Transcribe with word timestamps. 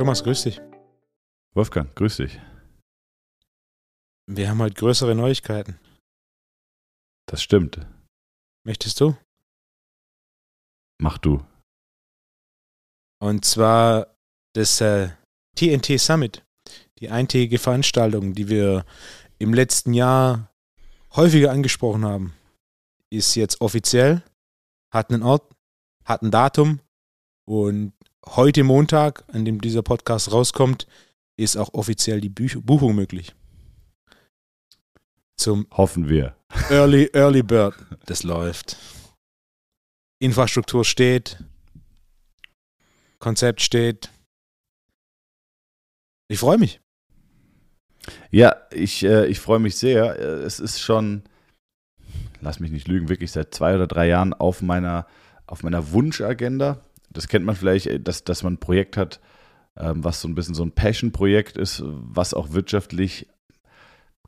Thomas, 0.00 0.24
grüß 0.24 0.44
dich. 0.44 0.62
Wolfgang, 1.52 1.94
grüß 1.94 2.16
dich. 2.16 2.40
Wir 4.26 4.48
haben 4.48 4.58
heute 4.60 4.72
größere 4.72 5.14
Neuigkeiten. 5.14 5.78
Das 7.26 7.42
stimmt. 7.42 7.86
Möchtest 8.64 8.98
du? 8.98 9.14
Mach 10.96 11.18
du. 11.18 11.44
Und 13.18 13.44
zwar 13.44 14.16
das 14.54 14.80
äh, 14.80 15.10
TNT 15.54 16.00
Summit, 16.00 16.46
die 16.98 17.10
eintägige 17.10 17.58
Veranstaltung, 17.58 18.32
die 18.32 18.48
wir 18.48 18.86
im 19.38 19.52
letzten 19.52 19.92
Jahr 19.92 20.50
häufiger 21.14 21.50
angesprochen 21.50 22.06
haben, 22.06 22.32
ist 23.10 23.34
jetzt 23.34 23.60
offiziell, 23.60 24.22
hat 24.90 25.10
einen 25.10 25.22
Ort, 25.22 25.54
hat 26.06 26.22
ein 26.22 26.30
Datum 26.30 26.80
und 27.44 27.92
heute 28.26 28.64
Montag, 28.64 29.24
an 29.32 29.44
dem 29.44 29.60
dieser 29.60 29.82
Podcast 29.82 30.32
rauskommt, 30.32 30.86
ist 31.36 31.56
auch 31.56 31.74
offiziell 31.74 32.20
die 32.20 32.28
Buch 32.28 32.60
Buchung 32.62 32.94
möglich. 32.94 33.34
Zum 35.36 35.66
Hoffen 35.70 36.08
wir. 36.08 36.36
Early, 36.68 37.10
Early 37.14 37.42
Bird. 37.42 37.74
Das 38.06 38.22
läuft. 38.24 38.76
Infrastruktur 40.18 40.84
steht. 40.84 41.42
Konzept 43.18 43.60
steht. 43.60 44.10
Ich 46.28 46.38
freue 46.38 46.58
mich. 46.58 46.80
Ja, 48.30 48.56
ich, 48.70 49.04
äh, 49.04 49.26
ich 49.26 49.40
freue 49.40 49.58
mich 49.58 49.76
sehr. 49.76 50.18
Es 50.18 50.58
ist 50.60 50.80
schon, 50.80 51.22
lass 52.40 52.60
mich 52.60 52.70
nicht 52.70 52.88
lügen, 52.88 53.08
wirklich 53.08 53.32
seit 53.32 53.54
zwei 53.54 53.74
oder 53.74 53.86
drei 53.86 54.08
Jahren 54.08 54.34
auf 54.34 54.62
meiner, 54.62 55.06
auf 55.46 55.62
meiner 55.62 55.92
Wunschagenda. 55.92 56.80
Das 57.10 57.28
kennt 57.28 57.44
man 57.44 57.56
vielleicht, 57.56 57.86
äh, 57.86 58.00
dass, 58.00 58.24
dass 58.24 58.42
man 58.42 58.54
ein 58.54 58.58
Projekt 58.58 58.96
hat, 58.96 59.20
ähm, 59.76 60.04
was 60.04 60.20
so 60.20 60.28
ein 60.28 60.34
bisschen 60.34 60.54
so 60.54 60.62
ein 60.62 60.72
Passion-Projekt 60.72 61.56
ist, 61.56 61.82
was 61.84 62.34
auch 62.34 62.52
wirtschaftlich 62.52 63.28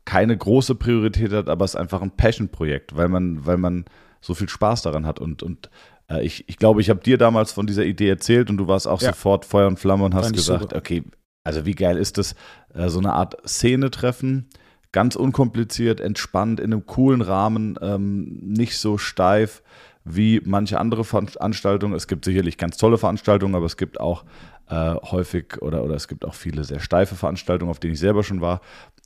keine 0.05 0.37
große 0.37 0.75
Priorität 0.75 1.31
hat, 1.31 1.49
aber 1.49 1.65
es 1.65 1.75
ist 1.75 1.79
einfach 1.79 2.01
ein 2.01 2.11
Passion-Projekt, 2.11 2.95
weil 2.95 3.07
man, 3.07 3.45
weil 3.45 3.57
man 3.57 3.85
so 4.21 4.33
viel 4.33 4.49
Spaß 4.49 4.81
daran 4.81 5.05
hat. 5.05 5.19
Und, 5.19 5.43
und 5.43 5.69
äh, 6.09 6.25
ich, 6.25 6.47
ich 6.47 6.57
glaube, 6.57 6.81
ich 6.81 6.89
habe 6.89 7.01
dir 7.01 7.17
damals 7.17 7.51
von 7.51 7.67
dieser 7.67 7.85
Idee 7.85 8.09
erzählt 8.09 8.49
und 8.49 8.57
du 8.57 8.67
warst 8.67 8.87
auch 8.87 9.01
ja. 9.01 9.09
sofort 9.09 9.45
Feuer 9.45 9.67
und 9.67 9.79
Flamme 9.79 10.03
und 10.03 10.13
hast 10.13 10.25
Fand 10.25 10.35
gesagt, 10.35 10.73
okay, 10.73 11.03
also 11.43 11.65
wie 11.65 11.75
geil 11.75 11.97
ist 11.97 12.17
das, 12.17 12.35
äh, 12.73 12.89
so 12.89 12.99
eine 12.99 13.13
Art 13.13 13.37
Szene 13.47 13.91
treffen, 13.91 14.49
ganz 14.91 15.15
unkompliziert, 15.15 16.01
entspannt, 16.01 16.59
in 16.59 16.71
einem 16.71 16.85
coolen 16.85 17.21
Rahmen, 17.21 17.77
ähm, 17.81 18.39
nicht 18.41 18.77
so 18.77 18.97
steif 18.97 19.63
wie 20.05 20.41
manche 20.43 20.79
andere 20.79 21.03
Veranstaltungen. 21.03 21.95
Es 21.95 22.07
gibt 22.07 22.25
sicherlich 22.25 22.57
ganz 22.57 22.77
tolle 22.77 22.97
Veranstaltungen, 22.97 23.55
aber 23.55 23.65
es 23.65 23.77
gibt 23.77 23.99
auch 23.99 24.25
äh, 24.69 24.95
häufig 24.95 25.61
oder, 25.61 25.83
oder 25.83 25.95
es 25.95 26.07
gibt 26.07 26.25
auch 26.25 26.33
viele 26.33 26.63
sehr 26.63 26.79
steife 26.79 27.15
Veranstaltungen, 27.15 27.71
auf 27.71 27.79
denen 27.79 27.93
ich 27.93 27.99
selber 27.99 28.23
schon 28.23 28.41
war. 28.41 28.61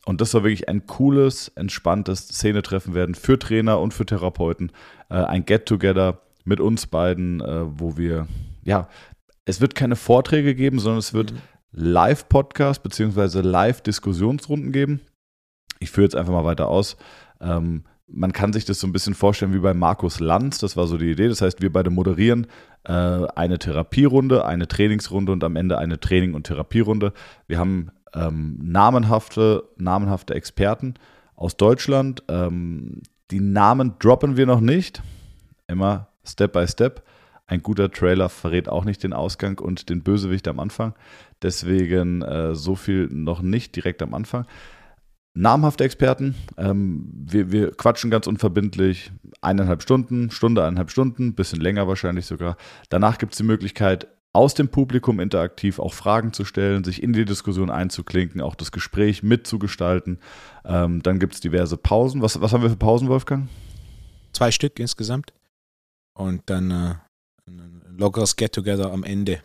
Und 0.05 0.21
das 0.21 0.31
soll 0.31 0.43
wirklich 0.43 0.69
ein 0.69 0.87
cooles, 0.87 1.49
entspanntes 1.49 2.27
Szenetreffen 2.27 2.93
werden 2.93 3.15
für 3.15 3.37
Trainer 3.37 3.79
und 3.79 3.93
für 3.93 4.05
Therapeuten. 4.05 4.71
Äh, 5.09 5.15
ein 5.15 5.45
Get-Together 5.45 6.21
mit 6.45 6.59
uns 6.59 6.87
beiden, 6.87 7.41
äh, 7.41 7.63
wo 7.65 7.97
wir, 7.97 8.27
ja, 8.63 8.87
es 9.45 9.61
wird 9.61 9.75
keine 9.75 9.95
Vorträge 9.95 10.55
geben, 10.55 10.79
sondern 10.79 10.99
es 10.99 11.13
wird 11.13 11.33
mhm. 11.33 11.39
Live-Podcast 11.71 12.81
bzw. 12.83 13.41
Live-Diskussionsrunden 13.41 14.71
geben. 14.71 15.01
Ich 15.79 15.91
führe 15.91 16.05
jetzt 16.05 16.15
einfach 16.15 16.33
mal 16.33 16.45
weiter 16.45 16.67
aus. 16.69 16.97
Ähm, 17.39 17.83
man 18.07 18.31
kann 18.31 18.53
sich 18.53 18.65
das 18.65 18.79
so 18.79 18.87
ein 18.87 18.93
bisschen 18.93 19.13
vorstellen 19.13 19.53
wie 19.53 19.59
bei 19.59 19.73
Markus 19.73 20.19
Lanz, 20.19 20.59
das 20.59 20.77
war 20.77 20.87
so 20.87 20.97
die 20.97 21.11
Idee. 21.11 21.27
Das 21.27 21.41
heißt, 21.41 21.61
wir 21.61 21.71
beide 21.71 21.89
moderieren 21.89 22.47
äh, 22.85 22.91
eine 22.93 23.59
Therapierunde, 23.59 24.45
eine 24.45 24.67
Trainingsrunde 24.67 25.31
und 25.31 25.43
am 25.43 25.55
Ende 25.55 25.77
eine 25.77 25.99
Training- 25.99 26.33
und 26.33 26.47
Therapierunde. 26.47 27.13
Wir 27.47 27.59
haben 27.59 27.91
ähm, 28.13 28.57
namenhafte, 28.61 29.63
namenhafte 29.77 30.33
Experten 30.35 30.95
aus 31.35 31.57
Deutschland. 31.57 32.23
Ähm, 32.29 33.01
die 33.29 33.41
Namen 33.41 33.95
droppen 33.99 34.37
wir 34.37 34.45
noch 34.45 34.61
nicht. 34.61 35.01
Immer 35.67 36.07
Step 36.25 36.53
by 36.53 36.65
Step. 36.67 37.03
Ein 37.45 37.61
guter 37.61 37.91
Trailer 37.91 38.29
verrät 38.29 38.69
auch 38.69 38.85
nicht 38.85 39.03
den 39.03 39.13
Ausgang 39.13 39.59
und 39.59 39.89
den 39.89 40.01
Bösewicht 40.01 40.47
am 40.47 40.59
Anfang. 40.59 40.93
Deswegen 41.41 42.21
äh, 42.21 42.55
so 42.55 42.75
viel 42.75 43.07
noch 43.11 43.41
nicht 43.41 43.75
direkt 43.75 44.01
am 44.01 44.13
Anfang 44.13 44.45
namhafte 45.37 45.83
Experten. 45.83 46.35
Ähm, 46.57 47.09
wir, 47.13 47.51
wir, 47.51 47.71
quatschen 47.71 48.09
ganz 48.09 48.27
unverbindlich 48.27 49.11
eineinhalb 49.41 49.81
Stunden, 49.81 50.31
Stunde, 50.31 50.63
eineinhalb 50.63 50.91
Stunden, 50.91 51.35
bisschen 51.35 51.61
länger 51.61 51.87
wahrscheinlich 51.87 52.25
sogar. 52.25 52.57
Danach 52.89 53.17
gibt 53.17 53.33
es 53.33 53.37
die 53.37 53.43
Möglichkeit, 53.43 54.07
aus 54.33 54.53
dem 54.53 54.69
Publikum 54.69 55.19
interaktiv 55.19 55.79
auch 55.79 55.93
Fragen 55.93 56.33
zu 56.33 56.45
stellen, 56.45 56.83
sich 56.83 57.01
in 57.01 57.13
die 57.13 57.25
Diskussion 57.25 57.71
einzuklinken, 57.71 58.41
auch 58.41 58.55
das 58.55 58.71
Gespräch 58.71 59.23
mitzugestalten. 59.23 60.19
Ähm, 60.65 61.01
dann 61.01 61.19
gibt 61.19 61.33
es 61.33 61.39
diverse 61.39 61.77
Pausen. 61.77 62.21
Was, 62.21 62.39
was 62.41 62.53
haben 62.53 62.61
wir 62.61 62.69
für 62.69 62.75
Pausen, 62.75 63.07
Wolfgang? 63.07 63.47
Zwei 64.33 64.51
Stück 64.51 64.79
insgesamt. 64.79 65.33
Und 66.13 66.43
dann 66.47 66.71
äh, 66.71 66.95
ein 67.47 67.81
lockeres 67.97 68.35
Get-Together 68.35 68.91
am 68.91 69.03
Ende. 69.03 69.41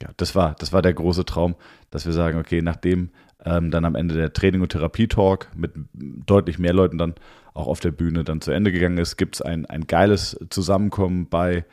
Ja, 0.00 0.10
das 0.16 0.34
war, 0.34 0.54
das 0.54 0.72
war 0.72 0.82
der 0.82 0.94
große 0.94 1.24
Traum, 1.24 1.56
dass 1.90 2.06
wir 2.06 2.12
sagen, 2.12 2.38
okay, 2.38 2.62
nachdem 2.62 3.10
ähm, 3.44 3.70
dann 3.70 3.84
am 3.84 3.94
Ende 3.94 4.14
der 4.14 4.32
Training- 4.32 4.62
und 4.62 4.72
Therapie-Talk 4.72 5.48
mit 5.56 5.72
deutlich 5.94 6.58
mehr 6.58 6.72
Leuten 6.72 6.98
dann 6.98 7.14
auch 7.54 7.66
auf 7.66 7.80
der 7.80 7.90
Bühne 7.90 8.24
dann 8.24 8.40
zu 8.40 8.52
Ende 8.52 8.72
gegangen 8.72 8.98
ist, 8.98 9.16
gibt 9.16 9.36
es 9.36 9.42
ein, 9.42 9.66
ein 9.66 9.86
geiles 9.86 10.38
Zusammenkommen 10.50 11.28
bei 11.28 11.64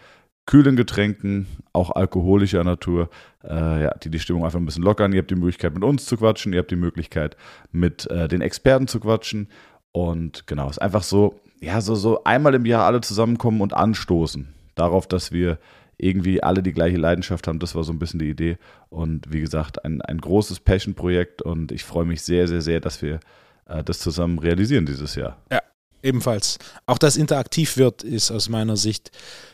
kühlen 0.46 0.76
Getränken, 0.76 1.46
auch 1.74 1.92
alkoholischer 1.92 2.64
Natur, 2.64 3.10
äh, 3.44 3.84
ja, 3.84 3.94
die 3.98 4.10
die 4.10 4.20
Stimmung 4.20 4.46
einfach 4.46 4.60
ein 4.60 4.66
bisschen 4.66 4.84
lockern. 4.84 5.12
Ihr 5.12 5.20
habt 5.20 5.30
die 5.30 5.36
Möglichkeit, 5.36 5.74
mit 5.74 5.84
uns 5.84 6.06
zu 6.06 6.18
quatschen, 6.18 6.54
ihr 6.54 6.60
habt 6.60 6.72
die 6.72 6.78
Möglichkeit, 6.78 7.36
mit 7.72 8.10
äh, 8.10 8.28
den 8.28 8.42
Experten 8.42 8.88
zu 8.88 9.00
quatschen. 9.00 9.50
Und 9.92 10.48
genau, 10.48 10.66
es 10.66 10.78
ist 10.78 10.82
einfach 10.82 11.04
so, 11.04 11.40
ja, 11.60 11.82
so, 11.82 11.96
so 11.96 12.24
einmal 12.24 12.56
im 12.56 12.66
Jahr 12.66 12.86
alle 12.86 13.02
zusammenkommen 13.02 13.62
und 13.62 13.74
anstoßen 13.74 14.54
darauf, 14.76 15.06
dass 15.08 15.32
wir 15.32 15.60
irgendwie 15.98 16.44
alle 16.44 16.62
die 16.62 16.74
gleiche 16.74 16.98
Leidenschaft 16.98 17.48
haben. 17.48 17.60
Das 17.60 17.76
war 17.76 17.84
so 17.84 17.92
ein 17.92 18.00
bisschen 18.00 18.20
die 18.20 18.30
Idee. 18.30 18.58
Und 18.90 19.32
wie 19.32 19.42
gesagt, 19.42 19.84
ein, 19.84 20.02
ein 20.02 20.20
großes 20.20 20.60
Passion-Projekt 20.60 21.42
und 21.42 21.72
ich 21.72 21.84
freue 21.84 22.06
mich 22.06 22.22
sehr, 22.22 22.48
sehr, 22.48 22.62
sehr, 22.62 22.80
dass 22.80 23.02
wir 23.02 23.20
äh, 23.66 23.84
das 23.84 24.00
zusammen 24.00 24.40
realisieren 24.40 24.86
dieses 24.86 25.16
Jahr. 25.16 25.42
Ja, 25.52 25.62
ebenfalls. 26.04 26.60
Auch 26.86 26.98
dass 26.98 27.18
interaktiv 27.18 27.78
wird, 27.78 28.04
ist 28.04 28.32
aus 28.32 28.50
meiner 28.50 28.78
Sicht 28.78 29.12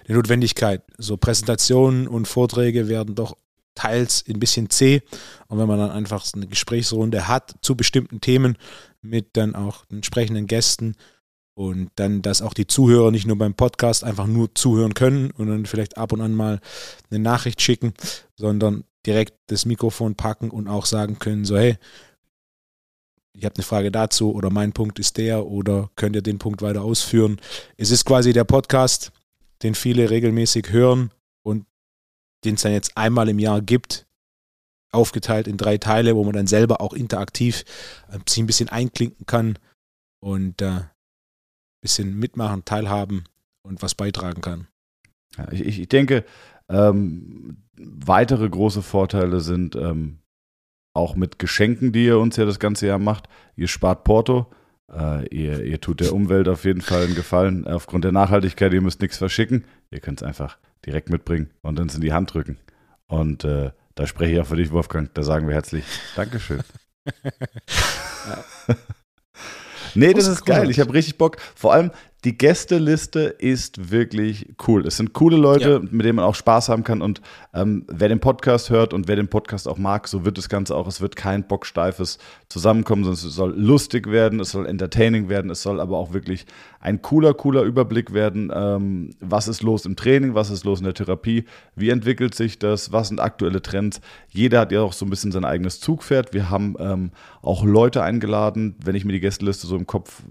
eine 0.08 0.18
Notwendigkeit. 0.18 0.84
So 0.98 1.18
Präsentationen 1.18 2.08
und 2.08 2.28
Vorträge 2.28 2.90
werden 2.90 3.16
doch 3.16 3.38
teils 3.76 4.24
ein 4.28 4.40
bisschen 4.40 4.70
zäh. 4.70 5.02
Und 5.48 5.60
wenn 5.60 5.68
man 5.68 5.80
dann 5.80 5.92
einfach 5.92 6.26
eine 6.34 6.48
Gesprächsrunde 6.48 7.28
hat 7.28 7.56
zu 7.62 7.76
bestimmten 7.76 8.22
Themen 8.22 8.58
mit 9.02 9.36
dann 9.38 9.56
auch 9.56 9.86
entsprechenden 9.90 10.48
Gästen, 10.48 10.96
und 11.56 11.92
dann, 11.96 12.22
dass 12.22 12.42
auch 12.42 12.54
die 12.54 12.68
Zuhörer 12.68 13.12
nicht 13.12 13.28
nur 13.28 13.38
beim 13.38 13.54
Podcast 13.54 14.04
einfach 14.04 14.28
nur 14.28 14.54
zuhören 14.56 14.94
können 14.94 15.32
und 15.32 15.48
dann 15.48 15.66
vielleicht 15.66 15.98
ab 15.98 16.12
und 16.12 16.22
an 16.22 16.34
mal 16.34 16.60
eine 17.10 17.20
Nachricht 17.20 17.62
schicken, 17.62 17.94
sondern 18.36 18.86
direkt 19.06 19.34
das 19.48 19.66
Mikrofon 19.66 20.16
packen 20.16 20.50
und 20.50 20.68
auch 20.68 20.86
sagen 20.86 21.20
können, 21.20 21.46
so 21.46 21.58
hey, 21.58 21.78
ich 23.36 23.46
habe 23.46 23.56
eine 23.56 23.64
Frage 23.64 23.92
dazu 23.92 24.34
oder 24.34 24.50
mein 24.50 24.74
Punkt 24.74 25.00
ist 25.00 25.18
der 25.18 25.46
oder 25.46 25.90
könnt 25.96 26.16
ihr 26.16 26.22
den 26.22 26.40
Punkt 26.40 26.62
weiter 26.62 26.84
ausführen. 26.84 27.40
Es 27.78 27.92
ist 27.92 28.06
quasi 28.06 28.32
der 28.32 28.44
Podcast, 28.44 29.12
den 29.64 29.76
viele 29.76 30.10
regelmäßig 30.10 30.72
hören 30.72 31.12
und 31.44 31.66
den 32.46 32.56
es 32.56 32.62
dann 32.62 32.74
jetzt 32.74 32.96
einmal 32.96 33.30
im 33.30 33.40
Jahr 33.40 33.62
gibt, 33.62 34.06
aufgeteilt 34.92 35.48
in 35.48 35.58
drei 35.58 35.78
Teile, 35.78 36.16
wo 36.16 36.24
man 36.24 36.34
dann 36.34 36.48
selber 36.48 36.80
auch 36.82 36.94
interaktiv 36.94 37.66
äh, 38.10 38.20
sich 38.28 38.44
ein 38.44 38.48
bisschen 38.48 38.70
einklinken 38.70 39.26
kann 39.26 39.58
und 40.20 40.62
äh, 40.62 40.82
bisschen 41.84 42.18
mitmachen, 42.18 42.66
teilhaben 42.66 43.26
und 43.62 43.84
was 43.84 43.94
beitragen 43.94 44.42
kann. 44.42 44.68
Ja, 45.38 45.52
ich, 45.52 45.80
ich, 45.80 45.90
denke, 45.90 46.24
ähm, 46.70 47.58
weitere 47.78 48.50
große 48.50 48.82
Vorteile 48.82 49.42
sind 49.42 49.76
ähm, 49.76 50.20
auch 50.96 51.16
mit 51.16 51.38
Geschenken, 51.40 51.92
die 51.92 52.06
ihr 52.06 52.20
uns 52.20 52.38
ja 52.38 52.46
das 52.46 52.60
ganze 52.60 52.88
Jahr 52.88 53.00
macht. 53.00 53.28
Ihr 53.56 53.68
spart 53.68 54.04
Porto. 54.04 54.52
Äh, 54.92 55.28
ihr, 55.28 55.64
ihr 55.64 55.82
tut 55.82 56.00
der 56.00 56.14
Umwelt 56.14 56.48
auf 56.48 56.66
jeden 56.66 56.82
Fall 56.82 57.04
einen 57.04 57.16
Gefallen. 57.16 57.68
Aufgrund 57.68 58.06
der 58.06 58.12
Nachhaltigkeit, 58.12 58.74
ihr 58.74 58.82
müsst 58.82 59.02
nichts 59.02 59.18
verschicken. 59.18 59.66
Ihr 59.92 60.00
könnt 60.00 60.22
es 60.22 60.28
einfach 60.28 60.58
direkt 60.86 61.10
mitbringen 61.10 61.50
und 61.62 61.80
uns 61.80 61.96
in 61.96 62.02
die 62.02 62.14
Hand 62.14 62.34
drücken. 62.34 62.58
Und 63.08 63.44
äh, 63.44 63.72
da 63.96 64.08
spreche 64.08 64.34
ich 64.34 64.40
auch 64.40 64.48
für 64.48 64.56
dich, 64.56 64.72
Wolfgang. 64.72 65.14
Da 65.14 65.24
sagen 65.24 65.48
wir 65.48 65.56
herzlich 65.56 65.84
Dankeschön. 66.16 66.62
Nee, 69.96 70.14
das 70.14 70.28
ist 70.28 70.46
geil. 70.46 70.70
Ich 70.70 70.80
habe 70.80 70.94
richtig 70.94 71.18
Bock. 71.18 71.38
Vor 71.56 71.74
allem, 71.74 71.92
die 72.24 72.38
Gästeliste 72.38 73.20
ist 73.20 73.92
wirklich 73.92 74.54
cool. 74.68 74.88
Es 74.88 74.96
sind 74.96 75.12
coole 75.12 75.36
Leute, 75.36 75.70
ja. 75.70 75.80
mit 75.80 76.06
denen 76.06 76.16
man 76.16 76.26
auch 76.26 76.36
Spaß 76.36 76.70
haben 76.70 76.86
kann. 76.86 77.02
Und 77.02 77.22
ähm, 77.54 77.86
wer 77.90 78.08
den 78.08 78.22
Podcast 78.22 78.70
hört 78.70 78.94
und 78.94 79.10
wer 79.10 79.18
den 79.18 79.28
Podcast 79.28 79.68
auch 79.68 79.78
mag, 79.78 80.08
so 80.08 80.24
wird 80.24 80.38
das 80.38 80.48
Ganze 80.48 80.76
auch. 80.76 80.88
Es 80.88 81.02
wird 81.02 81.18
kein 81.18 81.46
bocksteifes 81.48 82.20
Zusammenkommen, 82.48 83.04
sondern 83.04 83.28
es 83.28 83.36
soll 83.36 83.54
lustig 83.58 84.10
werden, 84.10 84.40
es 84.40 84.52
soll 84.52 84.66
entertaining 84.68 85.28
werden, 85.28 85.52
es 85.52 85.62
soll 85.62 85.82
aber 85.82 85.98
auch 85.98 86.14
wirklich 86.14 86.46
ein 86.80 87.02
cooler, 87.02 87.34
cooler 87.34 87.64
Überblick 87.64 88.14
werden. 88.14 88.52
Ähm, 88.54 89.10
was 89.20 89.50
ist 89.50 89.62
los 89.62 89.86
im 89.86 89.98
Training, 89.98 90.34
was 90.34 90.50
ist 90.50 90.64
los 90.64 90.80
in 90.80 90.86
der 90.86 90.94
Therapie, 90.94 91.44
wie 91.76 91.90
entwickelt 91.90 92.36
sich 92.36 92.58
das, 92.58 92.94
was 92.94 93.10
sind 93.10 93.20
aktuelle 93.20 93.62
Trends. 93.62 94.00
Jeder 94.30 94.62
hat 94.62 94.72
ja 94.72 94.82
auch 94.82 94.94
so 94.94 95.06
ein 95.06 95.10
bisschen 95.10 95.34
sein 95.34 95.44
eigenes 95.44 95.82
Zugpferd. 95.82 96.34
Wir 96.34 96.50
haben 96.50 96.76
ähm, 96.80 97.12
auch 97.42 97.66
Leute 97.66 98.02
eingeladen, 98.02 98.76
wenn 98.84 98.96
ich 98.96 99.04
mir 99.04 99.14
die 99.14 99.20
Gästeliste 99.20 99.68
so 99.68 99.76
im 99.76 99.88
Kopf, 99.88 100.22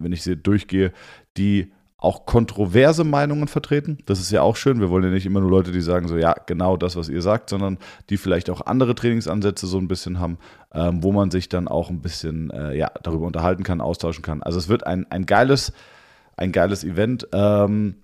wenn 0.00 0.12
ich 0.12 0.22
sie 0.22 0.36
durchgehe, 0.36 0.92
die 1.36 1.72
auch 2.02 2.26
kontroverse 2.26 3.04
Meinungen 3.04 3.46
vertreten. 3.46 3.98
Das 4.06 4.18
ist 4.18 4.32
ja 4.32 4.42
auch 4.42 4.56
schön. 4.56 4.80
Wir 4.80 4.90
wollen 4.90 5.04
ja 5.04 5.10
nicht 5.10 5.24
immer 5.24 5.40
nur 5.40 5.50
Leute, 5.50 5.70
die 5.70 5.80
sagen 5.80 6.08
so, 6.08 6.16
ja, 6.16 6.34
genau 6.46 6.76
das, 6.76 6.96
was 6.96 7.08
ihr 7.08 7.22
sagt, 7.22 7.48
sondern 7.48 7.78
die 8.10 8.16
vielleicht 8.16 8.50
auch 8.50 8.66
andere 8.66 8.96
Trainingsansätze 8.96 9.68
so 9.68 9.78
ein 9.78 9.86
bisschen 9.86 10.18
haben, 10.18 10.38
ähm, 10.74 11.04
wo 11.04 11.12
man 11.12 11.30
sich 11.30 11.48
dann 11.48 11.68
auch 11.68 11.90
ein 11.90 12.00
bisschen 12.00 12.50
äh, 12.50 12.76
ja, 12.76 12.90
darüber 13.04 13.26
unterhalten 13.26 13.62
kann, 13.62 13.80
austauschen 13.80 14.22
kann. 14.22 14.42
Also 14.42 14.58
es 14.58 14.68
wird 14.68 14.84
ein, 14.84 15.08
ein 15.12 15.26
geiles, 15.26 15.72
ein 16.36 16.50
geiles 16.50 16.82
Event. 16.82 17.28
Ähm, 17.32 17.94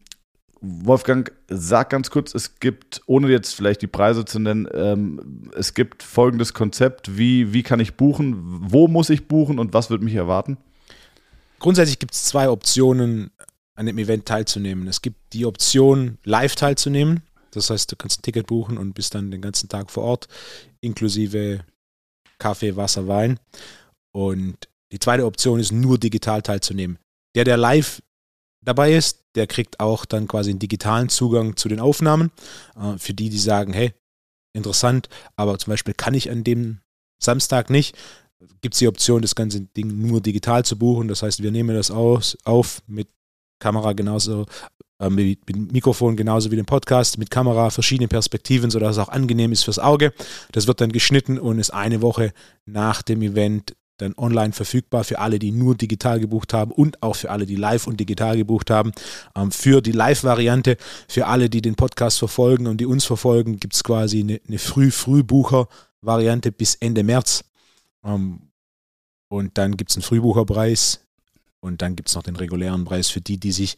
Wolfgang, 0.60 1.32
sag 1.48 1.90
ganz 1.90 2.10
kurz, 2.10 2.34
es 2.34 2.60
gibt, 2.60 3.02
ohne 3.06 3.28
jetzt 3.28 3.54
vielleicht 3.54 3.82
die 3.82 3.88
Preise 3.88 4.24
zu 4.24 4.38
nennen, 4.38 4.68
ähm, 4.74 5.50
es 5.56 5.74
gibt 5.74 6.04
folgendes 6.04 6.54
Konzept, 6.54 7.18
wie, 7.18 7.52
wie 7.52 7.64
kann 7.64 7.80
ich 7.80 7.96
buchen, 7.96 8.36
wo 8.40 8.86
muss 8.86 9.10
ich 9.10 9.26
buchen 9.26 9.58
und 9.58 9.72
was 9.74 9.90
wird 9.90 10.02
mich 10.02 10.14
erwarten? 10.14 10.56
Grundsätzlich 11.58 11.98
gibt 11.98 12.14
es 12.14 12.24
zwei 12.24 12.48
Optionen, 12.48 13.30
an 13.78 13.86
dem 13.86 13.98
Event 13.98 14.26
teilzunehmen. 14.26 14.88
Es 14.88 15.02
gibt 15.02 15.32
die 15.32 15.46
Option, 15.46 16.18
live 16.24 16.56
teilzunehmen. 16.56 17.22
Das 17.52 17.70
heißt, 17.70 17.90
du 17.92 17.96
kannst 17.96 18.18
ein 18.18 18.22
Ticket 18.22 18.48
buchen 18.48 18.76
und 18.76 18.92
bist 18.92 19.14
dann 19.14 19.30
den 19.30 19.40
ganzen 19.40 19.68
Tag 19.68 19.92
vor 19.92 20.02
Ort, 20.02 20.26
inklusive 20.80 21.64
Kaffee, 22.38 22.74
Wasser, 22.74 23.06
Wein. 23.06 23.38
Und 24.12 24.68
die 24.90 24.98
zweite 24.98 25.24
Option 25.24 25.60
ist, 25.60 25.70
nur 25.70 25.96
digital 25.96 26.42
teilzunehmen. 26.42 26.98
Der, 27.36 27.44
der 27.44 27.56
live 27.56 28.02
dabei 28.64 28.94
ist, 28.94 29.24
der 29.36 29.46
kriegt 29.46 29.78
auch 29.78 30.04
dann 30.04 30.26
quasi 30.26 30.50
einen 30.50 30.58
digitalen 30.58 31.08
Zugang 31.08 31.56
zu 31.56 31.68
den 31.68 31.78
Aufnahmen. 31.78 32.32
Äh, 32.76 32.98
für 32.98 33.14
die, 33.14 33.30
die 33.30 33.38
sagen, 33.38 33.72
hey, 33.72 33.92
interessant, 34.54 35.08
aber 35.36 35.56
zum 35.58 35.70
Beispiel 35.70 35.94
kann 35.94 36.14
ich 36.14 36.30
an 36.30 36.42
dem 36.42 36.80
Samstag 37.22 37.70
nicht, 37.70 37.96
gibt 38.60 38.74
es 38.74 38.78
die 38.78 38.88
Option, 38.88 39.22
das 39.22 39.34
ganze 39.34 39.60
Ding 39.60 40.00
nur 40.00 40.20
digital 40.20 40.64
zu 40.64 40.78
buchen. 40.78 41.08
Das 41.08 41.22
heißt, 41.22 41.42
wir 41.42 41.50
nehmen 41.50 41.74
das 41.74 41.90
aus, 41.90 42.36
auf 42.44 42.82
mit 42.86 43.08
Kamera 43.58 43.92
genauso, 43.92 44.46
äh, 45.00 45.10
mit, 45.10 45.40
mit, 45.48 45.72
Mikrofon 45.72 46.16
genauso 46.16 46.50
wie 46.50 46.56
dem 46.56 46.66
Podcast, 46.66 47.18
mit 47.18 47.30
Kamera, 47.30 47.70
verschiedene 47.70 48.08
Perspektiven, 48.08 48.70
sodass 48.70 48.96
es 48.96 49.02
auch 49.02 49.08
angenehm 49.08 49.52
ist 49.52 49.64
fürs 49.64 49.78
Auge. 49.78 50.12
Das 50.52 50.66
wird 50.66 50.80
dann 50.80 50.92
geschnitten 50.92 51.38
und 51.38 51.58
ist 51.58 51.70
eine 51.70 52.02
Woche 52.02 52.32
nach 52.66 53.02
dem 53.02 53.22
Event 53.22 53.74
dann 53.98 54.14
online 54.16 54.52
verfügbar 54.52 55.02
für 55.02 55.18
alle, 55.18 55.40
die 55.40 55.50
nur 55.50 55.74
digital 55.74 56.20
gebucht 56.20 56.52
haben 56.52 56.70
und 56.70 57.02
auch 57.02 57.16
für 57.16 57.30
alle, 57.30 57.46
die 57.46 57.56
live 57.56 57.88
und 57.88 57.98
digital 57.98 58.36
gebucht 58.36 58.70
haben. 58.70 58.92
Ähm, 59.34 59.50
für 59.50 59.82
die 59.82 59.90
Live-Variante, 59.90 60.76
für 61.08 61.26
alle, 61.26 61.50
die 61.50 61.62
den 61.62 61.74
Podcast 61.74 62.20
verfolgen 62.20 62.68
und 62.68 62.80
die 62.80 62.86
uns 62.86 63.04
verfolgen, 63.04 63.58
gibt 63.58 63.74
es 63.74 63.82
quasi 63.82 64.20
eine, 64.20 64.40
eine 64.46 64.58
Früh-Frühbucher-Variante 64.58 66.52
bis 66.52 66.76
Ende 66.76 67.02
März. 67.02 67.42
Ähm, 68.04 68.50
und 69.30 69.58
dann 69.58 69.76
gibt 69.76 69.90
es 69.90 69.96
einen 69.96 70.02
Frühbucherpreis 70.02 71.06
und 71.60 71.82
dann 71.82 71.96
gibt 71.96 72.08
es 72.08 72.14
noch 72.14 72.22
den 72.22 72.36
regulären 72.36 72.84
Preis 72.84 73.10
für 73.10 73.20
die, 73.20 73.38
die 73.38 73.52
sich 73.52 73.76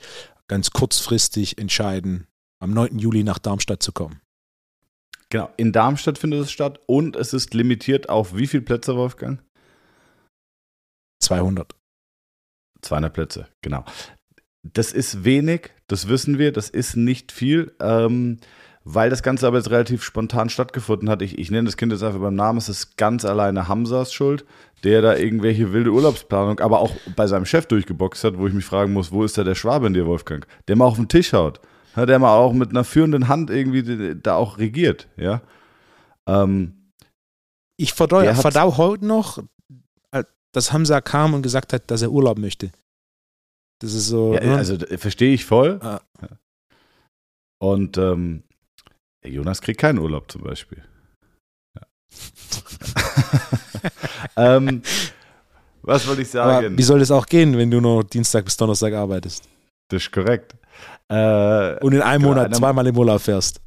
ganz 0.48 0.70
kurzfristig 0.70 1.58
entscheiden, 1.58 2.26
am 2.60 2.72
9. 2.72 2.98
Juli 2.98 3.24
nach 3.24 3.38
Darmstadt 3.38 3.82
zu 3.82 3.92
kommen. 3.92 4.20
Genau, 5.30 5.48
in 5.56 5.72
Darmstadt 5.72 6.18
findet 6.18 6.40
es 6.40 6.50
statt 6.50 6.80
und 6.86 7.14
es 7.14 7.32
ist 7.32 7.54
limitiert 7.54 8.08
auf 8.08 8.36
wie 8.36 8.48
viele 8.48 8.64
Plätze, 8.64 8.96
Wolfgang? 8.96 9.40
200. 11.22 11.74
200 12.82 13.12
Plätze, 13.12 13.48
genau. 13.62 13.84
Das 14.62 14.92
ist 14.92 15.24
wenig, 15.24 15.70
das 15.86 16.08
wissen 16.08 16.38
wir, 16.38 16.52
das 16.52 16.68
ist 16.68 16.96
nicht 16.96 17.32
viel. 17.32 17.74
Ähm, 17.80 18.38
weil 18.84 19.10
das 19.10 19.22
Ganze 19.22 19.46
aber 19.46 19.58
jetzt 19.58 19.70
relativ 19.70 20.02
spontan 20.02 20.48
stattgefunden 20.48 21.10
hat, 21.10 21.22
ich, 21.22 21.38
ich 21.38 21.50
nenne 21.50 21.66
das 21.66 21.76
Kind 21.76 21.92
jetzt 21.92 22.02
einfach 22.02 22.20
beim 22.20 22.34
Namen, 22.34 22.58
es 22.58 22.68
ist 22.68 22.96
ganz 22.96 23.24
alleine 23.24 23.68
Hamzas 23.68 24.12
Schuld, 24.12 24.44
der 24.84 25.02
da 25.02 25.16
irgendwelche 25.16 25.72
wilde 25.72 25.90
Urlaubsplanung, 25.90 26.60
aber 26.60 26.80
auch 26.80 26.94
bei 27.14 27.26
seinem 27.26 27.44
Chef 27.44 27.66
durchgeboxt 27.66 28.24
hat, 28.24 28.38
wo 28.38 28.46
ich 28.46 28.54
mich 28.54 28.64
fragen 28.64 28.92
muss, 28.92 29.12
wo 29.12 29.24
ist 29.24 29.36
da 29.36 29.44
der 29.44 29.54
Schwabe 29.54 29.86
in 29.86 29.94
dir, 29.94 30.06
Wolfgang? 30.06 30.46
Der 30.68 30.76
mal 30.76 30.86
auf 30.86 30.96
den 30.96 31.08
Tisch 31.08 31.32
haut, 31.32 31.60
der 31.96 32.18
mal 32.18 32.34
auch 32.34 32.52
mit 32.52 32.70
einer 32.70 32.84
führenden 32.84 33.28
Hand 33.28 33.50
irgendwie 33.50 34.16
da 34.16 34.36
auch 34.36 34.58
regiert, 34.58 35.08
ja. 35.16 35.42
Ähm, 36.26 36.92
ich 37.76 37.94
verdau, 37.94 38.34
verdau 38.34 38.76
heute 38.76 39.06
noch, 39.06 39.42
äh, 40.12 40.24
dass 40.52 40.72
Hamza 40.72 41.00
kam 41.00 41.34
und 41.34 41.42
gesagt 41.42 41.72
hat, 41.72 41.90
dass 41.90 42.02
er 42.02 42.10
Urlaub 42.10 42.38
möchte. 42.38 42.70
Das 43.80 43.94
ist 43.94 44.08
so. 44.08 44.34
Ja, 44.34 44.44
ne? 44.44 44.56
also 44.56 44.76
verstehe 44.98 45.32
ich 45.32 45.46
voll. 45.46 45.80
Ah. 45.82 46.00
Und 47.58 47.96
ähm, 47.98 48.44
Jonas 49.24 49.60
kriegt 49.60 49.80
keinen 49.80 49.98
Urlaub 49.98 50.30
zum 50.30 50.42
Beispiel. 50.42 50.82
Ja. 51.76 51.86
ähm, 54.56 54.82
was 55.82 56.06
wollte 56.06 56.22
ich 56.22 56.30
sagen? 56.30 56.66
Aber 56.66 56.78
wie 56.78 56.82
soll 56.82 56.98
das 56.98 57.10
auch 57.10 57.26
gehen, 57.26 57.56
wenn 57.56 57.70
du 57.70 57.80
nur 57.80 58.04
Dienstag 58.04 58.44
bis 58.44 58.56
Donnerstag 58.56 58.92
arbeitest? 58.94 59.48
Das 59.88 60.02
ist 60.02 60.12
korrekt. 60.12 60.54
Äh, 61.08 61.78
Und 61.80 61.92
in 61.94 62.02
einem 62.02 62.24
Monat 62.24 62.54
zweimal 62.54 62.86
im 62.86 62.96
Urlaub 62.96 63.20
fährst. 63.20 63.60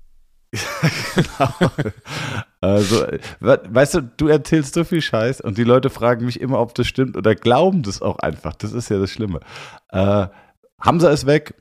genau. 0.52 1.54
Also, 2.62 3.06
weißt 3.42 3.96
du, 3.96 4.02
du 4.16 4.30
erzählst 4.30 4.74
so 4.74 4.86
viel 4.86 5.02
Scheiß 5.02 5.42
und 5.42 5.58
die 5.58 5.66
Leute 5.66 5.90
fragen 5.90 6.26
mich 6.26 6.40
immer, 6.40 6.62
ob 6.62 6.74
das 6.76 6.88
stimmt 6.88 7.18
oder 7.18 7.36
glauben 7.36 7.84
das 7.84 8.02
auch 8.02 8.20
einfach. 8.20 8.56
Das 8.56 8.72
ist 8.72 8.88
ja 8.88 9.00
das 9.00 9.10
Schlimme. 9.10 9.42
Äh, 9.90 10.28
Hamza 10.80 11.10
ist 11.10 11.26
weg, 11.26 11.56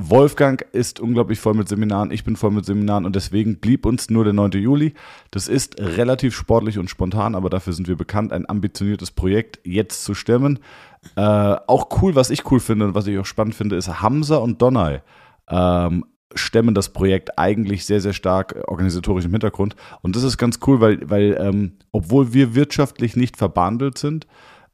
Wolfgang 0.00 0.64
ist 0.72 1.00
unglaublich 1.00 1.40
voll 1.40 1.54
mit 1.54 1.68
Seminaren, 1.68 2.12
ich 2.12 2.22
bin 2.22 2.36
voll 2.36 2.52
mit 2.52 2.64
Seminaren 2.64 3.04
und 3.04 3.16
deswegen 3.16 3.58
blieb 3.58 3.84
uns 3.84 4.10
nur 4.10 4.22
der 4.22 4.32
9. 4.32 4.52
Juli. 4.52 4.94
Das 5.32 5.48
ist 5.48 5.80
relativ 5.80 6.36
sportlich 6.36 6.78
und 6.78 6.88
spontan, 6.88 7.34
aber 7.34 7.50
dafür 7.50 7.72
sind 7.72 7.88
wir 7.88 7.96
bekannt, 7.96 8.32
ein 8.32 8.48
ambitioniertes 8.48 9.10
Projekt 9.10 9.58
jetzt 9.64 10.04
zu 10.04 10.14
stemmen. 10.14 10.60
Äh, 11.16 11.20
auch 11.20 11.88
cool, 12.00 12.14
was 12.14 12.30
ich 12.30 12.48
cool 12.50 12.60
finde 12.60 12.86
und 12.86 12.94
was 12.94 13.08
ich 13.08 13.18
auch 13.18 13.26
spannend 13.26 13.56
finde, 13.56 13.74
ist 13.74 14.00
Hamza 14.00 14.36
und 14.36 14.62
Donai 14.62 15.02
ähm, 15.48 16.04
stemmen 16.32 16.76
das 16.76 16.90
Projekt 16.90 17.36
eigentlich 17.36 17.84
sehr, 17.84 18.00
sehr 18.00 18.12
stark 18.12 18.54
organisatorisch 18.68 19.24
im 19.24 19.32
Hintergrund. 19.32 19.74
Und 20.02 20.14
das 20.14 20.22
ist 20.22 20.38
ganz 20.38 20.60
cool, 20.66 20.80
weil, 20.80 21.10
weil 21.10 21.36
ähm, 21.40 21.78
obwohl 21.90 22.32
wir 22.32 22.54
wirtschaftlich 22.54 23.16
nicht 23.16 23.36
verbandelt 23.36 23.98
sind, 23.98 24.28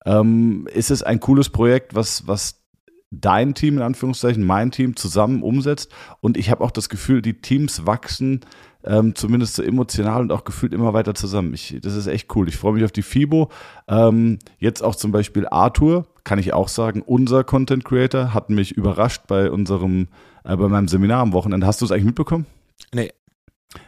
ähm, 0.05 0.69
ist 0.73 0.91
es 0.91 1.03
ein 1.03 1.20
cooles 1.20 1.49
Projekt, 1.49 1.94
was, 1.94 2.27
was 2.29 2.64
dein 3.11 3.55
Team 3.55 3.77
in 3.77 3.83
Anführungszeichen, 3.83 4.45
mein 4.45 4.71
Team 4.71 4.97
zusammen 4.97 5.43
umsetzt. 5.43 5.93
Und 6.21 6.37
ich 6.37 6.51
habe 6.51 6.65
auch 6.65 6.70
das 6.70 6.89
Gefühl, 6.89 7.23
die 7.23 7.41
Teams 7.41 7.87
wachsen 7.87 8.41
ähm, 8.84 9.15
zumindest 9.15 9.55
so 9.55 9.63
emotional 9.63 10.20
und 10.23 10.32
auch 10.32 10.44
gefühlt 10.44 10.75
immer 10.75 10.93
weiter 10.93 11.15
zusammen. 11.15 11.55
Ich, 11.55 11.79
das 11.82 11.94
ist 11.94 12.06
echt 12.06 12.34
cool. 12.37 12.49
Ich 12.49 12.56
freue 12.56 12.75
mich 12.75 12.84
auf 12.84 12.93
die 12.93 13.03
FIBO. 13.03 13.51
Ähm, 13.89 14.39
jetzt 14.58 14.82
auch 14.82 14.94
zum 14.94 15.11
Beispiel 15.11 15.46
Arthur, 15.49 16.06
kann 16.23 16.39
ich 16.39 16.53
auch 16.53 16.69
sagen, 16.69 17.03
unser 17.03 17.44
Content 17.44 17.84
Creator 17.84 18.34
hat 18.34 18.51
mich 18.51 18.73
überrascht 18.73 19.23
bei 19.27 19.51
unserem, 19.51 20.08
äh, 20.44 20.56
bei 20.56 20.69
meinem 20.69 20.89
Seminar 20.89 21.20
am 21.20 21.32
Wochenende. 21.32 21.67
Hast 21.67 21.81
du 21.81 21.87
es 21.87 21.93
eigentlich 21.93 22.05
mitbekommen? 22.05 22.46
Nee. 22.93 23.13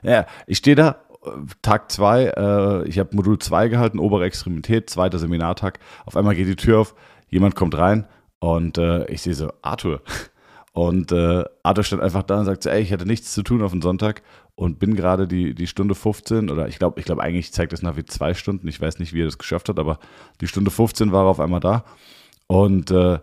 Ja, 0.02 0.26
ich 0.46 0.58
stehe 0.58 0.76
da, 0.76 0.96
Tag 1.62 1.92
zwei, 1.92 2.24
äh, 2.36 2.88
ich 2.88 2.98
habe 2.98 3.14
Modul 3.14 3.38
2 3.38 3.68
gehalten, 3.68 3.98
obere 3.98 4.24
Extremität, 4.24 4.88
zweiter 4.90 5.18
Seminartag. 5.18 5.78
Auf 6.04 6.16
einmal 6.16 6.34
geht 6.34 6.48
die 6.48 6.56
Tür 6.56 6.80
auf, 6.80 6.94
jemand 7.28 7.54
kommt 7.54 7.76
rein 7.76 8.06
und 8.40 8.78
äh, 8.78 9.06
ich 9.10 9.22
sehe 9.22 9.34
so, 9.34 9.52
Arthur. 9.62 10.02
Und 10.72 11.10
äh, 11.10 11.42
Arthur 11.62 11.84
stand 11.84 12.02
einfach 12.02 12.22
da 12.22 12.38
und 12.38 12.44
sagt 12.44 12.62
so, 12.62 12.68
ey, 12.68 12.82
ich 12.82 12.92
hatte 12.92 13.06
nichts 13.06 13.32
zu 13.32 13.42
tun 13.42 13.62
auf 13.62 13.72
den 13.72 13.80
Sonntag 13.80 14.22
und 14.56 14.78
bin 14.78 14.94
gerade 14.94 15.26
die, 15.26 15.54
die 15.54 15.66
Stunde 15.66 15.94
15 15.94 16.50
oder 16.50 16.68
ich 16.68 16.78
glaube, 16.78 17.00
ich 17.00 17.06
glaube 17.06 17.22
eigentlich 17.22 17.50
zeigt 17.50 17.72
das 17.72 17.80
nach 17.80 17.96
wie 17.96 18.04
zwei 18.04 18.34
Stunden. 18.34 18.68
Ich 18.68 18.78
weiß 18.78 18.98
nicht, 18.98 19.14
wie 19.14 19.22
er 19.22 19.24
das 19.24 19.38
geschafft 19.38 19.70
hat, 19.70 19.78
aber 19.78 19.98
die 20.42 20.46
Stunde 20.46 20.70
15 20.70 21.12
war 21.12 21.24
er 21.24 21.30
auf 21.30 21.40
einmal 21.40 21.60
da 21.60 21.86
und 22.46 22.90
äh, 22.90 23.20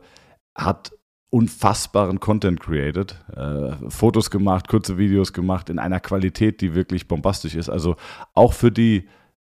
hat 0.56 0.94
unfassbaren 1.30 2.20
Content 2.20 2.60
created, 2.60 3.24
äh, 3.36 3.74
Fotos 3.88 4.32
gemacht, 4.32 4.68
kurze 4.68 4.98
Videos 4.98 5.32
gemacht 5.32 5.70
in 5.70 5.78
einer 5.78 6.00
Qualität, 6.00 6.60
die 6.60 6.74
wirklich 6.74 7.08
bombastisch 7.08 7.54
ist. 7.54 7.70
Also 7.70 7.98
auch 8.34 8.54
für 8.54 8.72
die 8.72 9.08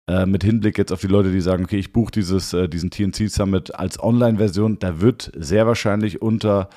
äh, 0.06 0.26
mit 0.26 0.44
Hinblick 0.44 0.78
jetzt 0.78 0.92
auf 0.92 1.00
die 1.00 1.06
Leute, 1.06 1.32
die 1.32 1.40
sagen, 1.40 1.64
okay, 1.64 1.78
ich 1.78 1.92
buche 1.92 2.12
dieses, 2.12 2.52
äh, 2.52 2.68
diesen 2.68 2.90
TNC 2.90 3.28
Summit 3.28 3.74
als 3.74 4.02
Online-Version, 4.02 4.78
da 4.78 5.00
wird 5.00 5.30
sehr 5.36 5.66
wahrscheinlich 5.66 6.22
unter, 6.22 6.68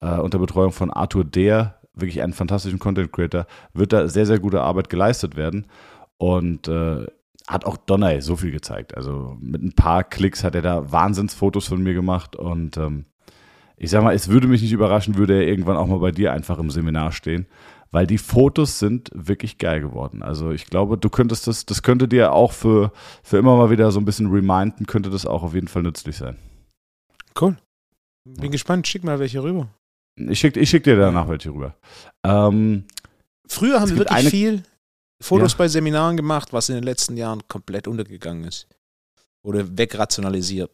äh, 0.00 0.18
unter 0.18 0.38
Betreuung 0.38 0.72
von 0.72 0.90
Arthur 0.90 1.24
Der, 1.24 1.80
wirklich 1.94 2.22
einen 2.22 2.32
fantastischen 2.32 2.78
Content 2.78 3.12
Creator, 3.12 3.46
wird 3.74 3.92
da 3.92 4.08
sehr, 4.08 4.26
sehr 4.26 4.38
gute 4.38 4.62
Arbeit 4.62 4.88
geleistet 4.88 5.36
werden. 5.36 5.66
Und 6.18 6.68
äh, 6.68 7.06
hat 7.48 7.64
auch 7.64 7.76
Donner 7.76 8.20
so 8.22 8.36
viel 8.36 8.52
gezeigt. 8.52 8.96
Also 8.96 9.36
mit 9.40 9.62
ein 9.62 9.72
paar 9.72 10.04
Klicks 10.04 10.44
hat 10.44 10.54
er 10.54 10.62
da 10.62 10.92
Wahnsinnsfotos 10.92 11.66
von 11.66 11.82
mir 11.82 11.94
gemacht 11.94 12.36
und 12.36 12.76
ähm, 12.76 13.06
ich 13.76 13.90
sag 13.90 14.04
mal, 14.04 14.14
es 14.14 14.28
würde 14.28 14.46
mich 14.46 14.62
nicht 14.62 14.72
überraschen, 14.72 15.16
würde 15.16 15.34
er 15.34 15.48
irgendwann 15.48 15.76
auch 15.76 15.88
mal 15.88 15.98
bei 15.98 16.12
dir 16.12 16.32
einfach 16.32 16.58
im 16.58 16.70
Seminar 16.70 17.10
stehen, 17.10 17.46
weil 17.92 18.06
die 18.06 18.18
Fotos 18.18 18.78
sind 18.78 19.10
wirklich 19.14 19.58
geil 19.58 19.80
geworden. 19.80 20.22
Also 20.22 20.50
ich 20.50 20.66
glaube, 20.66 20.98
du 20.98 21.10
könntest 21.10 21.46
das, 21.46 21.66
das 21.66 21.82
könnte 21.82 22.08
dir 22.08 22.32
auch 22.32 22.52
für, 22.52 22.92
für 23.22 23.36
immer 23.36 23.56
mal 23.56 23.70
wieder 23.70 23.92
so 23.92 24.00
ein 24.00 24.04
bisschen 24.04 24.30
reminden, 24.30 24.86
könnte 24.86 25.10
das 25.10 25.26
auch 25.26 25.42
auf 25.42 25.54
jeden 25.54 25.68
Fall 25.68 25.82
nützlich 25.82 26.16
sein. 26.16 26.36
Cool. 27.40 27.56
Bin 28.24 28.46
ja. 28.46 28.50
gespannt, 28.50 28.88
schick 28.88 29.04
mal 29.04 29.18
welche 29.20 29.42
rüber. 29.42 29.68
Ich 30.16 30.40
schicke 30.40 30.60
ich 30.60 30.70
schick 30.70 30.84
dir 30.84 30.96
danach 30.96 31.28
welche 31.28 31.50
rüber. 31.50 31.76
Ähm, 32.24 32.84
Früher 33.46 33.80
haben 33.80 33.90
wir 33.90 33.98
wirklich 33.98 34.18
eine, 34.18 34.30
viel 34.30 34.62
Fotos 35.22 35.52
ja. 35.52 35.58
bei 35.58 35.68
Seminaren 35.68 36.16
gemacht, 36.16 36.52
was 36.52 36.68
in 36.68 36.74
den 36.74 36.84
letzten 36.84 37.16
Jahren 37.16 37.46
komplett 37.48 37.86
untergegangen 37.88 38.44
ist. 38.44 38.66
Oder 39.44 39.76
wegrationalisiert. 39.76 40.70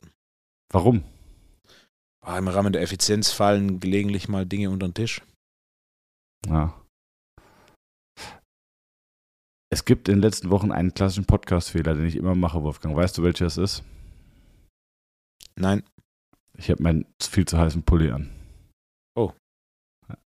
Warum? 0.71 1.03
Ah, 2.21 2.39
Im 2.39 2.49
Rahmen 2.49 2.73
der 2.73 2.83
Effizienz 2.83 3.31
fallen 3.33 3.81
gelegentlich 3.81 4.29
mal 4.29 4.45
Dinge 4.45 4.71
unter 4.71 4.87
den 4.87 4.95
Tisch. 4.95 5.23
Ja. 6.47 6.75
Es 9.71 9.85
gibt 9.85 10.09
in 10.09 10.17
den 10.17 10.23
letzten 10.23 10.51
Wochen 10.51 10.73
einen 10.73 10.95
klassischen 10.95 11.27
Podcast-Fehler, 11.27 11.95
den 11.95 12.07
ich 12.07 12.17
immer 12.17 12.35
mache, 12.35 12.63
Wolfgang. 12.63 12.97
Weißt 12.97 13.19
du, 13.19 13.23
welcher 13.23 13.47
es 13.47 13.59
ist? 13.59 13.85
Nein. 15.57 15.83
Ich 16.57 16.71
habe 16.71 16.83
meinen 16.83 17.07
viel 17.21 17.45
zu 17.45 17.59
heißen 17.59 17.83
Pulli 17.83 18.11
an. 18.11 18.31
Oh. 19.15 19.33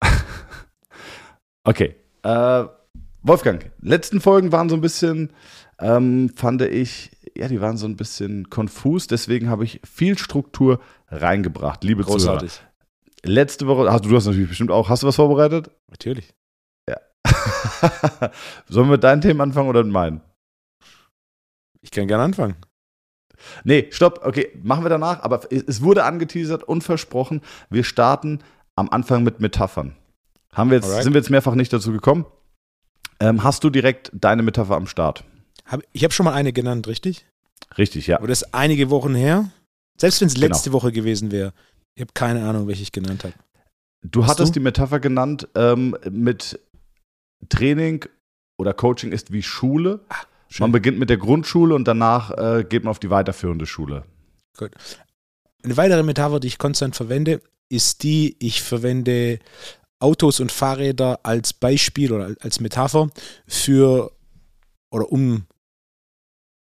okay. 1.64 1.96
Äh, 2.24 2.66
Wolfgang, 3.22 3.72
letzten 3.82 4.22
Folgen 4.22 4.52
waren 4.52 4.70
so 4.70 4.76
ein 4.76 4.82
bisschen, 4.82 5.34
ähm, 5.80 6.32
fand 6.36 6.62
ich, 6.62 7.12
ja, 7.36 7.48
die 7.48 7.60
waren 7.60 7.76
so 7.76 7.88
ein 7.88 7.96
bisschen 7.96 8.50
konfus, 8.50 9.08
deswegen 9.08 9.50
habe 9.50 9.64
ich 9.64 9.82
viel 9.84 10.18
Struktur 10.18 10.80
reingebracht, 11.10 11.84
liebe 11.84 12.04
Großartig. 12.04 12.54
Zuhörer. 12.54 12.72
Letzte 13.24 13.68
Woche, 13.68 13.92
hast 13.92 14.06
du, 14.06 14.10
du 14.10 14.16
hast 14.16 14.26
natürlich 14.28 14.48
bestimmt 14.48 14.72
auch, 14.72 14.90
hast 14.90 15.04
du 15.04 15.08
was 15.08 15.16
vorbereitet? 15.16 15.72
Natürlich. 15.90 16.34
Sollen 18.70 18.88
wir 18.88 18.94
mit 18.94 19.04
deinen 19.04 19.22
Themen 19.22 19.42
anfangen 19.42 19.70
oder 19.70 19.84
mit 19.84 19.94
meinen? 19.94 20.22
Ich 21.82 21.92
kann 21.92 22.08
gerne 22.08 22.24
anfangen. 22.24 22.56
Nee, 23.64 23.88
stopp, 23.92 24.22
okay, 24.24 24.50
machen 24.64 24.84
wir 24.84 24.90
danach, 24.90 25.22
aber 25.22 25.42
es 25.52 25.82
wurde 25.82 26.04
angeteasert 26.04 26.64
und 26.64 26.84
versprochen, 26.84 27.42
wir 27.70 27.84
starten 27.84 28.40
am 28.76 28.90
Anfang 28.90 29.24
mit 29.24 29.40
Metaphern. 29.40 29.96
Haben 30.54 30.72
wir 30.72 30.78
jetzt, 30.78 30.90
sind 31.04 31.14
wir 31.14 31.20
jetzt 31.20 31.30
mehrfach 31.30 31.56
nicht 31.56 31.72
dazu 31.74 31.92
gekommen? 31.92 32.26
Ähm, 33.20 33.44
hast 33.44 33.64
du 33.64 33.70
direkt 33.70 34.12
deine 34.14 34.42
Metapher 34.42 34.76
am 34.76 34.88
Start? 34.88 35.24
Hab, 35.66 35.82
ich 35.92 36.04
habe 36.04 36.14
schon 36.14 36.26
mal 36.26 36.34
eine 36.34 36.54
genannt, 36.54 36.88
richtig? 36.88 37.26
Richtig, 37.78 38.08
ja. 38.08 38.18
Aber 38.18 38.28
das 38.28 38.44
ist 38.44 38.54
einige 38.54 38.90
Wochen 38.90 39.16
her. 39.16 39.52
Selbst 39.98 40.22
wenn 40.22 40.28
es 40.28 40.36
genau. 40.36 40.48
letzte 40.48 40.74
Woche 40.74 40.92
gewesen 40.92 41.32
wäre. 41.32 41.54
Ich 41.96 42.02
habe 42.02 42.12
keine 42.14 42.48
Ahnung, 42.48 42.68
welche 42.68 42.84
ich 42.84 42.92
genannt 42.92 43.24
habe. 43.24 43.34
Du 44.04 44.24
Hast 44.24 44.32
hattest 44.32 44.50
du? 44.50 44.60
die 44.60 44.64
Metapher 44.64 45.00
genannt 45.00 45.48
ähm, 45.56 45.98
mit 46.10 46.60
Training 47.50 48.06
oder 48.58 48.74
Coaching 48.74 49.12
ist 49.12 49.32
wie 49.32 49.44
Schule. 49.44 50.02
Ach, 50.10 50.26
man 50.60 50.72
beginnt 50.72 51.00
mit 51.00 51.10
der 51.10 51.18
Grundschule 51.18 51.76
und 51.76 51.88
danach 51.88 52.32
äh, 52.32 52.64
geht 52.64 52.84
man 52.84 52.92
auf 52.92 53.00
die 53.00 53.10
weiterführende 53.10 53.66
Schule. 53.66 54.06
Gut. 54.58 54.72
Eine 55.64 55.78
weitere 55.78 56.04
Metapher, 56.04 56.40
die 56.40 56.48
ich 56.48 56.58
konstant 56.58 56.96
verwende, 56.96 57.42
ist 57.70 58.04
die, 58.04 58.36
ich 58.40 58.62
verwende 58.62 59.40
Autos 60.00 60.40
und 60.40 60.52
Fahrräder 60.52 61.20
als 61.24 61.54
Beispiel 61.54 62.12
oder 62.12 62.36
als 62.40 62.60
Metapher 62.60 63.10
für 63.48 64.12
oder 64.92 65.12
um, 65.12 65.46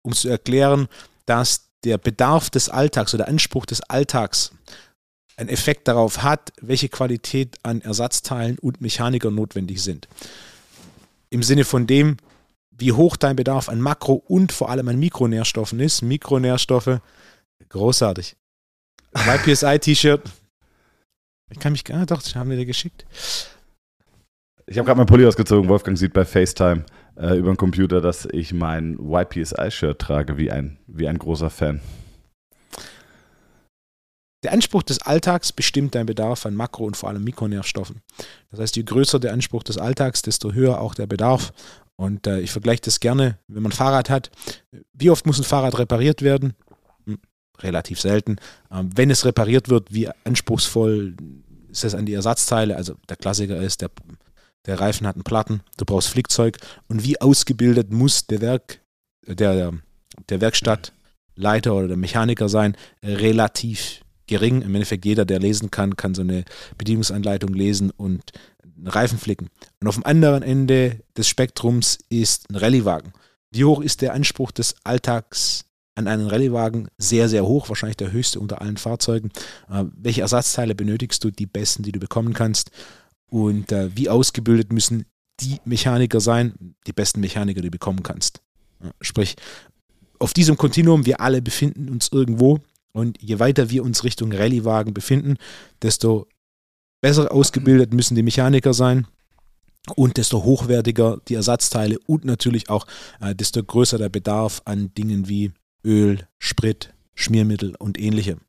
um 0.03 0.13
zu 0.13 0.29
erklären, 0.29 0.89
dass 1.27 1.71
der 1.85 1.99
Bedarf 1.99 2.51
des 2.51 2.69
Alltags 2.69 3.15
oder 3.15 3.25
der 3.25 3.33
Anspruch 3.33 3.67
des 3.67 3.81
Alltags 3.83 4.53
einen 5.37 5.49
Effekt 5.49 5.87
darauf 5.87 6.23
hat, 6.23 6.53
welche 6.61 6.89
Qualität 6.89 7.57
an 7.63 7.81
Ersatzteilen 7.81 8.59
und 8.59 8.81
Mechanikern 8.81 9.35
notwendig 9.35 9.83
sind. 9.83 10.09
Im 11.31 11.43
Sinne 11.43 11.65
von 11.65 11.87
dem, 11.87 12.17
wie 12.71 12.93
hoch 12.93 13.17
dein 13.17 13.37
Bedarf 13.37 13.69
an 13.69 13.81
Makro- 13.81 14.23
und 14.27 14.53
vor 14.53 14.71
allem 14.71 14.89
an 14.89 14.99
Mikronährstoffen 14.99 15.81
ist. 15.81 16.03
Mikronährstoffe, 16.03 17.01
großartig. 17.69 18.37
YPSI-T-Shirt, 19.15 20.23
ich 21.51 21.59
kann 21.59 21.73
mich 21.73 21.85
gar 21.85 21.99
nicht, 21.99 22.11
doch, 22.11 22.23
das 22.23 22.35
haben 22.35 22.51
wir 22.51 22.57
dir 22.57 22.67
geschickt. 22.67 23.07
Ich 24.67 24.77
habe 24.77 24.87
gerade 24.87 24.99
mein 24.99 25.07
Pulli 25.07 25.25
ausgezogen. 25.27 25.69
Wolfgang 25.69 25.97
sieht 25.97 26.13
bei 26.13 26.27
FaceTime 26.27 26.85
äh, 27.17 27.39
über 27.39 27.53
den 27.53 27.57
Computer, 27.57 28.01
dass 28.01 28.27
ich 28.27 28.53
mein 28.53 28.99
YPSI-Shirt 29.01 29.99
trage, 29.99 30.37
wie 30.37 30.51
ein, 30.51 30.79
wie 30.87 31.09
ein 31.09 31.19
großer 31.19 31.49
Fan. 31.49 31.81
Der 34.45 34.53
Anspruch 34.53 34.85
des 34.85 35.03
Alltags 35.03 35.53
bestimmt 35.53 35.95
deinen 35.95 36.07
Bedarf 36.07 36.47
an 36.47 36.55
Makro- 36.55 36.87
und 36.87 36.97
vor 36.97 37.09
allem 37.09 37.25
Mikronährstoffen. 37.25 38.03
Das 38.51 38.61
heißt, 38.61 38.77
je 38.77 38.85
größer 38.85 39.19
der 39.19 39.33
Anspruch 39.33 39.65
des 39.65 39.79
Alltags, 39.79 40.23
desto 40.23 40.53
höher 40.53 40.81
auch 40.81 40.95
der 40.95 41.07
Bedarf. 41.07 41.53
Und 41.97 42.29
äh, 42.29 42.39
ich 42.41 42.53
vergleiche 42.53 42.83
das 42.83 43.01
gerne, 43.01 43.39
wenn 43.49 43.65
man 43.65 43.73
ein 43.73 43.77
Fahrrad 43.77 44.11
hat. 44.11 44.31
Wie 44.93 45.11
oft 45.11 45.27
muss 45.27 45.39
ein 45.39 45.45
Fahrrad 45.45 45.79
repariert 45.79 46.23
werden? 46.23 46.55
relativ 47.63 48.01
selten. 48.01 48.37
Ähm, 48.71 48.91
wenn 48.95 49.11
es 49.11 49.25
repariert 49.25 49.69
wird, 49.69 49.93
wie 49.93 50.09
anspruchsvoll 50.25 51.17
ist 51.71 51.85
es 51.85 51.95
an 51.95 52.07
die 52.07 52.15
Ersatzteile? 52.15 52.77
Also 52.77 52.95
der 53.09 53.17
Klassiker 53.17 53.61
ist, 53.61 53.83
der, 53.83 53.91
der 54.67 54.81
Reifen 54.81 55.07
hat 55.07 55.17
einen 55.17 55.25
Platten, 55.25 55.61
du 55.77 55.85
brauchst 55.85 56.09
Flickzeug 56.09 56.59
und 56.89 57.05
wie 57.05 57.21
ausgebildet 57.21 57.93
muss 57.93 58.27
der 58.27 58.41
Werk, 58.41 58.81
der, 59.27 59.73
der 60.29 60.41
Werkstattleiter 60.41 61.75
oder 61.75 61.89
der 61.89 61.97
Mechaniker 61.97 62.49
sein? 62.49 62.77
Relativ 63.03 64.01
gering. 64.29 64.63
Im 64.63 64.75
Endeffekt 64.75 65.05
jeder, 65.05 65.25
der 65.25 65.41
lesen 65.41 65.71
kann, 65.71 65.97
kann 65.97 66.15
so 66.15 66.23
eine 66.23 66.45
Bedienungsanleitung 66.77 67.53
lesen 67.53 67.91
und 67.91 68.23
einen 68.63 68.87
Reifen 68.87 69.19
flicken. 69.19 69.49
Und 69.81 69.89
auf 69.89 69.97
dem 69.97 70.07
anderen 70.07 70.43
Ende 70.43 71.01
des 71.17 71.29
Spektrums 71.29 71.99
ist 72.09 72.49
ein 72.51 72.57
Rallyewagen. 72.57 73.13
Wie 73.51 73.65
hoch 73.65 73.81
ist 73.81 74.03
der 74.03 74.15
Anspruch 74.15 74.53
des 74.53 74.77
Alltags 74.85 75.65
an 75.95 76.07
einen 76.07 76.29
Rallyewagen 76.29 76.89
sehr, 76.97 77.29
sehr 77.29 77.45
hoch, 77.45 77.69
wahrscheinlich 77.69 77.97
der 77.97 78.13
höchste 78.13 78.39
unter 78.39 78.63
allen 78.63 78.77
Fahrzeugen. 78.77 79.31
Äh, 79.69 79.85
welche 79.97 80.21
Ersatzteile 80.21 80.77
benötigst 80.77 81.25
du? 81.25 81.31
Die 81.31 81.47
besten, 81.47 81.83
die 81.83 81.93
du 81.93 81.99
bekommen 81.99 82.35
kannst. 82.35 82.71
Und 83.29 83.73
äh, 83.73 83.95
wie 83.97 84.09
ausgebildet 84.09 84.73
müssen 84.73 85.07
die 85.41 85.59
Mechaniker 85.65 86.21
sein? 86.21 86.75
Die 86.87 86.93
besten 86.93 87.21
Mechaniker, 87.21 87.61
die 87.61 87.69
du 87.69 87.73
bekommen 87.73 88.05
kannst. 88.05 88.41
Ja, 88.83 88.91
sprich, 89.01 89.35
auf 90.21 90.33
diesem 90.33 90.57
Kontinuum, 90.57 91.05
wir 91.05 91.21
alle 91.21 91.43
befinden 91.43 91.89
uns 91.89 92.11
irgendwo. 92.13 92.61
Und 92.99 93.23
je 93.23 93.39
weiter 93.39 93.71
wir 93.71 93.85
uns 93.85 94.03
Richtung 94.03 94.33
Rallyewagen 94.33 94.93
befinden, 94.93 95.37
desto 95.83 96.27
besser 97.01 97.31
ausgebildet 97.31 97.95
müssen 97.95 98.17
die 98.17 98.25
Mechaniker 98.25 98.75
sein 98.75 99.07
und 99.95 100.17
desto 100.17 100.43
hochwertiger 100.43 101.21
die 101.29 101.35
Ersatzteile 101.35 101.99
und 102.07 102.25
natürlich 102.25 102.71
auch 102.71 102.87
äh, 103.21 103.37
desto 103.37 103.63
größer 103.63 103.99
der 103.99 104.09
Bedarf 104.09 104.63
an 104.65 104.93
Dingen 104.95 105.29
wie 105.29 105.53
Öl, 105.85 106.27
Sprit, 106.39 106.93
Schmiermittel 107.15 107.77
und 107.79 108.01
ähnlichem. 108.01 108.41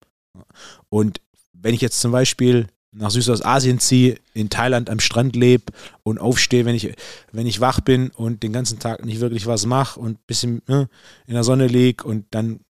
Und 0.90 1.22
wenn 1.54 1.76
ich 1.76 1.82
jetzt 1.82 2.02
zum 2.02 2.12
Beispiel 2.12 2.68
nach 2.92 3.12
Südostasien 3.12 3.80
ziehe, 3.80 4.18
in 4.34 4.50
Thailand 4.50 4.90
am 4.90 5.00
Strand 5.00 5.36
lebe 5.36 5.66
und 6.02 6.18
aufstehe, 6.18 6.66
wenn 6.66 6.74
ich, 6.74 6.92
wenn 7.32 7.46
ich 7.46 7.62
wach 7.62 7.82
bin 7.82 8.10
und 8.10 8.42
den 8.42 8.52
ganzen 8.52 8.80
Tag 8.80 9.06
nicht 9.06 9.20
wirklich 9.20 9.46
was 9.46 9.68
mache 9.68 10.00
und 10.00 10.14
ein 10.14 10.24
bisschen 10.26 10.64
ne, 10.68 10.90
in 11.28 11.36
der 11.36 11.44
Sonne 11.44 11.68
liege 11.68 12.04
und 12.04 12.26
dann 12.32 12.62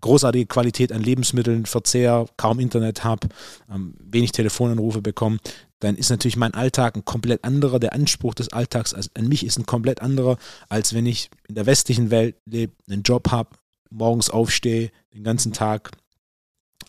großartige 0.00 0.46
Qualität 0.46 0.92
an 0.92 1.02
Lebensmitteln 1.02 1.66
verzehr, 1.66 2.26
kaum 2.36 2.60
Internet 2.60 3.04
habe, 3.04 3.28
ähm, 3.70 3.94
wenig 4.00 4.32
Telefonanrufe 4.32 5.02
bekomme, 5.02 5.38
dann 5.80 5.96
ist 5.96 6.10
natürlich 6.10 6.36
mein 6.36 6.54
Alltag 6.54 6.96
ein 6.96 7.04
komplett 7.04 7.42
anderer. 7.42 7.80
Der 7.80 7.94
Anspruch 7.94 8.34
des 8.34 8.52
Alltags 8.52 8.94
an 8.94 9.28
mich 9.28 9.44
ist 9.44 9.58
ein 9.58 9.66
komplett 9.66 10.02
anderer, 10.02 10.36
als 10.68 10.94
wenn 10.94 11.06
ich 11.06 11.30
in 11.48 11.54
der 11.54 11.66
westlichen 11.66 12.10
Welt 12.10 12.36
lebe, 12.44 12.74
einen 12.88 13.02
Job 13.02 13.30
habe, 13.30 13.50
morgens 13.90 14.30
aufstehe, 14.30 14.90
den 15.14 15.24
ganzen 15.24 15.52
Tag 15.52 15.90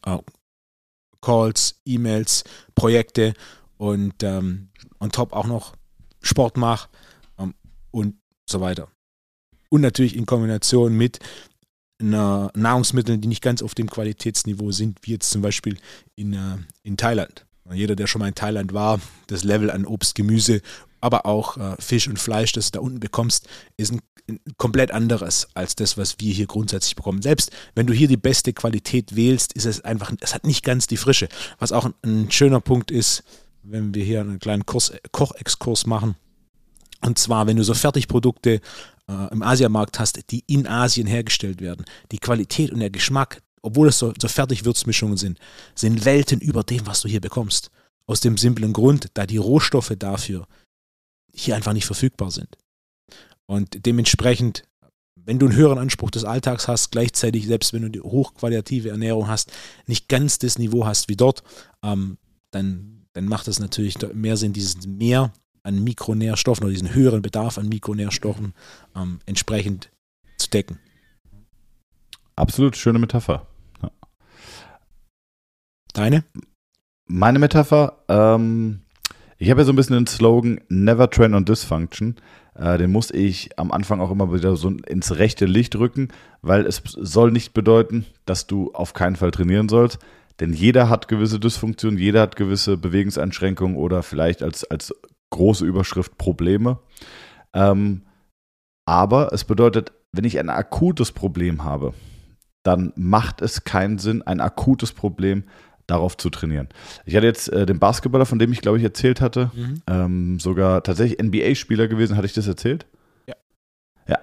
äh, 0.05 0.17
Calls, 1.21 1.79
E-Mails, 1.85 2.43
Projekte 2.75 3.33
und 3.77 4.23
ähm, 4.23 4.69
on 4.99 5.11
top 5.11 5.33
auch 5.33 5.47
noch 5.47 5.75
Sport 6.21 6.57
mache 6.57 6.89
ähm, 7.37 7.53
und 7.91 8.15
so 8.49 8.59
weiter. 8.59 8.89
Und 9.69 9.81
natürlich 9.81 10.17
in 10.17 10.25
Kombination 10.25 10.97
mit 10.97 11.19
Nahrungsmitteln, 12.09 13.21
die 13.21 13.27
nicht 13.27 13.43
ganz 13.43 13.61
auf 13.61 13.75
dem 13.75 13.89
Qualitätsniveau 13.89 14.71
sind, 14.71 14.99
wie 15.03 15.11
jetzt 15.11 15.29
zum 15.29 15.41
Beispiel 15.41 15.77
in, 16.15 16.33
äh, 16.33 16.57
in 16.83 16.97
Thailand. 16.97 17.45
Jeder, 17.73 17.95
der 17.95 18.07
schon 18.07 18.19
mal 18.19 18.27
in 18.27 18.35
Thailand 18.35 18.73
war, 18.73 18.99
das 19.27 19.43
Level 19.43 19.71
an 19.71 19.85
Obst, 19.85 20.15
Gemüse, 20.15 20.61
aber 20.99 21.25
auch 21.25 21.57
äh, 21.57 21.75
Fisch 21.79 22.07
und 22.07 22.19
Fleisch, 22.19 22.51
das 22.51 22.71
du 22.71 22.79
da 22.79 22.83
unten 22.83 22.99
bekommst, 22.99 23.47
ist 23.77 23.93
ein 23.93 24.01
komplett 24.57 24.91
anderes 24.91 25.47
als 25.55 25.75
das, 25.75 25.97
was 25.97 26.19
wir 26.19 26.33
hier 26.33 26.47
grundsätzlich 26.47 26.95
bekommen. 26.95 27.21
Selbst 27.21 27.51
wenn 27.75 27.87
du 27.87 27.93
hier 27.93 28.07
die 28.07 28.17
beste 28.17 28.53
Qualität 28.53 29.15
wählst, 29.15 29.53
ist 29.53 29.65
es 29.65 29.81
einfach, 29.81 30.11
es 30.19 30.33
hat 30.33 30.45
nicht 30.45 30.63
ganz 30.63 30.87
die 30.87 30.97
Frische. 30.97 31.27
Was 31.59 31.71
auch 31.71 31.85
ein, 31.85 31.93
ein 32.03 32.31
schöner 32.31 32.61
Punkt 32.61 32.91
ist, 32.91 33.23
wenn 33.63 33.93
wir 33.93 34.03
hier 34.03 34.21
einen 34.21 34.39
kleinen 34.39 34.65
Kurs, 34.65 34.93
Kochexkurs 35.11 35.85
machen. 35.85 36.15
Und 37.01 37.17
zwar, 37.17 37.47
wenn 37.47 37.57
du 37.57 37.63
so 37.63 37.73
Fertigprodukte 37.73 38.61
äh, 39.07 39.31
im 39.31 39.43
Asiamarkt 39.43 39.99
hast, 39.99 40.31
die 40.31 40.43
in 40.47 40.67
Asien 40.67 41.07
hergestellt 41.07 41.61
werden, 41.61 41.85
die 42.11 42.19
Qualität 42.19 42.71
und 42.71 42.79
der 42.79 42.89
Geschmack 42.89 43.41
obwohl 43.61 43.87
es 43.87 43.99
so, 43.99 44.13
so 44.19 44.27
Fertigwürzmischungen 44.27 45.17
sind, 45.17 45.39
sind 45.75 46.05
Welten 46.05 46.39
über 46.39 46.63
dem, 46.63 46.85
was 46.87 47.01
du 47.01 47.07
hier 47.07 47.21
bekommst. 47.21 47.69
Aus 48.07 48.19
dem 48.19 48.37
simplen 48.37 48.73
Grund, 48.73 49.09
da 49.13 49.25
die 49.25 49.37
Rohstoffe 49.37 49.93
dafür 49.97 50.47
hier 51.33 51.55
einfach 51.55 51.73
nicht 51.73 51.85
verfügbar 51.85 52.31
sind. 52.31 52.57
Und 53.45 53.85
dementsprechend, 53.85 54.63
wenn 55.15 55.39
du 55.39 55.45
einen 55.45 55.55
höheren 55.55 55.77
Anspruch 55.77 56.11
des 56.11 56.25
Alltags 56.25 56.67
hast, 56.67 56.91
gleichzeitig, 56.91 57.45
selbst 57.45 57.73
wenn 57.73 57.83
du 57.83 57.89
die 57.89 58.01
hochqualitative 58.01 58.89
Ernährung 58.89 59.27
hast, 59.27 59.51
nicht 59.85 60.09
ganz 60.09 60.39
das 60.39 60.57
Niveau 60.57 60.85
hast 60.85 61.09
wie 61.09 61.15
dort, 61.15 61.43
ähm, 61.83 62.17
dann, 62.51 63.05
dann 63.13 63.25
macht 63.25 63.47
es 63.47 63.59
natürlich 63.59 63.95
mehr 64.13 64.35
Sinn, 64.35 64.53
dieses 64.53 64.85
Mehr 64.87 65.31
an 65.63 65.83
Mikronährstoffen 65.83 66.63
oder 66.63 66.73
diesen 66.73 66.93
höheren 66.93 67.21
Bedarf 67.21 67.57
an 67.57 67.69
Mikronährstoffen 67.69 68.53
ähm, 68.95 69.19
entsprechend 69.25 69.91
zu 70.37 70.49
decken. 70.49 70.79
Absolut 72.35 72.75
schöne 72.75 72.99
Metapher. 72.99 73.47
Ja. 73.81 73.91
Deine? 75.93 76.23
Meine 77.05 77.39
Metapher, 77.39 78.03
ähm, 78.07 78.81
ich 79.37 79.49
habe 79.49 79.61
ja 79.61 79.65
so 79.65 79.73
ein 79.73 79.75
bisschen 79.75 79.95
den 79.95 80.07
Slogan 80.07 80.61
Never 80.69 81.09
Train 81.09 81.33
on 81.33 81.45
Dysfunction. 81.45 82.15
Äh, 82.55 82.77
den 82.77 82.91
muss 82.91 83.11
ich 83.11 83.57
am 83.59 83.71
Anfang 83.71 83.99
auch 83.99 84.11
immer 84.11 84.33
wieder 84.33 84.55
so 84.55 84.69
ins 84.69 85.17
rechte 85.17 85.45
Licht 85.45 85.75
rücken, 85.75 86.09
weil 86.41 86.65
es 86.65 86.81
soll 86.85 87.31
nicht 87.31 87.53
bedeuten, 87.53 88.05
dass 88.25 88.47
du 88.47 88.71
auf 88.73 88.93
keinen 88.93 89.15
Fall 89.15 89.31
trainieren 89.31 89.69
sollst. 89.69 89.99
Denn 90.39 90.53
jeder 90.53 90.89
hat 90.89 91.07
gewisse 91.07 91.39
Dysfunktionen, 91.39 91.99
jeder 91.99 92.21
hat 92.21 92.35
gewisse 92.35 92.77
Bewegungseinschränkungen 92.77 93.77
oder 93.77 94.01
vielleicht 94.03 94.41
als, 94.41 94.63
als 94.63 94.93
große 95.31 95.65
Überschrift 95.65 96.17
Probleme. 96.17 96.79
Ähm, 97.53 98.03
aber 98.85 99.33
es 99.33 99.43
bedeutet, 99.43 99.91
wenn 100.11 100.25
ich 100.25 100.39
ein 100.39 100.49
akutes 100.49 101.11
Problem 101.11 101.63
habe, 101.63 101.93
dann 102.63 102.93
macht 102.95 103.41
es 103.41 103.63
keinen 103.63 103.97
Sinn, 103.97 104.21
ein 104.21 104.39
akutes 104.39 104.91
Problem 104.93 105.43
darauf 105.87 106.15
zu 106.15 106.29
trainieren. 106.29 106.69
Ich 107.05 107.15
hatte 107.15 107.25
jetzt 107.25 107.49
äh, 107.49 107.65
den 107.65 107.79
Basketballer, 107.79 108.25
von 108.25 108.39
dem 108.39 108.51
ich 108.51 108.61
glaube 108.61 108.77
ich 108.77 108.83
erzählt 108.83 109.19
hatte, 109.19 109.51
mhm. 109.53 109.81
ähm, 109.87 110.39
sogar 110.39 110.83
tatsächlich 110.83 111.21
NBA-Spieler 111.21 111.87
gewesen. 111.87 112.15
Hatte 112.15 112.27
ich 112.27 112.33
das 112.33 112.47
erzählt? 112.47 112.85
Ja. 113.27 113.35
Ja, 114.07 114.19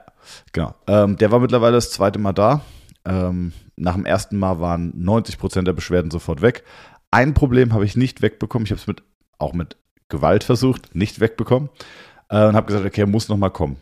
genau. 0.53 0.75
Ähm, 0.87 1.17
der 1.17 1.31
war 1.31 1.41
mittlerweile 1.41 1.75
das 1.75 1.91
zweite 1.91 2.19
Mal 2.19 2.33
da. 2.33 2.63
Ähm, 3.05 3.53
nach 3.77 3.95
dem 3.95 4.07
ersten 4.07 4.37
Mal 4.39 4.61
waren 4.61 4.93
90 4.97 5.39
Prozent 5.39 5.69
der 5.69 5.73
Beschwerden 5.73 6.11
sofort 6.11 6.43
weg. 6.43 6.65
Ein 7.11 7.35
Problem 7.35 7.73
habe 7.73 7.85
ich 7.85 7.97
nicht 7.97 8.23
wegbekommen. 8.23 8.67
Ich 8.67 8.71
habe 8.71 8.81
es 8.81 8.87
mit, 8.87 9.03
auch 9.39 9.53
mit 9.53 9.77
Gewalt 10.09 10.45
versucht, 10.45 10.95
nicht 10.95 11.21
wegbekommen. 11.21 11.69
Äh, 12.29 12.47
und 12.47 12.57
habe 12.57 12.67
gesagt, 12.67 12.87
okay, 12.87 13.03
er 13.03 13.07
muss 13.07 13.29
nochmal 13.29 13.51
kommen. 13.51 13.77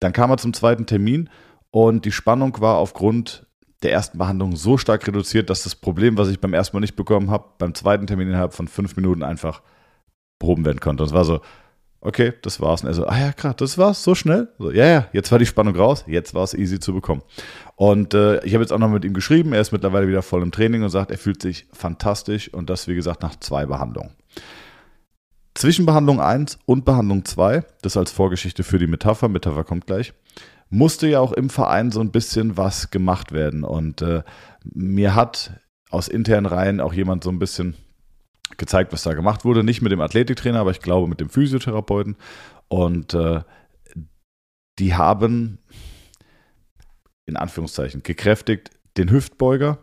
Dann 0.00 0.12
kam 0.12 0.30
er 0.30 0.38
zum 0.38 0.52
zweiten 0.52 0.86
Termin 0.86 1.28
und 1.70 2.04
die 2.04 2.12
Spannung 2.12 2.60
war 2.60 2.76
aufgrund 2.76 3.46
der 3.82 3.92
ersten 3.92 4.18
Behandlung 4.18 4.56
so 4.56 4.78
stark 4.78 5.06
reduziert, 5.06 5.50
dass 5.50 5.64
das 5.64 5.74
Problem, 5.74 6.16
was 6.16 6.28
ich 6.28 6.40
beim 6.40 6.54
ersten 6.54 6.76
Mal 6.76 6.80
nicht 6.80 6.96
bekommen 6.96 7.30
habe, 7.30 7.44
beim 7.58 7.74
zweiten 7.74 8.06
Termin 8.06 8.28
innerhalb 8.28 8.54
von 8.54 8.68
fünf 8.68 8.96
Minuten 8.96 9.22
einfach 9.22 9.62
behoben 10.38 10.64
werden 10.64 10.80
konnte. 10.80 11.02
Und 11.02 11.08
es 11.08 11.14
war 11.14 11.24
so, 11.24 11.40
okay, 12.00 12.32
das 12.42 12.60
war's. 12.60 12.82
Und 12.82 12.88
er 12.88 12.94
so, 12.94 13.06
ah 13.06 13.18
ja, 13.18 13.32
krass, 13.32 13.56
das 13.56 13.78
war's, 13.78 14.02
so 14.02 14.14
schnell? 14.14 14.48
So, 14.58 14.70
ja, 14.70 14.86
ja, 14.86 15.08
jetzt 15.12 15.32
war 15.32 15.38
die 15.38 15.46
Spannung 15.46 15.74
raus, 15.74 16.04
jetzt 16.06 16.34
war 16.34 16.44
es 16.44 16.54
easy 16.54 16.78
zu 16.78 16.92
bekommen. 16.92 17.22
Und 17.76 18.14
äh, 18.14 18.44
ich 18.44 18.54
habe 18.54 18.62
jetzt 18.62 18.72
auch 18.72 18.78
noch 18.78 18.90
mit 18.90 19.04
ihm 19.04 19.14
geschrieben, 19.14 19.52
er 19.52 19.60
ist 19.60 19.72
mittlerweile 19.72 20.08
wieder 20.08 20.22
voll 20.22 20.42
im 20.42 20.52
Training 20.52 20.82
und 20.82 20.90
sagt, 20.90 21.10
er 21.10 21.18
fühlt 21.18 21.42
sich 21.42 21.66
fantastisch 21.72 22.52
und 22.52 22.70
das, 22.70 22.86
wie 22.88 22.94
gesagt, 22.94 23.22
nach 23.22 23.36
zwei 23.36 23.66
Behandlungen. 23.66 24.10
Zwischen 25.54 25.84
Behandlung 25.84 26.20
1 26.20 26.58
und 26.64 26.84
Behandlung 26.84 27.24
2, 27.24 27.64
das 27.82 27.96
als 27.96 28.10
Vorgeschichte 28.10 28.62
für 28.64 28.78
die 28.78 28.86
Metapher, 28.86 29.28
Metapher 29.28 29.64
kommt 29.64 29.86
gleich, 29.86 30.14
musste 30.70 31.06
ja 31.06 31.20
auch 31.20 31.32
im 31.32 31.50
Verein 31.50 31.90
so 31.90 32.00
ein 32.00 32.10
bisschen 32.10 32.56
was 32.56 32.90
gemacht 32.90 33.32
werden. 33.32 33.62
Und 33.62 34.00
äh, 34.00 34.22
mir 34.64 35.14
hat 35.14 35.60
aus 35.90 36.08
internen 36.08 36.46
Reihen 36.46 36.80
auch 36.80 36.94
jemand 36.94 37.22
so 37.22 37.30
ein 37.30 37.38
bisschen 37.38 37.74
gezeigt, 38.56 38.92
was 38.92 39.02
da 39.02 39.12
gemacht 39.12 39.44
wurde. 39.44 39.62
Nicht 39.62 39.82
mit 39.82 39.92
dem 39.92 40.00
Athletiktrainer, 40.00 40.60
aber 40.60 40.70
ich 40.70 40.80
glaube 40.80 41.08
mit 41.08 41.20
dem 41.20 41.28
Physiotherapeuten. 41.28 42.16
Und 42.68 43.12
äh, 43.12 43.42
die 44.78 44.94
haben 44.94 45.58
in 47.26 47.36
Anführungszeichen 47.36 48.02
gekräftigt 48.02 48.70
den 48.96 49.10
Hüftbeuger, 49.10 49.78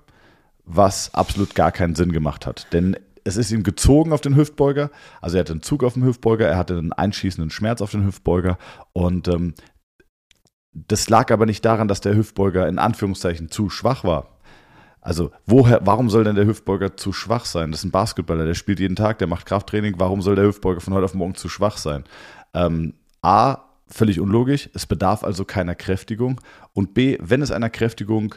was 0.65 1.13
absolut 1.13 1.55
gar 1.55 1.71
keinen 1.71 1.95
Sinn 1.95 2.11
gemacht 2.11 2.45
hat. 2.45 2.67
Denn 2.73 2.97
es 3.23 3.38
ist 3.38 3.51
ihm 3.51 3.63
gezogen 3.63 4.13
auf 4.13 4.21
den 4.21 4.35
Hüftbeuger. 4.35 4.91
Also 5.21 5.38
er 5.38 5.41
hatte 5.41 5.53
einen 5.53 5.61
Zug 5.61 5.83
auf 5.83 5.93
dem 5.93 6.03
Hüftbeuger, 6.03 6.47
er 6.47 6.57
hatte 6.57 6.77
einen 6.77 6.93
einschießenden 6.93 7.49
Schmerz 7.49 7.81
auf 7.81 7.91
den 7.91 8.05
Hüftbeuger 8.05 8.57
und 8.93 9.27
ähm, 9.27 9.53
das 10.71 11.10
lag 11.10 11.32
aber 11.32 11.45
nicht 11.45 11.65
daran, 11.65 11.88
dass 11.88 12.01
der 12.01 12.15
Hüftbeuger 12.15 12.67
in 12.67 12.79
Anführungszeichen 12.79 13.49
zu 13.49 13.69
schwach 13.69 14.03
war. 14.03 14.39
Also, 15.01 15.32
woher, 15.45 15.86
warum 15.86 16.10
soll 16.10 16.25
denn 16.25 16.36
der 16.36 16.45
Hüftbeuger 16.45 16.97
zu 16.97 17.13
schwach 17.13 17.45
sein? 17.45 17.71
Das 17.71 17.82
ist 17.82 17.86
ein 17.86 17.91
Basketballer, 17.91 18.45
der 18.45 18.53
spielt 18.53 18.79
jeden 18.79 18.95
Tag, 18.95 19.17
der 19.19 19.27
macht 19.27 19.45
Krafttraining. 19.45 19.95
Warum 19.97 20.21
soll 20.21 20.36
der 20.36 20.45
Hüftbeuger 20.45 20.82
von 20.82 20.93
heute 20.93 21.05
auf 21.05 21.13
morgen 21.13 21.36
zu 21.36 21.47
schwach 21.47 21.77
sein? 21.77 22.03
Ähm, 22.53 22.93
A, 23.21 23.60
völlig 23.88 24.19
unlogisch. 24.19 24.69
Es 24.73 24.86
bedarf 24.86 25.23
also 25.23 25.45
keiner 25.45 25.73
Kräftigung. 25.73 26.41
Und 26.73 26.93
B, 26.93 27.17
wenn 27.21 27.41
es 27.41 27.51
einer 27.51 27.69
Kräftigung 27.69 28.36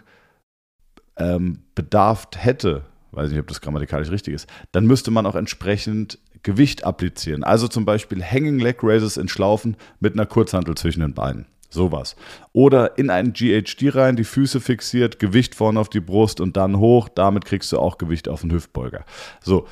ähm, 1.17 1.65
bedarf 1.75 2.29
hätte, 2.37 2.85
weiß 3.13 3.31
nicht, 3.31 3.41
ob 3.41 3.47
das 3.47 3.61
grammatikalisch 3.61 4.11
richtig 4.11 4.35
ist, 4.35 4.49
dann 4.73 4.87
müsste 4.87 5.11
man 5.11 5.27
auch 5.27 5.35
entsprechend 5.35 6.19
Gewicht 6.43 6.85
applizieren. 6.85 7.45
Also 7.45 7.69
zum 7.69 7.85
Beispiel 7.85 8.23
Hanging 8.23 8.59
Leg 8.59 8.79
Raises 8.83 9.17
in 9.17 9.29
Schlaufen 9.29 9.77
mit 10.01 10.15
einer 10.15 10.27
Kurzhantel 10.27 10.75
zwischen 10.77 11.01
den 11.01 11.15
Beinen. 11.15 11.47
Sowas. 11.71 12.17
Oder 12.53 12.99
in 12.99 13.09
einen 13.09 13.33
GHD 13.33 13.95
rein, 13.95 14.17
die 14.17 14.25
Füße 14.25 14.61
fixiert, 14.61 15.19
Gewicht 15.19 15.55
vorne 15.55 15.81
auf 15.81 15.89
die 15.89 16.01
Brust 16.01 16.41
und 16.41 16.57
dann 16.57 16.79
hoch. 16.79 17.09
Damit 17.09 17.45
kriegst 17.45 17.73
du 17.73 17.79
auch 17.79 17.97
Gewicht 17.97 18.29
auf 18.29 18.43
den 18.43 18.53
Hüftbeuger. 18.53 19.05
So. 19.41 19.67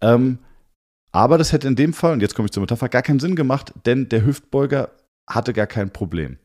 Ähm, 0.00 0.38
aber 1.12 1.38
das 1.38 1.52
hätte 1.52 1.66
in 1.66 1.76
dem 1.76 1.94
Fall, 1.94 2.12
und 2.12 2.20
jetzt 2.20 2.34
komme 2.34 2.46
ich 2.46 2.52
zur 2.52 2.60
Metapher, 2.60 2.90
gar 2.90 3.00
keinen 3.00 3.20
Sinn 3.20 3.36
gemacht, 3.36 3.72
denn 3.86 4.10
der 4.10 4.26
Hüftbeuger 4.26 4.90
hatte 5.26 5.54
gar 5.54 5.66
kein 5.66 5.90
Problem. 5.90 6.36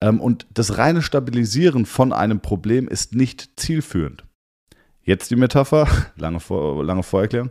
Ähm, 0.00 0.20
und 0.20 0.46
das 0.54 0.78
reine 0.78 1.02
Stabilisieren 1.02 1.84
von 1.84 2.12
einem 2.12 2.40
Problem 2.40 2.86
ist 2.86 3.14
nicht 3.14 3.58
zielführend. 3.58 4.24
Jetzt 5.10 5.32
die 5.32 5.36
Metapher, 5.36 5.88
lange, 6.18 6.38
Vor 6.38 6.84
lange 6.84 7.02
Vorerklärung. 7.02 7.50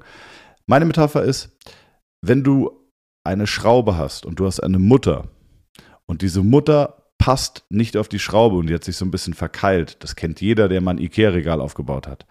Meine 0.65 0.85
Metapher 0.85 1.23
ist, 1.25 1.57
wenn 2.21 2.41
du 2.41 2.71
eine 3.25 3.47
Schraube 3.47 3.97
hast 3.97 4.25
und 4.25 4.39
du 4.39 4.45
hast 4.45 4.61
eine 4.61 4.79
Mutter 4.79 5.27
und 6.05 6.21
diese 6.21 6.41
Mutter 6.41 7.03
passt 7.17 7.65
nicht 7.69 7.97
auf 7.97 8.07
die 8.07 8.17
Schraube 8.17 8.55
und 8.55 8.67
die 8.67 8.73
hat 8.73 8.85
sich 8.85 8.95
so 8.95 9.03
ein 9.03 9.11
bisschen 9.11 9.33
verkeilt. 9.33 9.97
Das 9.99 10.15
kennt 10.15 10.39
jeder, 10.39 10.69
der 10.69 10.79
mal 10.79 10.91
ein 10.91 10.99
Ikea-Regal 10.99 11.59
aufgebaut 11.59 12.07
hat. 12.07 12.25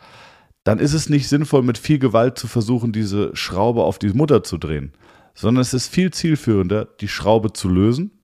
Dann 0.64 0.78
ist 0.78 0.94
es 0.94 1.10
nicht 1.10 1.28
sinnvoll, 1.28 1.62
mit 1.62 1.76
viel 1.76 1.98
Gewalt 1.98 2.38
zu 2.38 2.46
versuchen, 2.46 2.92
diese 2.92 3.36
Schraube 3.36 3.84
auf 3.84 3.98
die 3.98 4.14
Mutter 4.14 4.42
zu 4.44 4.56
drehen, 4.56 4.94
sondern 5.34 5.60
es 5.60 5.74
ist 5.74 5.88
viel 5.88 6.10
zielführender, 6.10 6.86
die 7.02 7.08
Schraube 7.08 7.52
zu 7.52 7.68
lösen, 7.68 8.22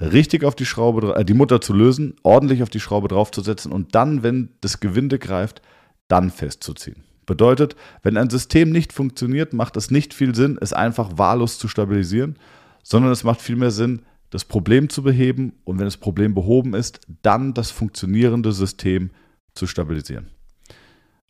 richtig 0.00 0.42
auf 0.42 0.56
die 0.56 0.66
Schraube, 0.66 1.14
äh, 1.14 1.24
die 1.24 1.34
Mutter 1.34 1.60
zu 1.60 1.72
lösen, 1.72 2.16
ordentlich 2.24 2.64
auf 2.64 2.70
die 2.70 2.80
Schraube 2.80 3.06
draufzusetzen 3.06 3.70
und 3.70 3.94
dann, 3.94 4.24
wenn 4.24 4.56
das 4.60 4.80
Gewinde 4.80 5.20
greift, 5.20 5.62
dann 6.08 6.30
festzuziehen. 6.30 7.04
Bedeutet, 7.26 7.74
wenn 8.02 8.16
ein 8.16 8.30
System 8.30 8.70
nicht 8.70 8.92
funktioniert, 8.92 9.52
macht 9.52 9.76
es 9.76 9.90
nicht 9.90 10.14
viel 10.14 10.34
Sinn, 10.34 10.58
es 10.60 10.72
einfach 10.72 11.18
wahllos 11.18 11.58
zu 11.58 11.66
stabilisieren, 11.66 12.38
sondern 12.82 13.10
es 13.10 13.24
macht 13.24 13.40
viel 13.40 13.56
mehr 13.56 13.72
Sinn, 13.72 14.02
das 14.30 14.44
Problem 14.44 14.88
zu 14.88 15.02
beheben 15.02 15.52
und 15.64 15.78
wenn 15.78 15.86
das 15.86 15.96
Problem 15.96 16.34
behoben 16.34 16.74
ist, 16.74 17.00
dann 17.22 17.54
das 17.54 17.70
funktionierende 17.70 18.52
System 18.52 19.10
zu 19.54 19.66
stabilisieren. 19.66 20.28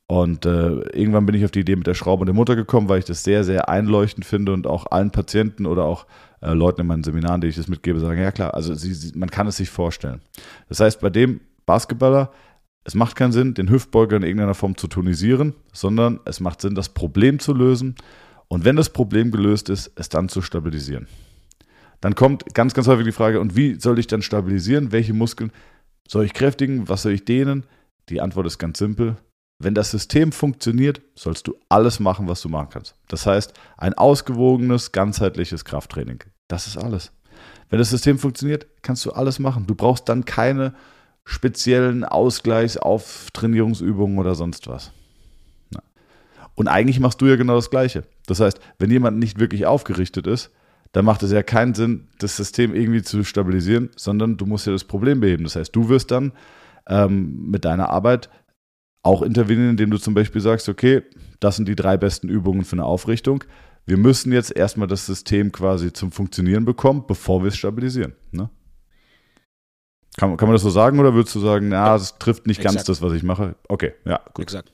Und 0.09 0.47
äh, 0.47 0.81
irgendwann 0.91 1.27
bin 1.27 1.35
ich 1.35 1.45
auf 1.45 1.51
die 1.51 1.61
Idee 1.61 1.77
mit 1.77 1.87
der 1.87 1.95
Schraube 1.95 2.21
und 2.21 2.27
der 2.27 2.35
Mutter 2.35 2.55
gekommen, 2.55 2.89
weil 2.89 3.01
ich 3.01 3.05
das 3.05 3.25
sehr, 3.25 3.43
sehr 3.43 3.69
einleuchtend 3.69 4.25
finde 4.25 4.53
und 4.53 4.67
auch 4.67 4.87
allen 4.91 5.11
Patienten 5.11 5.67
oder 5.67 5.85
auch 5.85 6.07
äh, 6.43 6.53
Leuten 6.53 6.83
in 6.83 6.87
meinen 6.87 7.03
Seminaren, 7.03 7.41
die 7.41 7.49
ich 7.49 7.57
das 7.57 7.67
mitgebe, 7.67 7.99
sagen, 7.99 8.21
ja 8.21 8.31
klar, 8.31 8.55
also 8.55 8.75
sie, 8.75 8.95
sie, 8.95 9.19
man 9.19 9.31
kann 9.31 9.49
es 9.49 9.57
sich 9.57 9.69
vorstellen. 9.69 10.21
Das 10.69 10.79
heißt, 10.79 11.01
bei 11.01 11.11
dem 11.11 11.41
Basketballer, 11.67 12.31
es 12.87 12.95
macht 12.95 13.17
keinen 13.17 13.33
Sinn, 13.33 13.55
den 13.55 13.69
Hüftbeuger 13.69 14.17
in 14.17 14.23
irgendeiner 14.23 14.55
Form 14.55 14.77
zu 14.77 14.87
tonisieren, 14.87 15.55
sondern 15.73 16.21
es 16.25 16.39
macht 16.39 16.61
Sinn, 16.61 16.77
das 16.77 16.91
Problem 16.91 17.41
zu 17.41 17.53
lösen 17.53 17.97
und 18.47 18.65
wenn 18.65 18.77
das 18.77 18.91
Problem 18.91 19.33
gelöst 19.33 19.69
ist, 19.71 19.91
es 19.97 20.09
dann 20.09 20.29
zu 20.29 20.41
stabilisieren. 20.41 21.09
Dann 22.01 22.15
kommt 22.15 22.55
ganz, 22.55 22.75
ganz 22.75 22.87
häufig 22.87 23.05
die 23.05 23.11
Frage, 23.11 23.41
und 23.41 23.57
wie 23.57 23.81
soll 23.81 23.99
ich 23.99 24.07
dann 24.07 24.23
stabilisieren? 24.23 24.93
Welche 24.93 25.15
Muskeln 25.15 25.51
soll 26.07 26.27
ich 26.27 26.33
kräftigen? 26.33 26.89
Was 26.89 27.03
soll 27.03 27.11
ich 27.11 27.25
dehnen? 27.25 27.65
Die 28.09 28.21
Antwort 28.21 28.47
ist 28.47 28.59
ganz 28.59 28.79
simpel. 28.79 29.17
Wenn 29.59 29.75
das 29.75 29.91
System 29.91 30.31
funktioniert, 30.31 31.01
sollst 31.17 31.49
du 31.49 31.57
alles 31.69 31.99
machen, 31.99 32.29
was 32.29 32.41
du 32.41 32.49
machen 32.49 32.69
kannst. 32.71 32.95
Das 33.09 33.27
heißt, 33.27 33.53
ein 33.79 33.95
ausgewogenes, 33.95 34.93
ganzheitliches 34.93 35.65
Krafttraining. 35.65 36.23
Das 36.47 36.69
ist 36.69 36.77
alles. 36.77 37.11
Wenn 37.69 37.81
das 37.81 37.91
System 37.91 38.21
funktioniert, 38.21 38.69
kannst 38.83 39.05
du 39.05 39.11
alles 39.11 39.41
machen. 39.41 39.67
Du 39.67 39.75
brauchst 39.75 40.09
dann 40.09 40.25
keine 40.25 40.73
speziellen 41.27 42.05
Ausgleichs-, 42.05 42.79
Auftrainierungsübungen 42.79 44.19
oder 44.19 44.35
sonst 44.35 44.69
was. 44.69 44.93
Und 46.55 46.69
eigentlich 46.69 47.01
machst 47.01 47.21
du 47.21 47.27
ja 47.27 47.37
genau 47.37 47.57
das 47.57 47.69
Gleiche. 47.69 48.05
Das 48.27 48.41
heißt, 48.41 48.59
wenn 48.79 48.91
jemand 48.91 49.19
nicht 49.19 49.39
wirklich 49.39 49.67
aufgerichtet 49.67 50.27
ist, 50.27 50.51
dann 50.93 51.05
macht 51.05 51.23
es 51.23 51.31
ja 51.31 51.43
keinen 51.43 51.75
Sinn, 51.75 52.09
das 52.19 52.37
System 52.37 52.75
irgendwie 52.75 53.03
zu 53.03 53.23
stabilisieren, 53.25 53.91
sondern 53.97 54.39
du 54.39 54.47
musst 54.47 54.67
ja 54.67 54.73
das 54.73 54.85
Problem 54.85 55.21
beheben. 55.21 55.45
Das 55.45 55.57
heißt, 55.57 55.77
du 55.77 55.91
wirst 55.91 56.11
dann 56.11 56.33
ähm, 56.89 57.51
mit 57.51 57.67
deiner 57.67 57.91
Arbeit 57.91 58.31
auch 59.03 59.21
intervenieren, 59.21 59.71
indem 59.71 59.91
du 59.91 59.99
zum 59.99 60.15
Beispiel 60.15 60.41
sagst, 60.41 60.71
okay, 60.71 61.03
das 61.39 61.57
sind 61.57 61.69
die 61.69 61.77
drei 61.77 61.99
besten 61.99 62.31
Übungen 62.31 62.65
für 62.65 62.77
eine 62.77 62.85
Aufrichtung. 62.85 63.45
Wir 63.85 63.99
müssen 63.99 64.33
jetzt 64.33 64.57
erstmal 64.57 64.89
das 64.89 65.05
System 65.05 65.53
quasi 65.53 65.93
zum 65.93 66.11
Funktionieren 66.11 66.65
bekommen, 66.65 67.05
bevor 67.07 67.43
wir 67.43 67.49
es 67.49 67.57
stabilisieren. 67.57 68.15
Ne? 68.33 68.49
Kann, 70.17 70.37
kann 70.37 70.49
man 70.49 70.55
das 70.55 70.63
so 70.63 70.71
sagen 70.71 70.99
oder 70.99 71.15
würdest 71.15 71.35
du 71.35 71.41
sagen, 71.41 71.69
na, 71.69 71.93
das 71.93 72.19
trifft 72.19 72.47
nicht 72.47 72.59
Exakt. 72.59 72.77
ganz 72.77 72.87
das, 72.87 73.03
was 73.03 73.13
ich 73.13 73.23
mache? 73.23 73.55
Okay, 73.69 73.93
ja, 74.05 74.21
gut. 74.33 74.45
Exakt. 74.45 74.73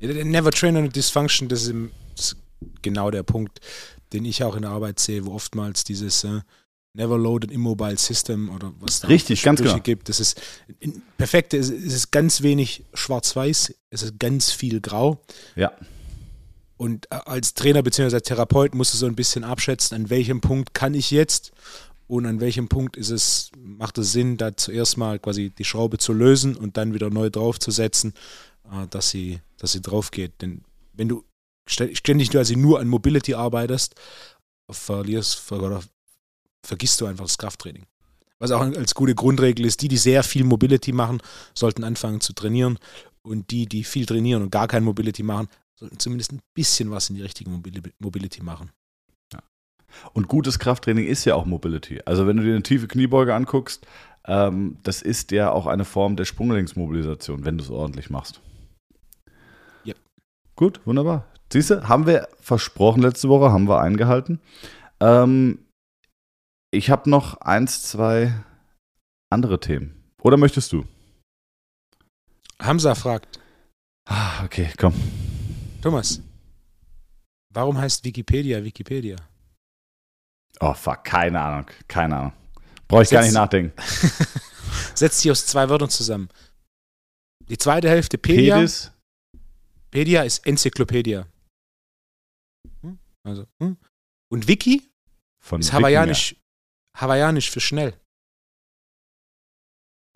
Never 0.00 0.50
train 0.52 0.76
on 0.76 0.84
a 0.84 0.88
dysfunction, 0.88 1.48
das 1.48 1.62
ist, 1.62 1.68
im, 1.70 1.90
das 2.16 2.26
ist 2.26 2.36
genau 2.82 3.10
der 3.10 3.24
Punkt, 3.24 3.60
den 4.12 4.24
ich 4.24 4.44
auch 4.44 4.54
in 4.54 4.62
der 4.62 4.70
Arbeit 4.70 5.00
sehe, 5.00 5.26
wo 5.26 5.32
oftmals 5.32 5.82
dieses 5.82 6.22
äh, 6.22 6.40
Never 6.94 7.18
Loaded 7.18 7.50
Immobile 7.50 7.98
System 7.98 8.48
oder 8.50 8.72
was 8.80 9.00
da 9.00 9.08
Richtig, 9.08 9.42
ganz 9.42 9.60
genau. 9.60 9.78
gibt. 9.80 10.08
Das 10.08 10.20
ist 10.20 10.40
perfekt, 11.16 11.52
es 11.54 11.70
ist 11.70 12.12
ganz 12.12 12.42
wenig 12.42 12.84
schwarz-weiß, 12.94 13.74
es 13.90 14.02
ist 14.02 14.18
ganz 14.18 14.52
viel 14.52 14.80
grau. 14.80 15.20
Ja. 15.56 15.72
Und 16.76 17.06
äh, 17.10 17.16
als 17.26 17.54
Trainer 17.54 17.82
bzw. 17.82 18.20
Therapeut 18.20 18.74
musst 18.74 18.94
du 18.94 18.98
so 18.98 19.06
ein 19.06 19.16
bisschen 19.16 19.42
abschätzen, 19.44 19.96
an 19.96 20.10
welchem 20.10 20.40
Punkt 20.40 20.74
kann 20.74 20.94
ich 20.94 21.10
jetzt 21.10 21.52
und 22.08 22.26
an 22.26 22.40
welchem 22.40 22.68
Punkt 22.68 22.96
ist 22.96 23.10
es, 23.10 23.50
macht 23.56 23.98
es 23.98 24.12
Sinn, 24.12 24.38
da 24.38 24.56
zuerst 24.56 24.96
mal 24.96 25.18
quasi 25.18 25.50
die 25.50 25.64
Schraube 25.64 25.98
zu 25.98 26.12
lösen 26.12 26.56
und 26.56 26.76
dann 26.76 26.94
wieder 26.94 27.10
neu 27.10 27.30
draufzusetzen, 27.30 28.14
äh, 28.72 28.88
dass 28.88 29.10
sie, 29.10 29.40
dass 29.58 29.72
sie 29.72 29.82
drauf 29.82 30.10
geht. 30.10 30.40
Denn 30.40 30.62
wenn 30.94 31.08
du 31.08 31.24
ständig 31.66 32.30
quasi 32.30 32.56
nur 32.56 32.80
an 32.80 32.88
Mobility 32.88 33.34
arbeitest, 33.34 33.94
verlierst 34.70 35.52
oder 35.52 35.82
vergisst 36.64 37.00
du 37.00 37.06
einfach 37.06 37.26
das 37.26 37.38
Krafttraining. 37.38 37.84
Was 38.38 38.52
auch 38.52 38.60
als 38.60 38.94
gute 38.94 39.14
Grundregel 39.14 39.66
ist, 39.66 39.82
die, 39.82 39.88
die 39.88 39.96
sehr 39.96 40.22
viel 40.22 40.44
Mobility 40.44 40.92
machen, 40.92 41.20
sollten 41.54 41.84
anfangen 41.84 42.20
zu 42.20 42.32
trainieren 42.32 42.78
und 43.22 43.50
die, 43.50 43.66
die 43.66 43.84
viel 43.84 44.06
trainieren 44.06 44.42
und 44.42 44.50
gar 44.50 44.68
kein 44.68 44.84
Mobility 44.84 45.22
machen, 45.22 45.48
sollten 45.74 45.98
zumindest 45.98 46.32
ein 46.32 46.40
bisschen 46.54 46.90
was 46.90 47.10
in 47.10 47.16
die 47.16 47.22
richtige 47.22 47.50
Mobility 47.98 48.42
machen. 48.42 48.70
Und 50.12 50.28
gutes 50.28 50.58
Krafttraining 50.58 51.06
ist 51.06 51.24
ja 51.24 51.34
auch 51.34 51.46
Mobility. 51.46 52.00
Also 52.04 52.26
wenn 52.26 52.36
du 52.36 52.42
dir 52.42 52.54
eine 52.54 52.62
tiefe 52.62 52.88
Kniebeuge 52.88 53.34
anguckst, 53.34 53.86
ähm, 54.26 54.78
das 54.82 55.02
ist 55.02 55.32
ja 55.32 55.50
auch 55.50 55.66
eine 55.66 55.84
Form 55.84 56.16
der 56.16 56.24
Sprunggelenksmobilisation, 56.24 57.44
wenn 57.44 57.58
du 57.58 57.64
es 57.64 57.70
ordentlich 57.70 58.10
machst. 58.10 58.40
Ja. 59.84 59.94
Gut, 60.56 60.80
wunderbar. 60.86 61.26
Siehst 61.50 61.70
du, 61.70 61.88
haben 61.88 62.06
wir 62.06 62.28
versprochen 62.40 63.02
letzte 63.02 63.28
Woche, 63.28 63.50
haben 63.50 63.68
wir 63.68 63.80
eingehalten. 63.80 64.40
Ähm, 65.00 65.58
ich 66.70 66.90
habe 66.90 67.08
noch 67.08 67.40
eins, 67.40 67.82
zwei 67.82 68.34
andere 69.30 69.60
Themen. 69.60 70.04
Oder 70.22 70.36
möchtest 70.36 70.72
du? 70.72 70.84
Hamza 72.60 72.94
fragt. 72.94 73.38
Ah, 74.04 74.44
okay, 74.44 74.70
komm. 74.76 74.92
Thomas, 75.80 76.20
warum 77.54 77.78
heißt 77.78 78.04
Wikipedia 78.04 78.62
Wikipedia? 78.62 79.16
Oh, 80.60 80.74
fuck, 80.74 81.04
keine 81.04 81.40
Ahnung, 81.40 81.66
keine 81.86 82.16
Ahnung. 82.16 82.32
Brauche 82.88 83.02
ich 83.02 83.08
Setz, 83.08 83.16
gar 83.16 83.22
nicht 83.22 83.34
nachdenken. 83.34 83.72
Setzt 84.94 85.20
sie 85.20 85.30
aus 85.30 85.46
zwei 85.46 85.68
Wörtern 85.68 85.90
zusammen. 85.90 86.28
Die 87.48 87.58
zweite 87.58 87.88
Hälfte 87.88 88.18
Pedia. 88.18 88.56
Pedis. 88.56 88.92
Pedia 89.90 90.22
ist 90.22 90.46
Enzyklopädia. 90.46 91.26
Hm? 92.82 92.98
Also, 93.24 93.46
hm? 93.62 93.76
Und 94.30 94.48
Wiki 94.48 94.90
Von 95.42 95.60
ist 95.60 95.72
hawaiianisch, 95.72 96.36
hawaiianisch 96.96 97.50
für 97.50 97.60
schnell. 97.60 97.94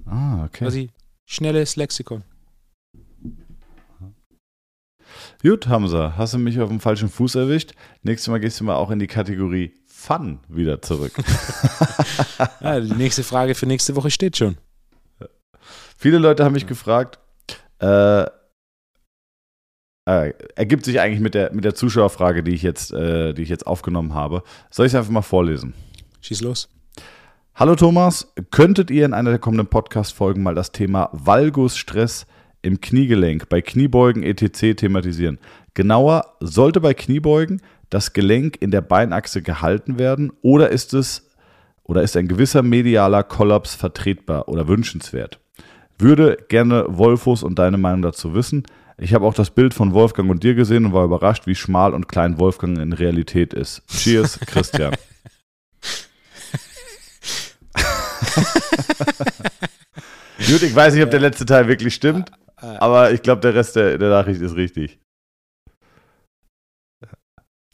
Ah, 0.05 0.44
okay. 0.44 0.64
Quasi 0.64 0.90
schnelles 1.26 1.76
Lexikon. 1.76 2.24
Gut, 5.42 5.66
Hamza, 5.66 6.16
hast 6.16 6.35
du 6.35 6.38
mich 6.38 6.61
auf 6.61 6.68
dem 6.68 6.81
falschen 6.81 7.09
Fuß 7.09 7.35
erwischt? 7.35 7.72
Nächstes 8.02 8.28
Mal 8.28 8.38
gehst 8.38 8.61
du 8.61 8.64
mal 8.64 8.76
auch 8.76 8.90
in 8.90 8.98
die 8.98 9.07
Kategorie 9.07 9.74
Fun 10.02 10.40
wieder 10.48 10.82
zurück. 10.82 11.12
ja, 12.60 12.80
die 12.80 12.92
nächste 12.94 13.22
Frage 13.22 13.54
für 13.54 13.66
nächste 13.66 13.94
Woche 13.94 14.10
steht 14.10 14.36
schon. 14.36 14.56
Viele 15.96 16.18
Leute 16.18 16.44
haben 16.44 16.54
mich 16.54 16.66
gefragt, 16.66 17.20
äh, 17.78 18.22
äh, 18.22 18.28
ergibt 20.56 20.86
sich 20.86 20.98
eigentlich 20.98 21.20
mit 21.20 21.34
der, 21.34 21.54
mit 21.54 21.64
der 21.64 21.76
Zuschauerfrage, 21.76 22.42
die 22.42 22.50
ich, 22.50 22.62
jetzt, 22.62 22.92
äh, 22.92 23.32
die 23.32 23.42
ich 23.42 23.48
jetzt 23.48 23.68
aufgenommen 23.68 24.12
habe. 24.12 24.42
Soll 24.70 24.86
ich 24.86 24.92
es 24.92 24.96
einfach 24.96 25.12
mal 25.12 25.22
vorlesen? 25.22 25.72
Schieß 26.20 26.40
los. 26.40 26.68
Hallo 27.54 27.76
Thomas, 27.76 28.32
könntet 28.50 28.90
ihr 28.90 29.04
in 29.04 29.14
einer 29.14 29.30
der 29.30 29.38
kommenden 29.38 29.68
Podcast-Folgen 29.68 30.42
mal 30.42 30.56
das 30.56 30.72
Thema 30.72 31.10
Valgusstress 31.12 32.26
im 32.60 32.80
Kniegelenk 32.80 33.48
bei 33.48 33.62
Kniebeugen 33.62 34.24
etc. 34.24 34.74
thematisieren? 34.74 35.38
Genauer, 35.74 36.34
sollte 36.40 36.80
bei 36.80 36.92
Kniebeugen 36.92 37.62
das 37.92 38.12
Gelenk 38.14 38.57
in 38.61 38.70
der 38.70 38.81
Beinachse 38.81 39.42
gehalten 39.42 39.98
werden 39.98 40.33
oder 40.40 40.70
ist 40.70 40.94
es 40.94 41.28
oder 41.85 42.02
ist 42.02 42.16
ein 42.16 42.26
gewisser 42.26 42.62
medialer 42.62 43.22
Kollaps 43.22 43.74
vertretbar 43.74 44.48
oder 44.48 44.66
wünschenswert? 44.66 45.40
Würde 45.98 46.38
gerne 46.48 46.87
Wolfus 46.88 47.42
und 47.42 47.59
deine 47.59 47.76
Meinung 47.76 48.00
dazu 48.00 48.35
wissen. 48.35 48.62
Ich 48.96 49.12
habe 49.12 49.26
auch 49.26 49.35
das 49.35 49.50
Bild 49.50 49.74
von 49.74 49.92
Wolfgang 49.92 50.31
und 50.31 50.42
dir 50.42 50.55
gesehen 50.55 50.87
und 50.87 50.94
war 50.94 51.05
überrascht, 51.05 51.46
wie 51.46 51.55
schmal 51.55 51.92
und 51.92 52.09
klein 52.09 52.38
Wolfgang 52.38 52.78
in 52.78 52.94
Realität 52.94 53.52
ist. 53.52 53.83
Cheers, 53.88 54.40
Christian. 54.46 54.94
Gut, 60.38 60.62
ich 60.62 60.74
weiß 60.74 60.94
nicht, 60.94 61.05
ob 61.05 61.11
der 61.11 61.20
letzte 61.20 61.44
Teil 61.44 61.68
wirklich 61.68 61.94
stimmt, 61.94 62.33
aber 62.57 63.12
ich 63.12 63.20
glaube, 63.20 63.42
der 63.42 63.55
Rest 63.55 63.76
der, 63.76 63.98
der 63.98 64.09
Nachricht 64.09 64.40
ist 64.40 64.57
richtig. 64.57 64.98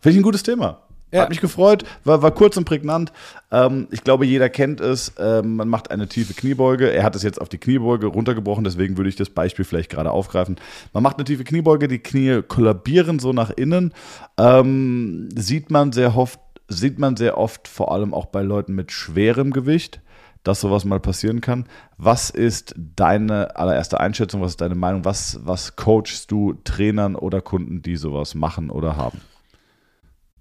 Finde 0.02 0.12
ich 0.12 0.20
ein 0.20 0.22
gutes 0.22 0.42
Thema. 0.42 0.82
Ja. 1.10 1.22
Hat 1.22 1.30
mich 1.30 1.40
gefreut, 1.40 1.84
war, 2.04 2.20
war 2.20 2.32
kurz 2.32 2.58
und 2.58 2.66
prägnant. 2.66 3.12
Ähm, 3.50 3.88
ich 3.90 4.04
glaube, 4.04 4.26
jeder 4.26 4.50
kennt 4.50 4.80
es. 4.80 5.14
Ähm, 5.18 5.56
man 5.56 5.68
macht 5.68 5.90
eine 5.90 6.06
tiefe 6.06 6.34
Kniebeuge. 6.34 6.92
Er 6.92 7.02
hat 7.02 7.16
es 7.16 7.22
jetzt 7.22 7.40
auf 7.40 7.48
die 7.48 7.56
Kniebeuge 7.56 8.08
runtergebrochen, 8.08 8.64
deswegen 8.64 8.98
würde 8.98 9.08
ich 9.08 9.16
das 9.16 9.30
Beispiel 9.30 9.64
vielleicht 9.64 9.90
gerade 9.90 10.10
aufgreifen. 10.10 10.56
Man 10.92 11.02
macht 11.02 11.16
eine 11.16 11.24
tiefe 11.24 11.44
Kniebeuge, 11.44 11.88
die 11.88 11.98
Knie 11.98 12.42
kollabieren 12.42 13.18
so 13.20 13.32
nach 13.32 13.50
innen. 13.50 13.94
Ähm, 14.36 15.30
sieht 15.34 15.70
man 15.70 15.92
sehr 15.92 16.14
oft, 16.14 16.40
sieht 16.68 16.98
man 16.98 17.16
sehr 17.16 17.38
oft, 17.38 17.68
vor 17.68 17.90
allem 17.90 18.12
auch 18.12 18.26
bei 18.26 18.42
Leuten 18.42 18.74
mit 18.74 18.92
schwerem 18.92 19.52
Gewicht, 19.52 20.02
dass 20.42 20.60
sowas 20.60 20.84
mal 20.84 21.00
passieren 21.00 21.40
kann. 21.40 21.64
Was 21.96 22.28
ist 22.28 22.74
deine 22.76 23.56
allererste 23.56 23.98
Einschätzung? 23.98 24.42
Was 24.42 24.52
ist 24.52 24.60
deine 24.60 24.74
Meinung? 24.74 25.06
Was, 25.06 25.40
was 25.42 25.76
coachst 25.76 26.30
du 26.30 26.52
Trainern 26.64 27.16
oder 27.16 27.40
Kunden, 27.40 27.80
die 27.80 27.96
sowas 27.96 28.34
machen 28.34 28.68
oder 28.68 28.98
haben? 28.98 29.22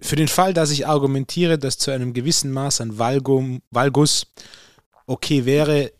Für 0.00 0.16
den 0.16 0.28
Fall, 0.28 0.54
dass 0.54 0.70
ich 0.70 0.86
argumentiere, 0.86 1.58
dass 1.58 1.78
zu 1.78 1.90
einem 1.90 2.12
gewissen 2.12 2.52
Maß 2.52 2.80
an 2.80 2.98
Valgum, 2.98 3.62
Valgus 3.70 4.26
okay 5.06 5.44
wäre, 5.44 5.92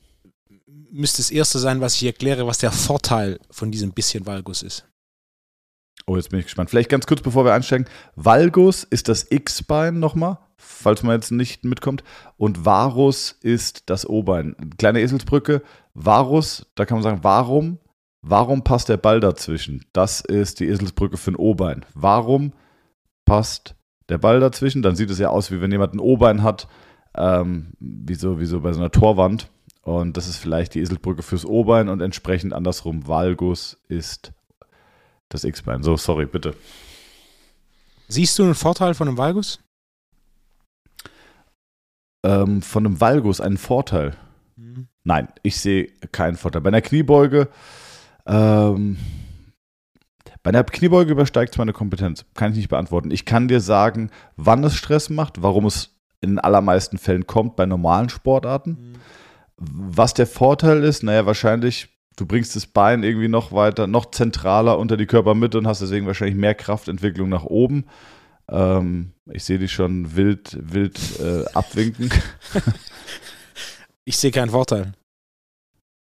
müsste 0.91 1.23
es 1.23 1.31
erste 1.31 1.59
sein, 1.59 1.81
was 1.81 1.95
ich 1.97 2.05
erkläre, 2.05 2.47
was 2.47 2.59
der 2.59 2.73
Vorteil 2.73 3.41
von 3.51 3.71
diesem 3.71 3.93
bisschen 3.93 4.27
Valgus 4.27 4.63
ist. 4.63 4.85
Oh, 6.07 6.17
jetzt 6.17 6.31
bin 6.31 6.41
ich 6.41 6.47
gespannt. 6.47 6.71
Vielleicht 6.71 6.89
ganz 6.89 7.07
kurz, 7.07 7.21
bevor 7.21 7.45
wir 7.45 7.53
einsteigen. 7.53 7.87
Valgus 8.17 8.85
ist 8.85 9.09
das 9.09 9.27
X-Bein 9.31 9.99
nochmal, 9.99 10.39
falls 10.57 11.03
man 11.03 11.17
jetzt 11.17 11.33
nicht 11.33 11.65
mitkommt. 11.65 12.03
Und 12.39 12.65
Varus 12.65 13.37
ist 13.43 13.91
das 13.91 14.09
O-Bein. 14.09 14.57
Kleine 14.79 15.01
Eselsbrücke. 15.01 15.63
Varus, 15.93 16.67
da 16.77 16.87
kann 16.87 16.97
man 16.97 17.03
sagen, 17.03 17.21
warum? 17.23 17.79
Warum 18.23 18.65
passt 18.65 18.89
der 18.89 18.97
Ball 18.97 19.21
dazwischen? 19.21 19.85
Das 19.93 20.21
ist 20.21 20.61
die 20.61 20.69
Eselsbrücke 20.69 21.19
für 21.19 21.33
ein 21.33 21.37
O-Bein. 21.37 21.85
Warum 21.95 22.53
passt 23.27 23.75
der 24.09 24.19
Ball 24.19 24.41
dazwischen. 24.41 24.83
Dann 24.83 24.97
sieht 24.97 25.11
es 25.11 25.19
ja 25.19 25.29
aus, 25.29 25.51
wie 25.51 25.61
wenn 25.61 25.73
jemand 25.73 25.95
ein 25.95 26.01
O-Bein 26.01 26.43
hat, 26.43 26.69
ähm, 27.17 27.73
wie, 27.81 28.15
so, 28.15 28.41
wie 28.41 28.47
so 28.47 28.61
bei 28.61 28.73
so 28.73 28.81
einer 28.81 28.91
Torwand. 28.91 29.51
Und 29.83 30.17
das 30.17 30.29
ist 30.29 30.37
vielleicht 30.37 30.75
die 30.75 30.81
Eselbrücke 30.81 31.23
fürs 31.23 31.47
O-Bein 31.47 31.89
und 31.89 32.01
entsprechend 32.01 32.53
andersrum. 32.53 33.07
Valgus 33.07 33.79
ist 33.89 34.33
das 35.29 35.45
X-Bein. 35.45 35.83
So, 35.83 35.97
sorry, 35.97 36.27
bitte. 36.27 36.55
Siehst 38.09 38.39
du 38.39 38.45
einen 38.45 38.55
Vorteil 38.55 38.95
von 38.95 39.09
einem 39.09 39.19
Valgus? 39.19 39.61
Ähm, 42.25 42.63
von 42.63 42.87
einem 42.87 43.01
Valgus 43.01 43.41
einen 43.41 43.59
Vorteil? 43.59 44.17
Mhm. 44.57 44.89
Nein, 45.05 45.29
ich 45.43 45.61
sehe 45.61 45.87
keinen 46.13 46.37
Vorteil. 46.37 46.63
Bei 46.63 46.69
einer 46.69 46.83
Kniebeuge 46.83 47.49
ähm, 48.27 48.99
bei 50.43 50.51
einer 50.51 50.65
Kniebeuge 50.65 51.13
übersteigt 51.13 51.55
es 51.55 51.59
meine 51.59 51.73
Kompetenz. 51.73 52.25
Kann 52.35 52.53
ich 52.53 52.59
nicht 52.59 52.69
beantworten. 52.69 53.11
Ich 53.11 53.25
kann 53.25 53.49
dir 53.49 53.61
sagen, 53.61 54.11
wann 54.37 54.65
es 54.65 54.77
Stress 54.77 55.11
macht, 55.11 55.43
warum 55.43 55.67
es 55.67 55.99
in 56.21 56.31
den 56.31 56.39
allermeisten 56.39 56.99
Fällen 56.99 57.27
kommt 57.27 57.57
bei 57.57 57.67
normalen 57.67 58.09
Sportarten. 58.09 58.71
Mhm. 58.71 58.93
Was 59.57 60.15
der 60.15 60.27
Vorteil 60.27 60.85
ist, 60.85 61.03
naja, 61.03 61.27
wahrscheinlich, 61.27 61.89
du 62.17 62.27
bringst 62.27 62.55
das 62.57 62.67
Bein 62.67 63.03
irgendwie 63.03 63.29
noch 63.29 63.53
weiter, 63.53 63.87
noch 63.87 64.11
zentraler 64.11 64.79
unter 64.79 64.97
die 64.97 65.07
Körpermitte 65.07 65.59
und 65.59 65.67
hast 65.67 65.83
deswegen 65.83 66.07
wahrscheinlich 66.07 66.37
mehr 66.37 66.55
Kraftentwicklung 66.55 67.29
nach 67.29 67.45
oben. 67.45 67.87
Ähm, 68.51 69.13
ich 69.31 69.45
sehe 69.45 69.59
dich 69.59 69.73
schon 69.73 70.17
wild, 70.17 70.57
wild 70.61 70.99
äh, 71.21 71.45
abwinken. 71.55 72.11
ich 74.05 74.17
sehe 74.17 74.31
keinen 74.31 74.51
Vorteil. 74.51 74.93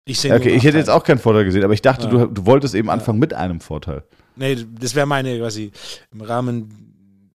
Ich 0.08 0.20
sehe 0.20 0.34
Okay, 0.36 0.56
ich 0.56 0.63
hätte 0.63 0.78
jetzt 0.78 0.89
auch 0.89 1.04
keinen 1.04 1.18
Vorteil 1.20 1.46
gesehen, 1.46 1.63
aber 1.63 1.74
ich 1.74 1.82
dachte, 1.82 2.06
Ja. 2.06 2.10
du, 2.12 2.28
du 2.28 2.46
wolltest 2.46 2.76
eben 2.76 2.89
anfangen 2.89 3.20
mit 3.20 3.34
einem 3.34 3.60
Vorteil. 3.60 4.04
Nee, 4.36 4.65
das 4.80 4.94
wäre 4.96 5.08
meine, 5.08 5.38
quasi 5.39 5.72
im 6.12 6.22
Rahmen 6.22 7.32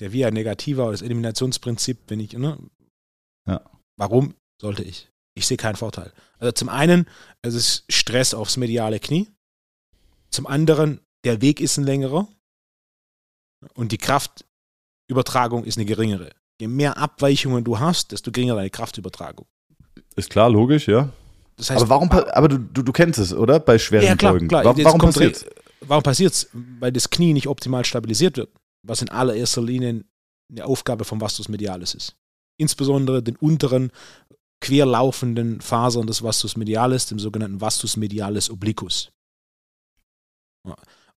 der 0.00 0.12
Via 0.12 0.30
Negativa 0.30 0.84
oder 0.84 0.92
des 0.92 1.02
Eliminationsprinzip, 1.02 1.98
wenn 2.08 2.20
ich, 2.20 2.32
ne? 2.32 2.58
Ja. 3.46 3.60
Warum 3.98 4.34
sollte 4.60 4.82
ich? 4.82 5.10
Ich 5.34 5.46
sehe 5.46 5.56
keinen 5.58 5.76
Vorteil. 5.76 6.12
Also 6.38 6.52
zum 6.52 6.68
einen, 6.68 7.06
es 7.42 7.54
ist 7.54 7.84
Stress 7.90 8.32
aufs 8.32 8.56
mediale 8.56 8.98
Knie. 9.00 9.28
Zum 10.30 10.46
anderen, 10.46 11.00
der 11.24 11.42
Weg 11.42 11.60
ist 11.60 11.76
ein 11.76 11.84
längerer. 11.84 12.26
Und 13.74 13.92
die 13.92 13.98
Kraftübertragung 13.98 15.64
ist 15.64 15.76
eine 15.76 15.84
geringere. 15.86 16.30
Je 16.60 16.68
mehr 16.68 16.96
Abweichungen 16.96 17.64
du 17.64 17.78
hast, 17.78 18.12
desto 18.12 18.32
geringer 18.32 18.54
deine 18.54 18.70
Kraftübertragung. 18.70 19.46
Ist 20.14 20.30
klar, 20.30 20.48
logisch, 20.50 20.88
ja. 20.88 21.10
Das 21.56 21.70
heißt, 21.70 21.80
aber 21.80 21.88
warum, 21.88 22.10
aber 22.10 22.48
du, 22.48 22.58
du, 22.58 22.82
du 22.82 22.92
kennst 22.92 23.18
es, 23.18 23.32
oder? 23.32 23.58
Bei 23.60 23.78
schweren 23.78 24.04
ja, 24.04 24.14
klar, 24.16 24.32
Beugen. 24.32 24.48
klar. 24.48 24.64
Warum, 24.64 25.00
passiert's? 25.00 25.44
re- 25.44 25.50
Warum 25.80 26.02
passiert's? 26.02 26.48
Weil 26.52 26.92
das 26.92 27.08
Knie 27.10 27.32
nicht 27.32 27.48
optimal 27.48 27.84
stabilisiert 27.84 28.36
wird, 28.36 28.50
was 28.82 29.00
in 29.02 29.08
allererster 29.08 29.62
Linie 29.62 30.04
eine 30.50 30.64
Aufgabe 30.64 31.04
vom 31.04 31.20
Vastus 31.20 31.48
medialis 31.48 31.94
ist. 31.94 32.14
Insbesondere 32.58 33.22
den 33.22 33.36
unteren 33.36 33.90
querlaufenden 34.60 35.60
Fasern 35.60 36.06
des 36.06 36.22
Vastus 36.22 36.56
medialis, 36.56 37.06
dem 37.06 37.18
sogenannten 37.18 37.60
Vastus 37.60 37.96
medialis 37.96 38.48
obliquus. 38.50 39.10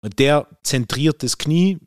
Und 0.01 0.19
der 0.19 0.47
zentriert 0.63 1.23
das 1.23 1.37
Knie 1.37 1.79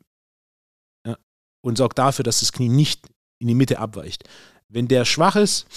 ja, 1.05 1.17
und 1.61 1.77
sorgt 1.77 1.97
dafür, 1.97 2.23
dass 2.23 2.41
das 2.41 2.51
Knie 2.51 2.69
nicht 2.69 3.07
in 3.39 3.47
die 3.47 3.55
Mitte 3.55 3.79
abweicht. 3.79 4.27
Wenn 4.67 4.87
der 4.87 5.05
schwach 5.05 5.35
ist 5.35 5.67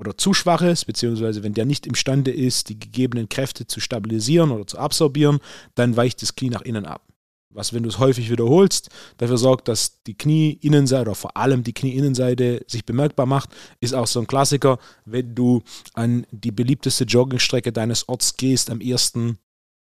oder 0.00 0.16
zu 0.16 0.32
schwach 0.32 0.62
ist, 0.62 0.86
beziehungsweise 0.86 1.42
wenn 1.42 1.52
der 1.52 1.66
nicht 1.66 1.86
imstande 1.86 2.30
ist, 2.30 2.70
die 2.70 2.78
gegebenen 2.78 3.28
Kräfte 3.28 3.66
zu 3.66 3.80
stabilisieren 3.80 4.50
oder 4.50 4.66
zu 4.66 4.78
absorbieren, 4.78 5.40
dann 5.74 5.96
weicht 5.96 6.22
das 6.22 6.34
Knie 6.34 6.48
nach 6.48 6.62
innen 6.62 6.86
ab. 6.86 7.06
Was, 7.52 7.74
wenn 7.74 7.82
du 7.82 7.88
es 7.88 7.98
häufig 7.98 8.30
wiederholst, 8.30 8.90
dafür 9.18 9.36
sorgt, 9.36 9.68
dass 9.68 10.02
die 10.04 10.16
Knieinnenseite 10.16 11.02
oder 11.02 11.16
vor 11.16 11.36
allem 11.36 11.64
die 11.64 11.72
Knieinnenseite 11.72 12.64
sich 12.66 12.86
bemerkbar 12.86 13.26
macht, 13.26 13.50
ist 13.80 13.92
auch 13.92 14.06
so 14.06 14.20
ein 14.20 14.26
Klassiker, 14.26 14.78
wenn 15.04 15.34
du 15.34 15.62
an 15.94 16.26
die 16.30 16.52
beliebteste 16.52 17.04
Joggingstrecke 17.04 17.72
deines 17.72 18.08
Orts 18.08 18.36
gehst 18.36 18.70
am 18.70 18.80
ersten 18.80 19.38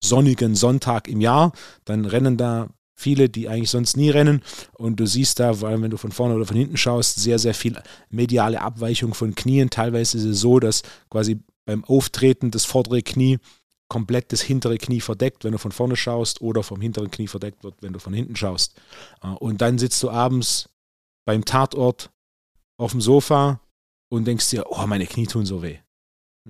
sonnigen 0.02 0.56
Sonntag 0.56 1.08
im 1.08 1.20
Jahr, 1.20 1.52
dann 1.84 2.06
rennen 2.06 2.38
da 2.38 2.70
viele, 2.98 3.30
die 3.30 3.48
eigentlich 3.48 3.70
sonst 3.70 3.96
nie 3.96 4.10
rennen 4.10 4.42
und 4.74 5.00
du 5.00 5.06
siehst 5.06 5.40
da, 5.40 5.54
vor 5.54 5.70
allem 5.70 5.84
wenn 5.84 5.92
du 5.92 5.98
von 5.98 6.12
vorne 6.12 6.36
oder 6.36 6.46
von 6.46 6.58
hinten 6.58 6.78
schaust, 6.78 7.20
sehr, 7.20 7.40
sehr 7.40 7.54
viel 7.54 7.80
mediale 8.10 8.62
Abweichung 8.62 9.14
von 9.14 9.36
Knien. 9.36 9.70
Teilweise 9.70 10.18
ist 10.18 10.24
es 10.24 10.40
so, 10.40 10.60
dass 10.60 10.82
quasi 11.10 11.40
beim 11.66 11.86
Auftreten 11.86 12.52
das 12.52 12.66
vordere 12.66 13.02
Knie 13.04 13.38
komplett 13.88 14.34
das 14.34 14.42
hintere 14.42 14.78
Knie 14.78 15.00
verdeckt, 15.00 15.44
wenn 15.44 15.54
du 15.54 15.60
von 15.60 15.72
vorne 15.72 15.96
schaust, 15.96 16.42
oder 16.42 16.64
vom 16.64 16.82
hinteren 16.82 17.12
Knie 17.12 17.28
verdeckt 17.28 17.64
wird, 17.64 17.76
wenn 17.82 17.94
du 17.94 18.00
von 18.00 18.14
hinten 18.14 18.36
schaust. 18.36 18.76
Äh, 19.24 19.28
Und 19.28 19.62
dann 19.62 19.78
sitzt 19.78 20.02
du 20.04 20.10
abends 20.10 20.70
beim 21.26 21.46
Tatort 21.46 22.10
auf 22.78 22.92
dem 22.92 23.02
Sofa 23.02 23.62
und 24.10 24.26
denkst 24.26 24.50
dir, 24.50 24.66
oh, 24.70 24.86
meine 24.88 25.06
Knie 25.06 25.28
tun 25.28 25.46
so 25.46 25.62
weh. 25.62 25.78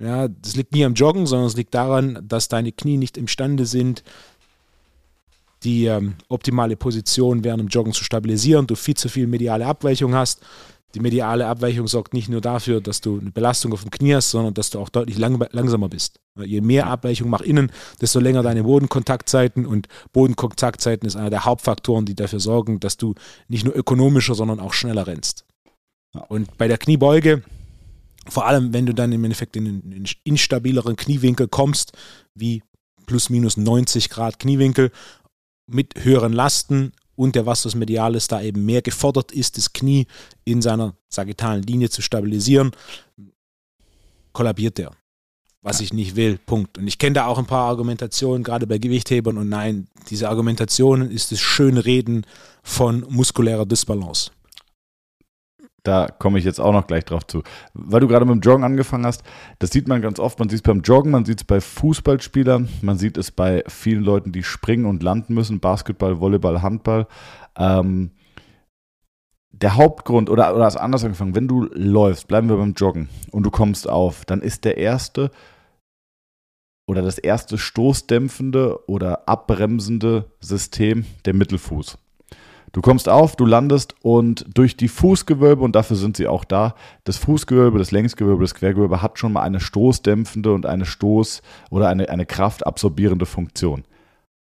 Ja, 0.00 0.28
das 0.28 0.56
liegt 0.56 0.72
nie 0.72 0.84
am 0.84 0.94
Joggen, 0.94 1.26
sondern 1.26 1.48
es 1.48 1.56
liegt 1.56 1.74
daran, 1.74 2.20
dass 2.22 2.48
deine 2.48 2.72
Knie 2.72 2.96
nicht 2.96 3.16
imstande 3.16 3.66
sind, 3.66 4.04
die 5.64 5.86
ähm, 5.86 6.14
optimale 6.28 6.76
Position 6.76 7.44
während 7.44 7.60
dem 7.60 7.68
Joggen 7.68 7.92
zu 7.92 8.04
stabilisieren, 8.04 8.66
du 8.66 8.74
viel 8.74 8.96
zu 8.96 9.08
viel 9.08 9.26
mediale 9.26 9.66
Abweichung 9.66 10.14
hast. 10.14 10.40
Die 10.94 11.00
mediale 11.00 11.46
Abweichung 11.46 11.86
sorgt 11.86 12.14
nicht 12.14 12.30
nur 12.30 12.40
dafür, 12.40 12.80
dass 12.80 13.02
du 13.02 13.18
eine 13.18 13.30
Belastung 13.30 13.74
auf 13.74 13.82
dem 13.82 13.90
Knie 13.90 14.14
hast, 14.14 14.30
sondern 14.30 14.54
dass 14.54 14.70
du 14.70 14.78
auch 14.78 14.88
deutlich 14.88 15.18
lang, 15.18 15.44
langsamer 15.50 15.88
bist. 15.88 16.18
Je 16.42 16.62
mehr 16.62 16.86
Abweichung 16.86 17.28
nach 17.28 17.42
innen, 17.42 17.70
desto 18.00 18.20
länger 18.20 18.42
deine 18.42 18.62
Bodenkontaktzeiten 18.62 19.66
und 19.66 19.88
Bodenkontaktzeiten 20.12 21.06
ist 21.06 21.16
einer 21.16 21.28
der 21.28 21.44
Hauptfaktoren, 21.44 22.06
die 22.06 22.14
dafür 22.14 22.40
sorgen, 22.40 22.80
dass 22.80 22.96
du 22.96 23.14
nicht 23.48 23.64
nur 23.64 23.76
ökonomischer, 23.76 24.34
sondern 24.34 24.60
auch 24.60 24.72
schneller 24.72 25.06
rennst. 25.06 25.44
Und 26.28 26.56
bei 26.56 26.68
der 26.68 26.78
Kniebeuge, 26.78 27.42
vor 28.26 28.46
allem 28.46 28.72
wenn 28.72 28.86
du 28.86 28.94
dann 28.94 29.12
im 29.12 29.24
Endeffekt 29.24 29.56
in 29.56 29.66
einen 29.66 30.06
instabileren 30.24 30.96
Kniewinkel 30.96 31.48
kommst, 31.48 31.92
wie 32.34 32.62
plus 33.04 33.28
minus 33.28 33.56
90 33.56 34.08
Grad 34.08 34.38
Kniewinkel 34.38 34.90
mit 35.68 36.04
höheren 36.04 36.32
Lasten 36.32 36.92
und 37.14 37.34
der 37.34 37.46
Vastus 37.46 37.74
medialis 37.74 38.28
da 38.28 38.40
eben 38.40 38.64
mehr 38.64 38.82
gefordert 38.82 39.32
ist, 39.32 39.58
das 39.58 39.72
Knie 39.72 40.06
in 40.44 40.62
seiner 40.62 40.94
sagittalen 41.08 41.62
Linie 41.62 41.90
zu 41.90 42.00
stabilisieren, 42.00 42.70
kollabiert 44.32 44.78
der. 44.78 44.92
Was 45.60 45.80
ich 45.80 45.92
nicht 45.92 46.14
will, 46.14 46.38
Punkt. 46.38 46.78
Und 46.78 46.86
ich 46.86 46.98
kenne 46.98 47.14
da 47.14 47.26
auch 47.26 47.36
ein 47.36 47.46
paar 47.46 47.68
Argumentationen, 47.68 48.44
gerade 48.44 48.66
bei 48.66 48.78
Gewichthebern. 48.78 49.36
Und 49.36 49.48
nein, 49.48 49.88
diese 50.08 50.28
Argumentationen 50.28 51.10
ist 51.10 51.32
das 51.32 51.40
Schönreden 51.40 52.24
von 52.62 53.04
muskulärer 53.08 53.66
Dysbalance. 53.66 54.30
Da 55.88 56.06
komme 56.06 56.38
ich 56.38 56.44
jetzt 56.44 56.60
auch 56.60 56.74
noch 56.74 56.86
gleich 56.86 57.06
drauf 57.06 57.26
zu. 57.26 57.42
Weil 57.72 58.00
du 58.00 58.08
gerade 58.08 58.26
mit 58.26 58.34
dem 58.34 58.40
Joggen 58.42 58.62
angefangen 58.62 59.06
hast, 59.06 59.22
das 59.58 59.70
sieht 59.70 59.88
man 59.88 60.02
ganz 60.02 60.20
oft. 60.20 60.38
Man 60.38 60.50
sieht 60.50 60.58
es 60.58 60.62
beim 60.62 60.82
Joggen, 60.82 61.10
man 61.10 61.24
sieht 61.24 61.38
es 61.40 61.44
bei 61.44 61.62
Fußballspielern, 61.62 62.68
man 62.82 62.98
sieht 62.98 63.16
es 63.16 63.30
bei 63.30 63.64
vielen 63.68 64.04
Leuten, 64.04 64.30
die 64.30 64.42
springen 64.42 64.84
und 64.84 65.02
landen 65.02 65.32
müssen, 65.32 65.60
Basketball, 65.60 66.20
Volleyball, 66.20 66.60
Handball. 66.60 67.06
Ähm, 67.56 68.10
der 69.50 69.76
Hauptgrund, 69.76 70.28
oder, 70.28 70.54
oder 70.54 70.66
hast 70.66 70.76
anders 70.76 71.04
angefangen, 71.04 71.34
wenn 71.34 71.48
du 71.48 71.70
läufst, 71.72 72.28
bleiben 72.28 72.50
wir 72.50 72.58
beim 72.58 72.74
Joggen 72.74 73.08
und 73.30 73.44
du 73.44 73.50
kommst 73.50 73.88
auf, 73.88 74.26
dann 74.26 74.42
ist 74.42 74.66
der 74.66 74.76
erste 74.76 75.30
oder 76.86 77.00
das 77.00 77.16
erste 77.16 77.56
stoßdämpfende 77.56 78.86
oder 78.90 79.26
abbremsende 79.26 80.32
System 80.40 81.06
der 81.24 81.32
Mittelfuß. 81.32 81.96
Du 82.72 82.80
kommst 82.82 83.08
auf, 83.08 83.36
du 83.36 83.46
landest 83.46 83.94
und 84.02 84.44
durch 84.54 84.76
die 84.76 84.88
Fußgewölbe, 84.88 85.62
und 85.62 85.74
dafür 85.74 85.96
sind 85.96 86.16
sie 86.16 86.26
auch 86.26 86.44
da, 86.44 86.74
das 87.04 87.16
Fußgewölbe, 87.16 87.78
das 87.78 87.90
Längsgewölbe, 87.90 88.42
das 88.42 88.54
Quergewölbe 88.54 89.02
hat 89.02 89.18
schon 89.18 89.32
mal 89.32 89.42
eine 89.42 89.60
stoßdämpfende 89.60 90.52
und 90.52 90.66
eine 90.66 90.84
Stoß- 90.84 91.42
oder 91.70 91.88
eine, 91.88 92.08
eine 92.10 92.26
kraftabsorbierende 92.26 93.26
Funktion. 93.26 93.84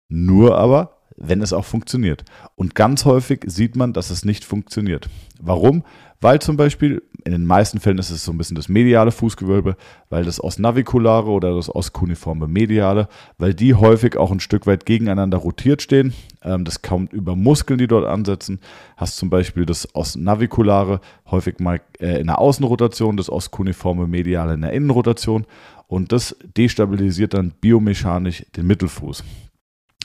Nur 0.10 0.58
aber, 0.58 0.98
wenn 1.18 1.42
es 1.42 1.54
auch 1.54 1.66
funktioniert. 1.66 2.26
Und 2.56 2.76
ganz 2.76 3.06
häufig 3.06 3.44
sieht 3.46 3.76
man, 3.76 3.94
dass 3.94 4.10
es 4.10 4.26
nicht 4.26 4.44
funktioniert. 4.44 5.10
Warum? 5.40 5.84
Weil 6.20 6.40
zum 6.40 6.58
Beispiel, 6.58 7.04
in 7.26 7.32
den 7.32 7.46
meisten 7.46 7.80
Fällen 7.80 7.98
ist 7.98 8.12
es 8.12 8.24
so 8.24 8.32
ein 8.32 8.38
bisschen 8.38 8.56
das 8.56 8.70
mediale 8.70 9.12
Fußgewölbe, 9.12 9.78
weil 10.10 10.24
das 10.24 10.42
ostnavikulare 10.42 11.28
oder 11.28 11.56
das 11.56 11.74
ostkuniforme 11.74 12.48
mediale, 12.48 13.08
weil 13.40 13.56
die 13.56 13.74
häufig 13.74 14.16
auch 14.16 14.32
ein 14.32 14.40
Stück 14.40 14.68
weit 14.68 14.86
gegeneinander 14.86 15.40
rotiert 15.40 15.82
stehen. 15.82 16.14
Ähm, 16.44 16.66
das 16.66 16.84
kommt 16.84 17.14
über 17.14 17.36
Muskeln, 17.36 17.80
die 17.80 17.88
dort 17.88 18.06
ansetzen. 18.06 18.60
Hast 18.96 19.18
zum 19.18 19.32
Beispiel 19.32 19.66
das 19.66 19.94
ostnavikulare 19.96 21.02
häufig 21.26 21.60
mal 21.60 21.82
äh, 22.00 22.20
in 22.20 22.28
der 22.28 22.38
Außenrotation, 22.38 23.18
das 23.18 23.32
ostkuniforme 23.32 24.06
mediale 24.06 24.54
in 24.54 24.62
der 24.62 24.74
Innenrotation. 24.74 25.48
Und 25.88 26.12
das 26.12 26.36
destabilisiert 26.56 27.34
dann 27.34 27.54
biomechanisch 27.60 28.46
den 28.56 28.68
Mittelfuß. 28.68 29.24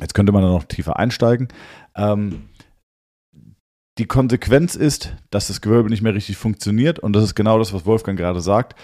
Jetzt 0.00 0.14
könnte 0.14 0.33
man 0.33 0.42
da 0.42 0.48
noch 0.48 0.64
tiefer 0.64 0.98
einsteigen. 0.98 1.48
Ähm, 1.94 2.44
die 4.00 4.06
Konsequenz 4.06 4.76
ist, 4.76 5.14
dass 5.28 5.48
das 5.48 5.60
Gewölbe 5.60 5.90
nicht 5.90 6.00
mehr 6.00 6.14
richtig 6.14 6.38
funktioniert 6.38 6.98
und 6.98 7.12
das 7.12 7.22
ist 7.22 7.34
genau 7.34 7.58
das, 7.58 7.74
was 7.74 7.84
Wolfgang 7.84 8.18
gerade 8.18 8.40
sagt. 8.40 8.74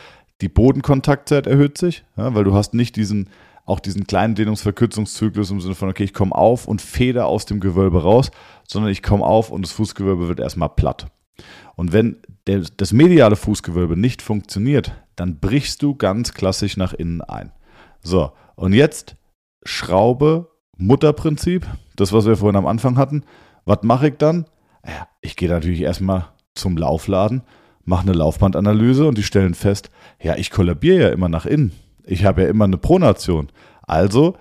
Die 0.42 0.50
Bodenkontaktzeit 0.50 1.46
erhöht 1.46 1.78
sich, 1.78 2.04
ja, 2.18 2.34
weil 2.34 2.44
du 2.44 2.54
hast 2.54 2.74
nicht 2.74 2.96
diesen 2.96 3.30
auch 3.64 3.80
diesen 3.80 4.06
kleinen 4.06 4.36
Dehnungsverkürzungszyklus 4.36 5.50
im 5.50 5.60
Sinne 5.60 5.74
von, 5.74 5.88
okay, 5.88 6.04
ich 6.04 6.14
komme 6.14 6.34
auf 6.34 6.68
und 6.68 6.80
feder 6.80 7.26
aus 7.26 7.46
dem 7.46 7.58
Gewölbe 7.58 8.02
raus, 8.02 8.30
sondern 8.68 8.92
ich 8.92 9.02
komme 9.02 9.24
auf 9.24 9.50
und 9.50 9.62
das 9.62 9.72
Fußgewölbe 9.72 10.28
wird 10.28 10.38
erstmal 10.38 10.68
platt. 10.68 11.08
Und 11.74 11.92
wenn 11.92 12.18
der, 12.46 12.62
das 12.76 12.92
mediale 12.92 13.34
Fußgewölbe 13.34 13.96
nicht 13.96 14.22
funktioniert, 14.22 14.92
dann 15.16 15.40
brichst 15.40 15.82
du 15.82 15.96
ganz 15.96 16.32
klassisch 16.32 16.76
nach 16.76 16.92
innen 16.92 17.22
ein. 17.22 17.50
So, 18.02 18.30
und 18.54 18.72
jetzt 18.72 19.16
Schraube, 19.64 20.48
Mutterprinzip, 20.76 21.66
das, 21.96 22.12
was 22.12 22.26
wir 22.26 22.36
vorhin 22.36 22.56
am 22.56 22.66
Anfang 22.66 22.96
hatten. 22.96 23.24
Was 23.64 23.82
mache 23.82 24.08
ich 24.08 24.16
dann? 24.18 24.46
Ja, 24.86 25.08
ich 25.20 25.36
gehe 25.36 25.48
natürlich 25.48 25.80
erstmal 25.80 26.28
zum 26.54 26.76
Laufladen, 26.76 27.42
mache 27.84 28.02
eine 28.02 28.12
Laufbandanalyse 28.12 29.06
und 29.06 29.16
die 29.18 29.22
stellen 29.22 29.54
fest, 29.54 29.90
ja, 30.20 30.34
ich 30.36 30.50
kollabiere 30.50 31.00
ja 31.00 31.10
immer 31.10 31.28
nach 31.28 31.46
innen. 31.46 31.70
Ich 32.04 32.24
habe 32.24 32.42
ja 32.42 32.48
immer 32.48 32.64
eine 32.64 32.78
Pronation. 32.78 33.48
Also, 33.82 34.36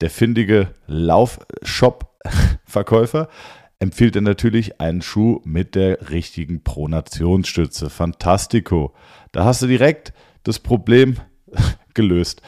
der 0.00 0.10
findige 0.10 0.74
Laufshop-Verkäufer 0.86 3.28
empfiehlt 3.80 4.14
dir 4.14 4.22
natürlich 4.22 4.80
einen 4.80 5.02
Schuh 5.02 5.40
mit 5.44 5.74
der 5.74 6.10
richtigen 6.10 6.62
Pronationsstütze. 6.62 7.90
Fantastico. 7.90 8.94
Da 9.32 9.44
hast 9.44 9.62
du 9.62 9.66
direkt 9.66 10.12
das 10.44 10.58
Problem 10.58 11.16
gelöst. 11.94 12.42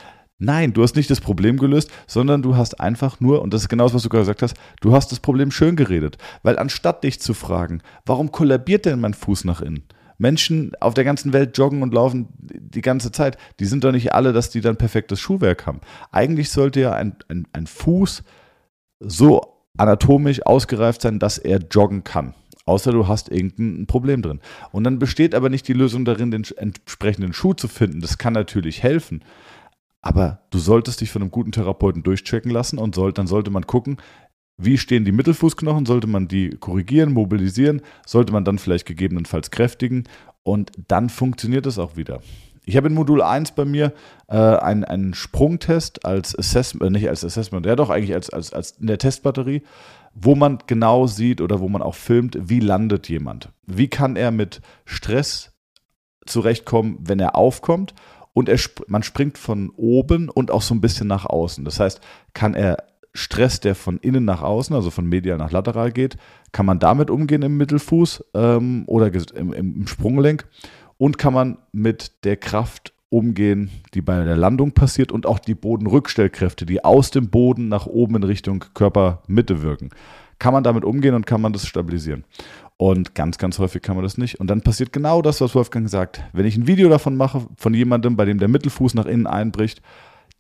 Nein, 0.45 0.73
du 0.73 0.83
hast 0.83 0.97
nicht 0.97 1.09
das 1.09 1.21
Problem 1.21 1.57
gelöst, 1.57 1.89
sondern 2.09 2.43
du 2.43 2.57
hast 2.57 2.81
einfach 2.81 3.21
nur, 3.21 3.43
und 3.43 3.55
das 3.55 3.63
ist 3.63 3.69
genau 3.69 3.85
das, 3.85 3.95
was 3.95 4.03
du 4.03 4.09
gerade 4.09 4.23
gesagt 4.23 4.43
hast, 4.43 4.57
du 4.81 4.93
hast 4.93 5.13
das 5.13 5.21
Problem 5.21 5.53
schön 5.53 5.77
geredet. 5.77 6.19
Weil 6.43 6.59
anstatt 6.59 7.05
dich 7.05 7.21
zu 7.21 7.33
fragen, 7.33 7.81
warum 8.07 8.33
kollabiert 8.33 8.85
denn 8.85 8.99
mein 8.99 9.15
Fuß 9.15 9.45
nach 9.45 9.61
innen? 9.61 9.85
Menschen 10.19 10.73
auf 10.81 10.95
der 10.95 11.05
ganzen 11.05 11.33
Welt 11.33 11.57
joggen 11.57 11.83
und 11.83 11.95
laufen, 11.95 12.27
die 12.41 12.81
ganze 12.81 13.13
Zeit, 13.13 13.39
die 13.61 13.67
sind 13.67 13.85
doch 13.85 13.93
nicht 13.93 14.15
alle, 14.15 14.33
dass 14.33 14.51
die 14.51 14.61
dann 14.61 14.77
perfektes 14.77 15.21
Schuhwerk 15.21 15.65
haben. 15.65 15.81
Eigentlich 16.11 16.51
sollte 16.51 16.81
ja 16.81 16.93
ein, 16.93 17.15
ein, 17.29 17.47
ein 17.53 17.69
Fuß 17.69 18.25
so 18.99 19.43
anatomisch 19.79 20.45
ausgereift 20.45 21.03
sein, 21.03 21.21
dass 21.21 21.39
er 21.39 21.61
joggen 21.71 22.03
kann. 22.03 22.35
Außer 22.65 22.91
du 22.91 23.07
hast 23.07 23.29
irgendein 23.29 23.87
Problem 23.87 24.23
drin. 24.23 24.41
Und 24.73 24.83
dann 24.85 24.99
besteht 24.99 25.37
aber 25.37 25.51
nicht 25.51 25.69
die 25.69 25.73
Lösung 25.73 26.05
darin, 26.05 26.33
den 26.33 26.45
entsprechenden 26.57 27.33
Schuh 27.33 27.55
zu 27.55 27.69
finden. 27.69 28.01
Das 28.01 28.19
kann 28.19 28.33
natürlich 28.33 28.83
helfen. 28.83 29.23
Aber 30.03 30.41
du 30.51 30.59
solltest 30.59 31.01
dich 31.01 31.11
von 31.11 31.23
einem 31.23 31.31
guten 31.31 31.53
Therapeuten 31.53 32.03
durchchecken 32.03 32.51
lassen 32.51 32.79
und 32.79 32.95
soll, 32.95 33.13
dann 33.13 33.29
sollte 33.29 33.51
man 33.51 33.67
gucken, 33.67 33.99
wie 34.59 34.77
stehen 34.77 35.05
die 35.05 35.13
Mittelfußknochen? 35.13 35.87
Sollte 35.87 36.07
man 36.07 36.29
die 36.29 36.51
korrigieren, 36.51 37.13
mobilisieren? 37.13 37.81
Sollte 38.07 38.33
man 38.33 38.45
dann 38.45 38.59
vielleicht 38.59 38.87
gegebenenfalls 38.87 39.51
kräftigen? 39.51 40.05
Und 40.43 40.73
dann 40.89 41.09
funktioniert 41.09 41.67
es 41.67 41.79
auch 41.79 41.97
wieder. 41.97 42.21
Ich 42.65 42.77
habe 42.77 42.89
in 42.89 42.95
Modul 42.95 43.23
1 43.23 43.53
bei 43.53 43.65
mir 43.65 43.93
äh, 44.29 44.37
einen, 44.37 44.85
einen 44.85 45.15
Sprungtest 45.15 46.05
als 46.05 46.39
Assessment, 46.39 46.85
äh, 46.85 46.91
nicht 46.91 47.09
als 47.09 47.25
Assessment, 47.25 47.67
ja 47.67 47.75
doch 47.75 47.91
eigentlich 47.91 48.15
als, 48.15 48.31
als, 48.31 48.53
als 48.53 48.73
in 48.73 48.87
der 48.87 48.99
Testbatterie, 48.99 49.63
wo 50.15 50.35
man 50.37 50.59
genau 50.67 51.07
sieht 51.07 51.41
oder 51.41 51.61
wo 51.61 51.69
man 51.69 51.83
auch 51.83 51.95
filmt, 51.95 52.39
wie 52.41 52.61
landet 52.61 53.09
jemand. 53.09 53.49
Wie 53.67 53.89
kann 53.89 54.15
er 54.15 54.31
mit 54.31 54.61
Stress 54.85 55.53
zurechtkommen, 56.25 56.99
wenn 57.01 57.19
er 57.19 57.35
aufkommt 57.35 57.95
und 58.33 58.49
er, 58.49 58.59
man 58.87 59.03
springt 59.03 59.39
von 59.39 59.71
oben 59.77 60.29
und 60.29 60.51
auch 60.51 60.63
so 60.63 60.75
ein 60.75 60.81
bisschen 60.81 61.07
nach 61.07 61.27
außen. 61.27 61.65
Das 61.65 61.81
heißt, 61.81 62.01
kann 62.33 62.55
er 62.55 62.85
Stress, 63.15 63.61
der 63.61 63.75
von 63.75 63.99
innen 63.99 64.25
nach 64.25 64.43
außen, 64.43 64.75
also 64.75 64.91
von 64.91 65.07
medial 65.07 65.37
nach 65.37 65.51
lateral 65.51 65.93
geht, 65.93 66.17
kann 66.51 66.65
man 66.65 66.79
damit 66.79 67.11
umgehen 67.11 67.43
im 67.43 67.59
Mittelfuß 67.59 68.25
ähm, 68.35 68.85
oder 68.87 69.11
im, 69.35 69.53
im 69.53 69.87
Sprunggelenk 69.87 70.47
und 70.97 71.19
kann 71.19 71.35
man 71.35 71.59
mit 71.73 72.25
der 72.25 72.37
Kraft 72.37 72.95
umgehen, 73.11 73.71
die 73.93 74.01
bei 74.01 74.25
der 74.25 74.37
Landung 74.37 74.73
passiert 74.73 75.13
und 75.13 75.27
auch 75.27 75.39
die 75.39 75.55
Bodenrückstellkräfte, 75.55 76.65
die 76.65 76.83
aus 76.83 77.11
dem 77.11 77.29
Boden 77.29 77.69
nach 77.69 77.87
oben 77.87 78.17
in 78.17 78.23
Richtung 78.23 78.65
Körpermitte 78.73 79.61
wirken. 79.61 79.91
Kann 80.43 80.55
man 80.55 80.65
damit 80.65 80.85
umgehen 80.85 81.15
und 81.15 81.25
kann 81.25 81.41
man 81.41 81.53
das 81.53 81.69
stabilisieren. 81.69 82.25
Und 82.77 83.15
ganz, 83.15 83.39
ganz 83.39 83.61
häufig 83.61 83.81
kann 83.81 83.95
man 83.95 84.03
das 84.03 84.19
nicht. 84.19 84.41
Und 84.41 84.49
dann 84.49 84.61
passiert 84.61 84.93
genau 84.93 85.23
das, 85.23 85.41
was 85.41 85.55
Wolfgang 85.55 85.89
sagt. 85.89 86.21
Wenn 86.33 86.47
ich 86.47 86.57
ein 86.57 86.67
Video 86.67 86.89
davon 86.89 87.15
mache, 87.15 87.47
von 87.57 87.73
jemandem, 87.75 88.17
bei 88.17 88.25
dem 88.25 88.41
der 88.41 88.49
Mittelfuß 88.49 88.95
nach 88.95 89.07
innen 89.07 89.29
einbricht, 89.29 89.83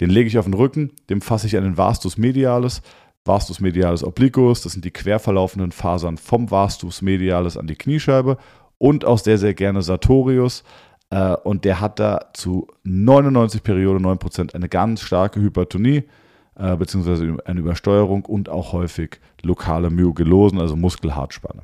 den 0.01 0.11
lege 0.11 0.27
ich 0.27 0.39
auf 0.39 0.47
den 0.47 0.55
Rücken, 0.55 0.91
dem 1.09 1.21
fasse 1.21 1.47
ich 1.47 1.53
den 1.53 1.77
Vastus 1.77 2.19
medialis. 2.19 2.83
Vastus 3.25 3.61
medialis 3.61 4.03
obliquus, 4.03 4.63
das 4.63 4.73
sind 4.73 4.85
die 4.85 4.91
quer 4.91 5.21
verlaufenden 5.21 5.71
Fasern 5.71 6.19
vom 6.19 6.51
Vastus 6.51 7.01
medialis 7.01 7.57
an 7.57 7.69
die 7.69 7.77
Kniescheibe 7.77 8.39
und 8.79 9.05
auch 9.05 9.21
sehr, 9.21 9.39
sehr 9.39 9.55
gerne 9.55 9.83
Sartorius. 9.83 10.65
Äh, 11.11 11.37
und 11.45 11.65
der 11.65 11.81
hat 11.81 12.01
da 12.01 12.33
zu 12.35 12.67
99 12.83 13.63
Periode 13.63 14.01
9% 14.01 14.53
eine 14.53 14.69
ganz 14.69 15.03
starke 15.03 15.41
Hypertonie 15.41 16.03
äh, 16.57 16.77
beziehungsweise 16.77 17.37
eine 17.45 17.61
Übersteuerung 17.61 18.25
und 18.25 18.49
auch 18.49 18.73
häufig 18.73 19.21
lokale 19.43 19.91
Myogelosen, 19.91 20.61
also 20.61 20.77
Muskelhartspanne. 20.77 21.63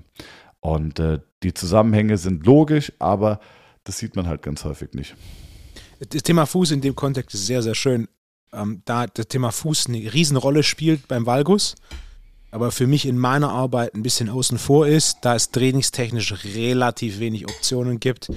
Und 0.60 0.98
äh, 0.98 1.20
die 1.42 1.54
Zusammenhänge 1.54 2.18
sind 2.18 2.44
logisch, 2.46 2.92
aber 2.98 3.40
das 3.84 3.98
sieht 3.98 4.16
man 4.16 4.26
halt 4.26 4.42
ganz 4.42 4.64
häufig 4.64 4.92
nicht. 4.92 5.14
Das 6.10 6.22
Thema 6.22 6.46
Fuß 6.46 6.72
in 6.72 6.80
dem 6.80 6.94
Kontext 6.94 7.34
ist 7.34 7.46
sehr, 7.46 7.62
sehr 7.62 7.74
schön 7.74 8.08
ähm, 8.52 8.82
da 8.84 9.06
das 9.06 9.28
Thema 9.28 9.50
Fuß 9.50 9.88
eine 9.88 10.12
Riesenrolle 10.12 10.62
spielt 10.62 11.08
beim 11.08 11.26
Valgus, 11.26 11.74
aber 12.50 12.70
für 12.70 12.86
mich 12.86 13.06
in 13.06 13.18
meiner 13.18 13.50
Arbeit 13.50 13.94
ein 13.94 14.02
bisschen 14.02 14.30
außen 14.30 14.58
vor 14.58 14.86
ist, 14.86 15.18
da 15.22 15.34
es 15.34 15.50
trainingstechnisch 15.50 16.34
relativ 16.54 17.18
wenig 17.18 17.48
Optionen 17.48 18.00
gibt, 18.00 18.30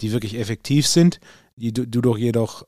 die 0.00 0.12
wirklich 0.12 0.38
effektiv 0.38 0.86
sind, 0.86 1.20
die 1.56 1.72
du, 1.72 1.86
du 1.86 2.00
doch 2.00 2.18
jedoch 2.18 2.66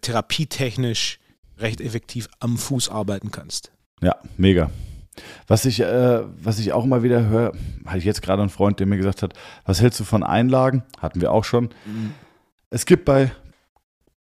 therapietechnisch 0.00 1.17
recht 1.58 1.80
effektiv 1.80 2.28
am 2.40 2.56
Fuß 2.56 2.88
arbeiten 2.88 3.30
kannst. 3.30 3.72
Ja, 4.00 4.16
mega. 4.36 4.70
Was 5.46 5.64
ich, 5.64 5.80
äh, 5.80 6.20
was 6.42 6.58
ich 6.58 6.72
auch 6.72 6.84
mal 6.84 7.02
wieder 7.02 7.26
höre, 7.26 7.52
hatte 7.86 7.98
ich 7.98 8.04
jetzt 8.04 8.22
gerade 8.22 8.42
einen 8.42 8.50
Freund, 8.50 8.78
der 8.78 8.86
mir 8.86 8.96
gesagt 8.96 9.22
hat, 9.22 9.34
was 9.64 9.80
hältst 9.80 9.98
du 9.98 10.04
von 10.04 10.22
Einlagen? 10.22 10.84
Hatten 10.98 11.20
wir 11.20 11.32
auch 11.32 11.44
schon. 11.44 11.70
Mhm. 11.86 12.14
Es 12.70 12.86
gibt 12.86 13.04
bei 13.04 13.32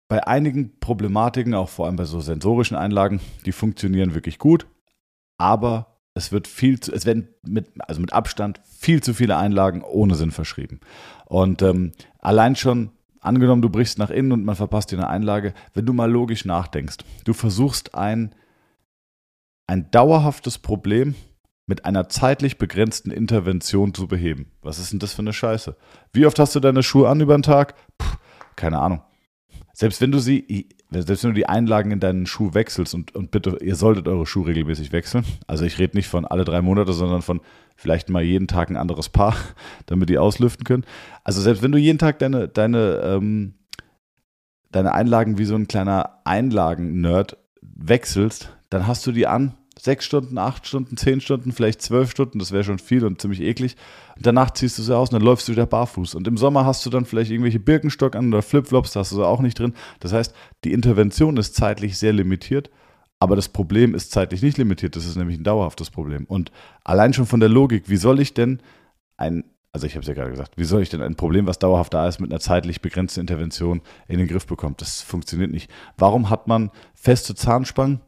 bei 0.08 0.26
einigen 0.26 0.80
Problematiken, 0.80 1.54
auch 1.54 1.68
vor 1.68 1.86
allem 1.86 1.96
bei 1.96 2.06
so 2.06 2.20
sensorischen 2.20 2.76
Einlagen, 2.76 3.20
die 3.44 3.52
funktionieren 3.52 4.14
wirklich 4.14 4.38
gut, 4.38 4.66
aber 5.36 5.98
es 6.14 6.32
wird 6.32 6.48
viel 6.48 6.80
zu, 6.80 6.92
es 6.92 7.06
werden 7.06 7.28
mit, 7.46 7.70
also 7.86 8.00
mit 8.00 8.12
Abstand 8.12 8.60
viel 8.64 9.02
zu 9.02 9.14
viele 9.14 9.36
Einlagen 9.36 9.82
ohne 9.82 10.14
Sinn 10.14 10.30
verschrieben. 10.30 10.80
Und 11.26 11.62
ähm, 11.62 11.92
allein 12.18 12.56
schon, 12.56 12.90
angenommen, 13.28 13.62
du 13.62 13.70
brichst 13.70 13.98
nach 13.98 14.10
innen 14.10 14.32
und 14.32 14.44
man 14.44 14.56
verpasst 14.56 14.90
dir 14.90 14.96
eine 14.96 15.08
Einlage, 15.08 15.54
wenn 15.74 15.86
du 15.86 15.92
mal 15.92 16.10
logisch 16.10 16.44
nachdenkst, 16.44 16.98
du 17.24 17.32
versuchst 17.32 17.94
ein, 17.94 18.34
ein 19.66 19.90
dauerhaftes 19.90 20.58
Problem 20.58 21.14
mit 21.66 21.84
einer 21.84 22.08
zeitlich 22.08 22.58
begrenzten 22.58 23.10
Intervention 23.10 23.94
zu 23.94 24.08
beheben. 24.08 24.50
Was 24.62 24.78
ist 24.78 24.92
denn 24.92 24.98
das 24.98 25.12
für 25.12 25.22
eine 25.22 25.34
Scheiße? 25.34 25.76
Wie 26.12 26.26
oft 26.26 26.38
hast 26.38 26.54
du 26.54 26.60
deine 26.60 26.82
Schuhe 26.82 27.08
an 27.08 27.20
über 27.20 27.36
den 27.36 27.42
Tag? 27.42 27.74
Puh, 27.98 28.16
keine 28.56 28.78
Ahnung. 28.78 29.02
Selbst 29.74 30.00
wenn 30.00 30.10
du 30.10 30.18
sie, 30.18 30.70
selbst 30.90 31.22
wenn 31.22 31.30
du 31.30 31.36
die 31.36 31.48
Einlagen 31.48 31.90
in 31.90 32.00
deinen 32.00 32.26
Schuh 32.26 32.54
wechselst 32.54 32.94
und, 32.94 33.14
und 33.14 33.30
bitte, 33.30 33.58
ihr 33.60 33.76
solltet 33.76 34.08
eure 34.08 34.24
Schuhe 34.24 34.46
regelmäßig 34.46 34.90
wechseln. 34.92 35.24
Also 35.46 35.64
ich 35.64 35.78
rede 35.78 35.96
nicht 35.96 36.08
von 36.08 36.24
alle 36.24 36.44
drei 36.44 36.62
Monate, 36.62 36.94
sondern 36.94 37.20
von 37.20 37.40
vielleicht 37.76 38.08
mal 38.08 38.22
jeden 38.22 38.48
Tag 38.48 38.70
ein 38.70 38.76
anderes 38.76 39.10
Paar, 39.10 39.36
damit 39.86 40.08
die 40.08 40.18
auslüften 40.18 40.64
können. 40.64 40.84
Also 41.24 41.42
selbst 41.42 41.62
wenn 41.62 41.72
du 41.72 41.78
jeden 41.78 41.98
Tag 41.98 42.18
deine, 42.20 42.48
deine, 42.48 43.02
ähm, 43.04 43.54
deine 44.70 44.94
Einlagen 44.94 45.36
wie 45.36 45.44
so 45.44 45.56
ein 45.56 45.68
kleiner 45.68 46.20
Einlagen-Nerd 46.24 47.36
wechselst, 47.60 48.56
dann 48.70 48.86
hast 48.86 49.06
du 49.06 49.12
die 49.12 49.26
an 49.26 49.57
sechs 49.78 50.04
Stunden, 50.04 50.38
acht 50.38 50.66
Stunden, 50.66 50.96
zehn 50.96 51.20
Stunden, 51.20 51.52
vielleicht 51.52 51.80
zwölf 51.80 52.10
Stunden, 52.10 52.38
das 52.38 52.52
wäre 52.52 52.64
schon 52.64 52.78
viel 52.78 53.04
und 53.04 53.20
ziemlich 53.20 53.40
eklig. 53.40 53.76
Und 54.16 54.26
danach 54.26 54.50
ziehst 54.50 54.78
du 54.78 54.82
sie 54.82 54.96
aus 54.96 55.10
und 55.10 55.14
dann 55.14 55.22
läufst 55.22 55.48
du 55.48 55.52
wieder 55.52 55.66
barfuß. 55.66 56.14
Und 56.14 56.26
im 56.26 56.36
Sommer 56.36 56.66
hast 56.66 56.84
du 56.84 56.90
dann 56.90 57.04
vielleicht 57.04 57.30
irgendwelche 57.30 57.60
Birkenstock 57.60 58.16
an 58.16 58.28
oder 58.28 58.42
Flipflops, 58.42 58.92
da 58.92 59.00
hast 59.00 59.12
du 59.12 59.16
sie 59.16 59.26
auch 59.26 59.40
nicht 59.40 59.58
drin. 59.58 59.74
Das 60.00 60.12
heißt, 60.12 60.34
die 60.64 60.72
Intervention 60.72 61.36
ist 61.36 61.54
zeitlich 61.54 61.96
sehr 61.96 62.12
limitiert, 62.12 62.70
aber 63.20 63.36
das 63.36 63.48
Problem 63.48 63.94
ist 63.94 64.10
zeitlich 64.10 64.42
nicht 64.42 64.58
limitiert. 64.58 64.96
Das 64.96 65.06
ist 65.06 65.16
nämlich 65.16 65.38
ein 65.38 65.44
dauerhaftes 65.44 65.90
Problem. 65.90 66.24
Und 66.24 66.50
allein 66.84 67.12
schon 67.12 67.26
von 67.26 67.40
der 67.40 67.48
Logik, 67.48 67.88
wie 67.88 67.96
soll 67.96 68.20
ich 68.20 68.34
denn 68.34 68.60
ein 69.16 69.44
also 69.70 69.86
ich 69.86 69.94
habe 69.94 70.00
es 70.00 70.08
ja 70.08 70.14
gerade 70.14 70.30
gesagt, 70.30 70.56
wie 70.56 70.64
soll 70.64 70.82
ich 70.82 70.88
denn 70.88 71.02
ein 71.02 71.14
Problem, 71.14 71.46
was 71.46 71.58
dauerhaft 71.58 71.92
da 71.92 72.08
ist, 72.08 72.20
mit 72.20 72.32
einer 72.32 72.40
zeitlich 72.40 72.80
begrenzten 72.80 73.20
Intervention 73.20 73.82
in 74.08 74.18
den 74.18 74.26
Griff 74.26 74.46
bekommen? 74.46 74.74
Das 74.78 75.02
funktioniert 75.02 75.50
nicht. 75.50 75.70
Warum 75.96 76.30
hat 76.30 76.48
man 76.48 76.70
feste 76.94 77.34
Zahnspangen? 77.34 78.00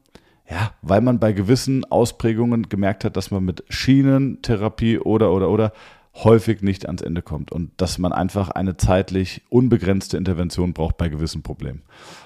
Ja, 0.51 0.73
weil 0.83 1.01
man 1.01 1.21
bei 1.21 1.33
gewissen 1.33 1.85
Ausprägungen 1.85 2.69
gemerkt 2.69 3.05
hat, 3.05 3.17
dass 3.17 3.31
man 3.31 3.45
mit 3.45 3.63
Schienentherapie 3.69 4.99
oder 4.99 5.33
oder 5.33 5.49
oder 5.49 5.73
häufig 6.15 6.61
nicht 6.61 6.87
ans 6.87 7.03
Ende 7.03 7.23
kommt 7.23 7.53
und 7.53 7.71
dass 7.77 7.99
man 7.99 8.13
einfach 8.13 8.51
eine 8.51 8.77
zeitlich 8.77 9.43
unbegrenzte 9.49 10.17
Intervention 10.17 10.73
braucht 10.73 10.97
bei 10.97 11.09
gewissen 11.09 11.43
Problemen. 11.43 11.83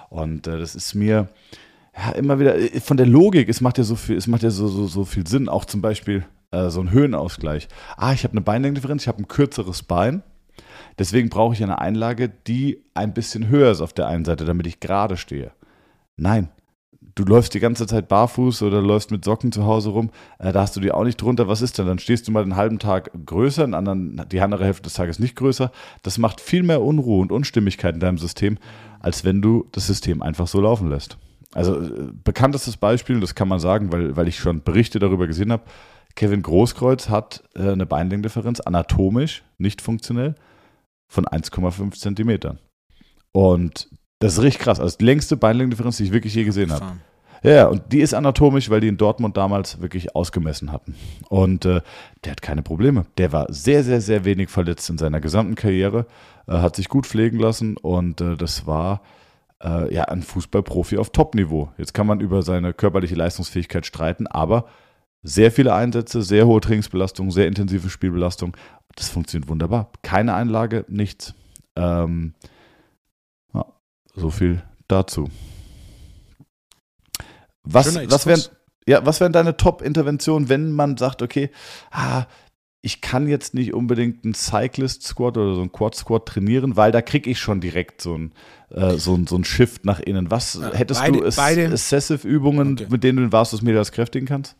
Und 0.08 0.46
äh, 0.46 0.58
das 0.58 0.74
ist 0.74 0.94
mir 0.94 1.28
ja, 1.94 2.12
immer 2.12 2.38
wieder 2.38 2.56
äh, 2.56 2.80
von 2.80 2.96
der 2.96 3.06
Logik, 3.06 3.50
es 3.50 3.60
macht 3.60 3.76
ja 3.76 3.84
so 3.84 3.94
viel, 3.94 4.16
es 4.16 4.26
macht 4.26 4.42
ja 4.42 4.50
so, 4.50 4.68
so, 4.68 4.86
so 4.86 5.04
viel 5.04 5.26
Sinn, 5.26 5.50
auch 5.50 5.66
zum 5.66 5.82
Beispiel 5.82 6.24
äh, 6.50 6.70
so 6.70 6.80
ein 6.80 6.90
Höhenausgleich. 6.90 7.68
Ah, 7.98 8.14
ich 8.14 8.24
habe 8.24 8.32
eine 8.32 8.40
Beinlängendifferenz, 8.40 9.02
ich 9.02 9.08
habe 9.08 9.22
ein 9.22 9.28
kürzeres 9.28 9.82
Bein. 9.82 10.22
Deswegen 10.98 11.28
brauche 11.28 11.54
ich 11.54 11.62
eine 11.62 11.78
Einlage, 11.80 12.28
die 12.28 12.84
ein 12.94 13.12
bisschen 13.12 13.48
höher 13.48 13.70
ist 13.70 13.80
auf 13.80 13.92
der 13.92 14.06
einen 14.06 14.24
Seite, 14.24 14.44
damit 14.44 14.66
ich 14.66 14.80
gerade 14.80 15.16
stehe. 15.16 15.52
Nein, 16.16 16.48
du 17.14 17.24
läufst 17.24 17.54
die 17.54 17.60
ganze 17.60 17.86
Zeit 17.86 18.08
barfuß 18.08 18.62
oder 18.62 18.82
läufst 18.82 19.10
mit 19.10 19.24
Socken 19.24 19.52
zu 19.52 19.64
Hause 19.64 19.90
rum, 19.90 20.10
äh, 20.38 20.52
da 20.52 20.62
hast 20.62 20.76
du 20.76 20.80
die 20.80 20.92
auch 20.92 21.04
nicht 21.04 21.20
drunter. 21.20 21.48
Was 21.48 21.62
ist 21.62 21.78
denn? 21.78 21.86
Dann 21.86 21.98
stehst 21.98 22.26
du 22.26 22.32
mal 22.32 22.44
den 22.44 22.56
halben 22.56 22.78
Tag 22.78 23.10
größer, 23.26 23.64
den 23.64 23.74
anderen, 23.74 24.24
die 24.30 24.40
andere 24.40 24.64
Hälfte 24.64 24.82
des 24.82 24.94
Tages 24.94 25.18
nicht 25.18 25.36
größer. 25.36 25.70
Das 26.02 26.18
macht 26.18 26.40
viel 26.40 26.62
mehr 26.62 26.82
Unruhe 26.82 27.20
und 27.20 27.32
Unstimmigkeit 27.32 27.94
in 27.94 28.00
deinem 28.00 28.18
System, 28.18 28.58
als 29.00 29.24
wenn 29.24 29.42
du 29.42 29.68
das 29.72 29.86
System 29.86 30.22
einfach 30.22 30.46
so 30.46 30.60
laufen 30.60 30.88
lässt. 30.88 31.18
Also 31.52 31.80
äh, 31.80 32.12
bekanntestes 32.24 32.76
Beispiel, 32.76 33.20
das 33.20 33.34
kann 33.34 33.48
man 33.48 33.60
sagen, 33.60 33.92
weil, 33.92 34.16
weil 34.16 34.28
ich 34.28 34.38
schon 34.38 34.62
Berichte 34.62 34.98
darüber 34.98 35.26
gesehen 35.26 35.52
habe. 35.52 35.64
Kevin 36.16 36.42
Großkreuz 36.42 37.08
hat 37.08 37.44
äh, 37.54 37.70
eine 37.70 37.86
Beinlängendifferenz 37.86 38.60
anatomisch, 38.60 39.44
nicht 39.58 39.80
funktionell, 39.80 40.34
von 41.08 41.26
1,5 41.26 41.98
Zentimetern. 41.98 42.58
Und 43.32 43.88
das 44.24 44.38
ist 44.38 44.42
richtig 44.42 44.62
krass. 44.62 44.80
Also 44.80 44.96
die 44.96 45.04
längste 45.04 45.36
Beinlängendifferenz, 45.36 45.98
die 45.98 46.04
ich 46.04 46.12
wirklich 46.12 46.34
je 46.34 46.44
gesehen 46.44 46.72
habe. 46.72 46.86
Ja, 47.42 47.66
und 47.66 47.92
die 47.92 48.00
ist 48.00 48.14
anatomisch, 48.14 48.70
weil 48.70 48.80
die 48.80 48.88
in 48.88 48.96
Dortmund 48.96 49.36
damals 49.36 49.82
wirklich 49.82 50.16
ausgemessen 50.16 50.72
hatten. 50.72 50.94
Und 51.28 51.66
äh, 51.66 51.82
der 52.24 52.32
hat 52.32 52.40
keine 52.40 52.62
Probleme. 52.62 53.04
Der 53.18 53.32
war 53.32 53.52
sehr, 53.52 53.84
sehr, 53.84 54.00
sehr 54.00 54.24
wenig 54.24 54.48
verletzt 54.48 54.88
in 54.88 54.96
seiner 54.96 55.20
gesamten 55.20 55.56
Karriere, 55.56 56.06
äh, 56.46 56.52
hat 56.52 56.74
sich 56.74 56.88
gut 56.88 57.06
pflegen 57.06 57.38
lassen 57.38 57.76
und 57.76 58.22
äh, 58.22 58.38
das 58.38 58.66
war 58.66 59.02
äh, 59.62 59.92
ja 59.94 60.04
ein 60.04 60.22
Fußballprofi 60.22 60.96
auf 60.96 61.10
Top-Niveau. 61.10 61.68
Jetzt 61.76 61.92
kann 61.92 62.06
man 62.06 62.20
über 62.20 62.40
seine 62.40 62.72
körperliche 62.72 63.16
Leistungsfähigkeit 63.16 63.84
streiten, 63.84 64.26
aber 64.26 64.64
sehr 65.22 65.52
viele 65.52 65.74
Einsätze, 65.74 66.22
sehr 66.22 66.46
hohe 66.46 66.62
Trainingsbelastung, 66.62 67.30
sehr 67.30 67.46
intensive 67.46 67.90
Spielbelastung. 67.90 68.56
Das 68.96 69.10
funktioniert 69.10 69.50
wunderbar. 69.50 69.90
Keine 70.00 70.32
Einlage, 70.32 70.86
nichts. 70.88 71.34
Ähm, 71.76 72.32
so 74.14 74.30
viel 74.30 74.62
dazu. 74.88 75.28
Was, 77.62 77.94
was 77.94 78.26
wären 78.26 78.42
ja, 78.86 79.04
was 79.06 79.20
wären 79.20 79.32
deine 79.32 79.56
Top-Interventionen, 79.56 80.48
wenn 80.48 80.72
man 80.72 80.96
sagt, 80.96 81.22
okay, 81.22 81.50
ah, 81.90 82.26
ich 82.82 83.00
kann 83.00 83.28
jetzt 83.28 83.54
nicht 83.54 83.72
unbedingt 83.72 84.24
einen 84.24 84.34
Cyclist 84.34 85.04
Squad 85.04 85.38
oder 85.38 85.54
so 85.54 85.62
einen 85.62 85.72
Quad 85.72 85.94
Squad 85.94 86.26
trainieren, 86.26 86.76
weil 86.76 86.92
da 86.92 87.00
kriege 87.00 87.30
ich 87.30 87.38
schon 87.38 87.62
direkt 87.62 88.02
so 88.02 88.14
ein, 88.14 88.32
äh, 88.68 88.98
so 88.98 89.14
ein, 89.14 89.26
so 89.26 89.36
ein 89.36 89.44
Shift 89.44 89.86
nach 89.86 90.00
innen. 90.00 90.30
Was 90.30 90.60
hättest 90.74 91.00
beide, 91.00 91.18
du 91.20 91.30
beide, 91.34 91.72
Assessive 91.72 92.28
Übungen, 92.28 92.74
okay. 92.74 92.86
mit 92.90 93.02
denen 93.02 93.16
du 93.16 93.22
den 93.22 93.32
Vastus 93.32 93.62
Medias 93.62 93.90
kräftigen 93.90 94.26
kannst? 94.26 94.54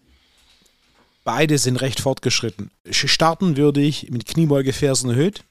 Beide 1.22 1.59
sind 1.59 1.82
recht 1.82 2.00
fortgeschritten. 2.00 2.70
Starten 2.90 3.59
würde 3.59 3.82
ich 3.82 4.11
mit 4.11 4.24
Kniebeugefersen 4.24 5.11
erhöht. 5.11 5.44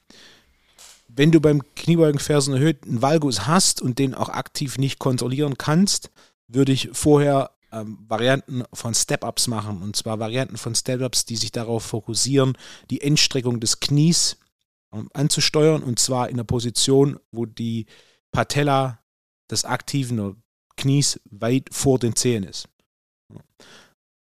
Wenn 1.16 1.30
du 1.30 1.40
beim 1.40 1.62
Kniebeugenfersen 1.76 2.54
erhöht 2.54 2.84
einen 2.84 3.02
Valgus 3.02 3.46
hast 3.46 3.80
und 3.80 3.98
den 3.98 4.14
auch 4.14 4.28
aktiv 4.28 4.78
nicht 4.78 4.98
kontrollieren 4.98 5.56
kannst, 5.58 6.10
würde 6.48 6.72
ich 6.72 6.90
vorher 6.92 7.52
ähm, 7.70 7.98
Varianten 8.08 8.64
von 8.72 8.94
Step-Ups 8.94 9.46
machen. 9.46 9.82
Und 9.82 9.96
zwar 9.96 10.18
Varianten 10.18 10.56
von 10.56 10.74
Step-Ups, 10.74 11.24
die 11.24 11.36
sich 11.36 11.52
darauf 11.52 11.84
fokussieren, 11.84 12.56
die 12.90 13.00
Endstreckung 13.00 13.60
des 13.60 13.80
Knies 13.80 14.38
ähm, 14.92 15.08
anzusteuern. 15.12 15.82
Und 15.82 15.98
zwar 15.98 16.28
in 16.28 16.36
der 16.36 16.44
Position, 16.44 17.20
wo 17.30 17.46
die 17.46 17.86
Patella 18.32 18.98
des 19.50 19.64
aktiven 19.64 20.42
Knies 20.76 21.20
weit 21.30 21.68
vor 21.72 21.98
den 21.98 22.16
Zehen 22.16 22.42
ist. 22.42 22.68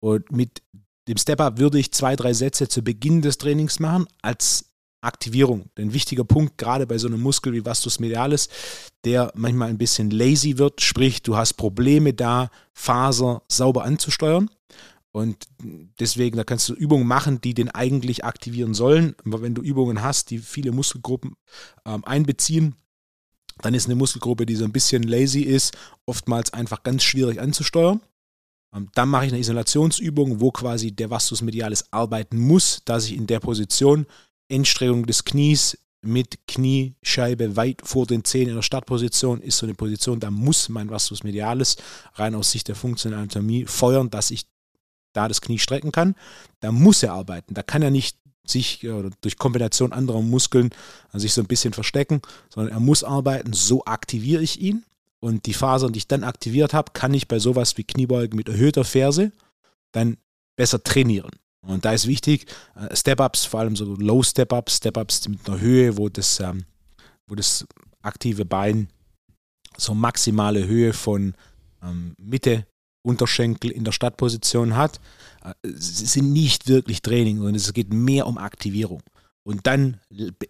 Und 0.02 0.32
mit 0.32 0.62
dem 1.10 1.18
Step-Up 1.18 1.58
würde 1.58 1.80
ich 1.80 1.92
zwei, 1.92 2.16
drei 2.16 2.34
Sätze 2.34 2.70
zu 2.70 2.84
Beginn 2.84 3.22
des 3.22 3.38
Trainings 3.38 3.80
machen 3.80 4.08
als 4.22 4.69
Aktivierung. 5.02 5.70
Ein 5.78 5.94
wichtiger 5.94 6.24
Punkt, 6.24 6.58
gerade 6.58 6.86
bei 6.86 6.98
so 6.98 7.08
einem 7.08 7.22
Muskel 7.22 7.54
wie 7.54 7.66
Vastus 7.66 8.00
medialis, 8.00 8.50
der 9.06 9.32
manchmal 9.36 9.70
ein 9.70 9.78
bisschen 9.78 10.12
lazy 10.12 10.58
wird, 10.58 10.82
sprich, 10.82 11.22
du 11.22 11.38
hast 11.38 11.54
Probleme 11.54 12.14
da, 12.14 12.50
Faser 12.74 13.44
sauber 13.48 13.84
anzusteuern. 13.84 14.50
Und 15.12 15.48
deswegen, 16.00 16.38
da 16.38 16.44
kannst 16.44 16.70
du 16.70 16.74
Übungen 16.74 17.08
machen, 17.08 17.42
die 17.42 17.54
den 17.54 17.70
eigentlich 17.70 18.24
aktivieren 18.24 18.74
sollen. 18.74 19.16
Aber 19.26 19.42
wenn 19.42 19.56
du 19.56 19.62
Übungen 19.62 20.04
hast, 20.04 20.30
die 20.30 20.38
viele 20.38 20.72
Muskelgruppen 20.72 21.36
ähm, 21.86 22.06
einbeziehen, 22.06 22.76
dann 23.62 23.74
ist 23.74 23.88
eine 23.88 23.96
Muskelgruppe, 23.96 24.46
die 24.46 24.56
so 24.56 24.66
ein 24.66 24.72
bisschen 24.72 25.04
lazy 25.04 25.42
ist, 25.42 25.76
oftmals 26.06 26.54
einfach 26.54 26.84
ganz 26.84 27.04
schwierig 27.04 27.42
anzusteuern. 27.42 28.02
Ähm, 28.74 28.90
dann 28.94 29.10
mache 29.10 29.26
ich 29.26 29.32
eine 29.32 29.40
Isolationsübung, 29.40 30.42
wo 30.42 30.52
quasi 30.52 30.92
der 30.92 31.10
Vastus 31.10 31.42
medialis 31.42 31.86
arbeiten 31.92 32.38
muss, 32.38 32.82
dass 32.86 33.06
ich 33.06 33.16
in 33.16 33.28
der 33.28 33.40
Position 33.40 34.06
Endstreckung 34.50 35.06
des 35.06 35.24
Knies 35.24 35.78
mit 36.02 36.48
Kniescheibe 36.48 37.56
weit 37.56 37.82
vor 37.84 38.06
den 38.06 38.24
Zehen 38.24 38.50
in 38.50 38.56
der 38.56 38.62
Startposition 38.62 39.42
ist 39.42 39.58
so 39.58 39.66
eine 39.66 39.76
Position, 39.76 40.20
da 40.20 40.32
muss 40.32 40.70
mein 40.70 40.90
Vastus 40.90 41.24
medialis 41.24 41.78
rein 42.16 42.36
aus 42.36 42.52
Sicht 42.52 42.68
der 42.68 42.76
funktionalen 42.76 43.24
Anatomie 43.24 43.66
feuern, 43.66 44.10
dass 44.10 44.32
ich 44.32 44.46
da 45.14 45.28
das 45.28 45.42
Knie 45.42 45.60
strecken 45.60 45.92
kann. 45.92 46.16
Da 46.62 46.72
muss 46.72 47.04
er 47.04 47.14
arbeiten. 47.14 47.54
Da 47.54 47.64
kann 47.64 47.82
er 47.82 47.92
nicht 47.92 48.18
sich 48.46 48.88
oder 48.88 49.10
durch 49.22 49.38
Kombination 49.38 49.94
anderer 49.94 50.22
Muskeln 50.22 50.72
also 51.08 51.24
sich 51.24 51.34
so 51.34 51.42
ein 51.42 51.48
bisschen 51.48 51.74
verstecken, 51.74 52.22
sondern 52.54 52.74
er 52.74 52.80
muss 52.80 53.04
arbeiten. 53.04 53.54
So 53.54 53.86
aktiviere 53.86 54.44
ich 54.44 54.60
ihn. 54.60 54.86
Und 55.20 55.48
die 55.48 55.54
Fasern, 55.54 55.92
die 55.92 55.98
ich 55.98 56.08
dann 56.08 56.24
aktiviert 56.24 56.74
habe, 56.74 56.94
kann 56.94 57.14
ich 57.14 57.28
bei 57.28 57.40
sowas 57.40 57.78
wie 57.78 57.84
Kniebeugen 57.84 58.38
mit 58.38 58.48
erhöhter 58.48 58.86
Ferse 58.86 59.34
dann 59.92 60.18
besser 60.56 60.82
trainieren. 60.82 61.32
Und 61.62 61.86
da 61.86 61.94
ist 61.94 62.08
wichtig, 62.08 62.46
äh, 62.76 62.96
Step-Ups, 62.96 63.46
vor 63.46 63.62
allem 63.62 63.76
so 63.76 63.96
Low-Step-Ups, 63.96 64.78
Step-Ups 64.78 65.28
mit 65.28 65.48
einer 65.48 65.60
Höhe, 65.60 65.98
wo 65.98 66.10
das, 66.10 66.40
ähm, 66.40 66.66
wo 67.28 67.36
das 67.36 67.66
aktive 68.02 68.46
Bein 68.46 68.88
so 69.78 69.94
maximale 69.94 70.66
Höhe 70.68 70.94
von 70.94 71.36
ähm, 71.84 72.14
Mitte 72.18 72.66
Unterschenkel 73.02 73.72
in 73.72 73.84
der 73.84 73.92
Startposition 73.92 74.76
hat, 74.76 75.00
äh, 75.44 75.54
sind 75.64 76.32
nicht 76.32 76.68
wirklich 76.68 77.02
Training, 77.02 77.38
sondern 77.38 77.56
es 77.56 77.74
geht 77.74 77.94
mehr 77.94 78.28
um 78.28 78.38
Aktivierung. 78.38 79.02
Und 79.44 79.68
dann 79.68 80.00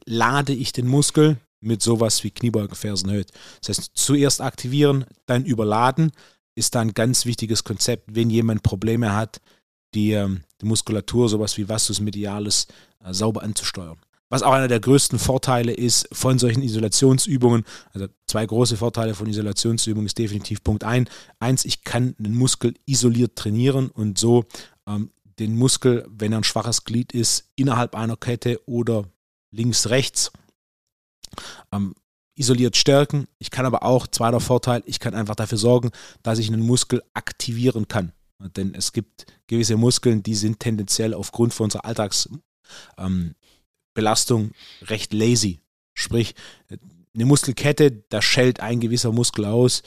lade 0.05 0.53
ich 0.53 0.73
den 0.73 0.87
Muskel 0.87 1.37
mit 1.61 1.81
sowas 1.81 2.23
wie 2.23 2.31
Kniebeugen, 2.31 2.75
Fersen, 2.75 3.11
Höht. 3.11 3.31
Das 3.61 3.77
heißt, 3.77 3.91
zuerst 3.93 4.41
aktivieren, 4.41 5.05
dann 5.25 5.45
überladen, 5.45 6.11
ist 6.55 6.75
da 6.75 6.81
ein 6.81 6.93
ganz 6.93 7.25
wichtiges 7.25 7.63
Konzept, 7.63 8.15
wenn 8.15 8.29
jemand 8.29 8.63
Probleme 8.63 9.15
hat, 9.15 9.39
die, 9.93 10.25
die 10.61 10.65
Muskulatur, 10.65 11.29
sowas 11.29 11.57
wie 11.57 11.67
Vastus 11.67 11.99
medialis, 11.99 12.67
äh, 13.03 13.13
sauber 13.13 13.43
anzusteuern. 13.43 13.97
Was 14.31 14.43
auch 14.43 14.53
einer 14.53 14.67
der 14.67 14.79
größten 14.79 15.17
Vorteile 15.17 15.73
ist 15.73 16.07
von 16.11 16.37
solchen 16.37 16.61
Isolationsübungen, 16.61 17.65
also 17.93 18.07
zwei 18.27 18.45
große 18.45 18.77
Vorteile 18.77 19.15
von 19.15 19.27
Isolationsübungen 19.27 20.05
ist 20.05 20.19
definitiv 20.19 20.63
Punkt 20.63 20.83
ein. 20.83 21.09
Eins, 21.39 21.65
ich 21.65 21.83
kann 21.83 22.15
den 22.19 22.35
Muskel 22.35 22.75
isoliert 22.85 23.35
trainieren 23.35 23.89
und 23.89 24.19
so 24.19 24.45
ähm, 24.87 25.09
den 25.39 25.57
Muskel, 25.57 26.05
wenn 26.09 26.31
er 26.31 26.39
ein 26.39 26.43
schwaches 26.43 26.83
Glied 26.83 27.11
ist, 27.13 27.49
innerhalb 27.55 27.95
einer 27.95 28.17
Kette 28.17 28.61
oder 28.67 29.05
links, 29.49 29.89
rechts 29.89 30.31
ähm, 31.71 31.95
isoliert 32.35 32.77
stärken. 32.77 33.27
Ich 33.39 33.49
kann 33.49 33.65
aber 33.65 33.81
auch, 33.83 34.05
zweiter 34.05 34.39
Vorteil, 34.39 34.83
ich 34.85 34.99
kann 34.99 35.15
einfach 35.15 35.35
dafür 35.35 35.57
sorgen, 35.57 35.89
dass 36.21 36.37
ich 36.37 36.49
einen 36.49 36.61
Muskel 36.61 37.01
aktivieren 37.13 37.87
kann. 37.87 38.11
Denn 38.39 38.73
es 38.73 38.93
gibt 38.93 39.27
gewisse 39.47 39.77
Muskeln, 39.77 40.23
die 40.23 40.35
sind 40.35 40.59
tendenziell 40.59 41.13
aufgrund 41.13 41.53
von 41.53 41.65
unserer 41.65 41.85
Alltagsbelastung 41.85 44.43
ähm, 44.43 44.51
recht 44.81 45.13
lazy. 45.13 45.59
Sprich, 45.93 46.33
eine 47.13 47.25
Muskelkette, 47.25 47.91
da 48.09 48.21
schellt 48.21 48.61
ein 48.61 48.79
gewisser 48.79 49.11
Muskel 49.11 49.45
aus. 49.45 49.83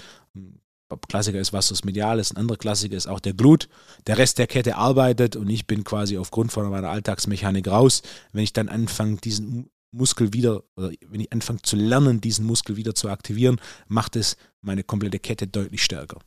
Klassiker 1.08 1.40
ist 1.40 1.54
Vastus 1.54 1.84
medialis, 1.84 2.32
ein 2.32 2.36
anderer 2.36 2.58
Klassiker 2.58 2.96
ist 2.96 3.06
auch 3.06 3.20
der 3.20 3.32
Glut. 3.32 3.70
Der 4.06 4.18
Rest 4.18 4.38
der 4.38 4.46
Kette 4.46 4.76
arbeitet 4.76 5.36
und 5.36 5.48
ich 5.48 5.66
bin 5.66 5.84
quasi 5.84 6.18
aufgrund 6.18 6.52
von 6.52 6.68
meiner 6.68 6.90
Alltagsmechanik 6.90 7.66
raus. 7.68 8.02
Wenn 8.32 8.44
ich 8.44 8.52
dann 8.52 8.68
anfange, 8.68 9.16
diesen 9.16 9.70
Muskel 9.90 10.34
wieder, 10.34 10.64
oder 10.76 10.90
wenn 11.08 11.20
ich 11.20 11.32
anfange 11.32 11.62
zu 11.62 11.76
lernen, 11.76 12.20
diesen 12.20 12.44
Muskel 12.44 12.76
wieder 12.76 12.94
zu 12.94 13.08
aktivieren, 13.08 13.58
macht 13.88 14.16
es 14.16 14.36
meine 14.60 14.84
komplette 14.84 15.18
Kette 15.18 15.46
deutlich 15.46 15.82
stärker. 15.82 16.18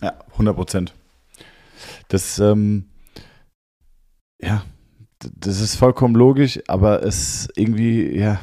Ja, 0.00 0.18
100 0.32 0.56
Prozent. 0.56 0.94
Das, 2.08 2.38
ähm, 2.38 2.90
ja, 4.40 4.64
das 5.38 5.60
ist 5.60 5.76
vollkommen 5.76 6.14
logisch, 6.14 6.60
aber 6.66 7.02
es 7.02 7.48
irgendwie, 7.54 8.16
ja, 8.16 8.40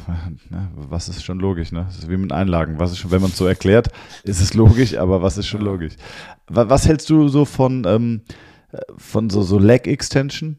was 0.75 1.09
ist 1.09 1.23
schon 1.23 1.39
logisch, 1.39 1.71
ne? 1.71 1.85
Das 1.87 1.99
ist 1.99 2.09
wie 2.09 2.17
mit 2.17 2.31
Einlagen. 2.31 2.79
Was 2.79 2.91
ist 2.91 2.99
schon, 2.99 3.11
wenn 3.11 3.21
man 3.21 3.31
es 3.31 3.37
so 3.37 3.45
erklärt, 3.45 3.89
ist 4.23 4.41
es 4.41 4.53
logisch, 4.53 4.97
aber 4.97 5.21
was 5.21 5.37
ist 5.37 5.47
schon 5.47 5.61
logisch? 5.61 5.93
Was 6.47 6.87
hältst 6.87 7.09
du 7.09 7.27
so 7.27 7.45
von, 7.45 7.83
ähm, 7.85 8.21
von 8.97 9.29
so, 9.29 9.41
so 9.41 9.59
Leg 9.59 9.87
Extension? 9.87 10.57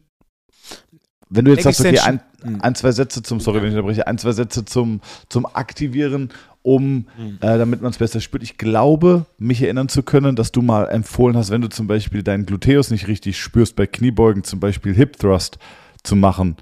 Wenn 1.33 1.45
du 1.45 1.51
jetzt 1.51 1.63
sagst, 1.63 1.79
okay, 1.79 1.97
ein, 1.99 2.19
hm. 2.43 2.61
ein, 2.61 2.75
zwei 2.75 2.91
Sätze 2.91 3.23
zum, 3.23 3.39
sorry, 3.39 3.61
wenn 3.61 3.69
ich 3.69 3.75
unterbreche, 3.75 4.05
ein, 4.05 4.17
zwei 4.17 4.33
Sätze 4.33 4.65
zum, 4.65 5.01
zum 5.29 5.45
Aktivieren 5.45 6.29
um, 6.63 7.07
mhm. 7.17 7.37
äh, 7.41 7.57
damit 7.57 7.81
man 7.81 7.91
es 7.91 7.97
besser 7.97 8.21
spürt. 8.21 8.43
Ich 8.43 8.57
glaube, 8.57 9.25
mich 9.37 9.61
erinnern 9.63 9.89
zu 9.89 10.03
können, 10.03 10.35
dass 10.35 10.51
du 10.51 10.61
mal 10.61 10.85
empfohlen 10.85 11.35
hast, 11.35 11.49
wenn 11.49 11.61
du 11.61 11.69
zum 11.69 11.87
Beispiel 11.87 12.23
deinen 12.23 12.45
Gluteus 12.45 12.91
nicht 12.91 13.07
richtig 13.07 13.39
spürst, 13.39 13.75
bei 13.75 13.87
Kniebeugen 13.87 14.43
zum 14.43 14.59
Beispiel 14.59 14.93
Hip 14.93 15.17
Thrust 15.17 15.57
zu 16.03 16.15
machen, 16.15 16.57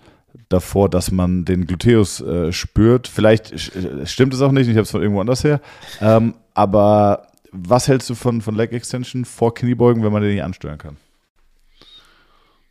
davor, 0.47 0.89
dass 0.89 1.11
man 1.11 1.45
den 1.45 1.67
Gluteus 1.67 2.21
äh, 2.21 2.51
spürt. 2.51 3.07
Vielleicht 3.07 3.51
äh, 3.51 4.05
stimmt 4.05 4.33
es 4.33 4.41
auch 4.41 4.51
nicht, 4.51 4.67
ich 4.67 4.75
habe 4.75 4.83
es 4.83 4.91
von 4.91 5.01
irgendwo 5.01 5.21
anders 5.21 5.43
her. 5.43 5.59
Ähm, 6.01 6.33
aber 6.53 7.27
was 7.51 7.87
hältst 7.87 8.09
du 8.09 8.15
von, 8.15 8.41
von 8.41 8.55
Leg 8.55 8.71
Extension 8.71 9.25
vor 9.25 9.53
Kniebeugen, 9.53 10.03
wenn 10.03 10.13
man 10.13 10.21
den 10.21 10.31
nicht 10.31 10.43
ansteuern 10.43 10.77
kann? 10.77 10.97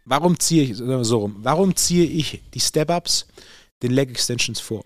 Warum 0.08 0.40
ziehe 0.40 0.62
ich 0.62 0.76
so 0.76 1.18
rum? 1.18 1.36
Warum 1.40 1.76
ziehe 1.76 2.06
ich 2.06 2.42
die 2.54 2.60
Step-Ups 2.60 3.26
den 3.82 3.90
Leg 3.90 4.08
Extensions 4.08 4.58
vor? 4.58 4.82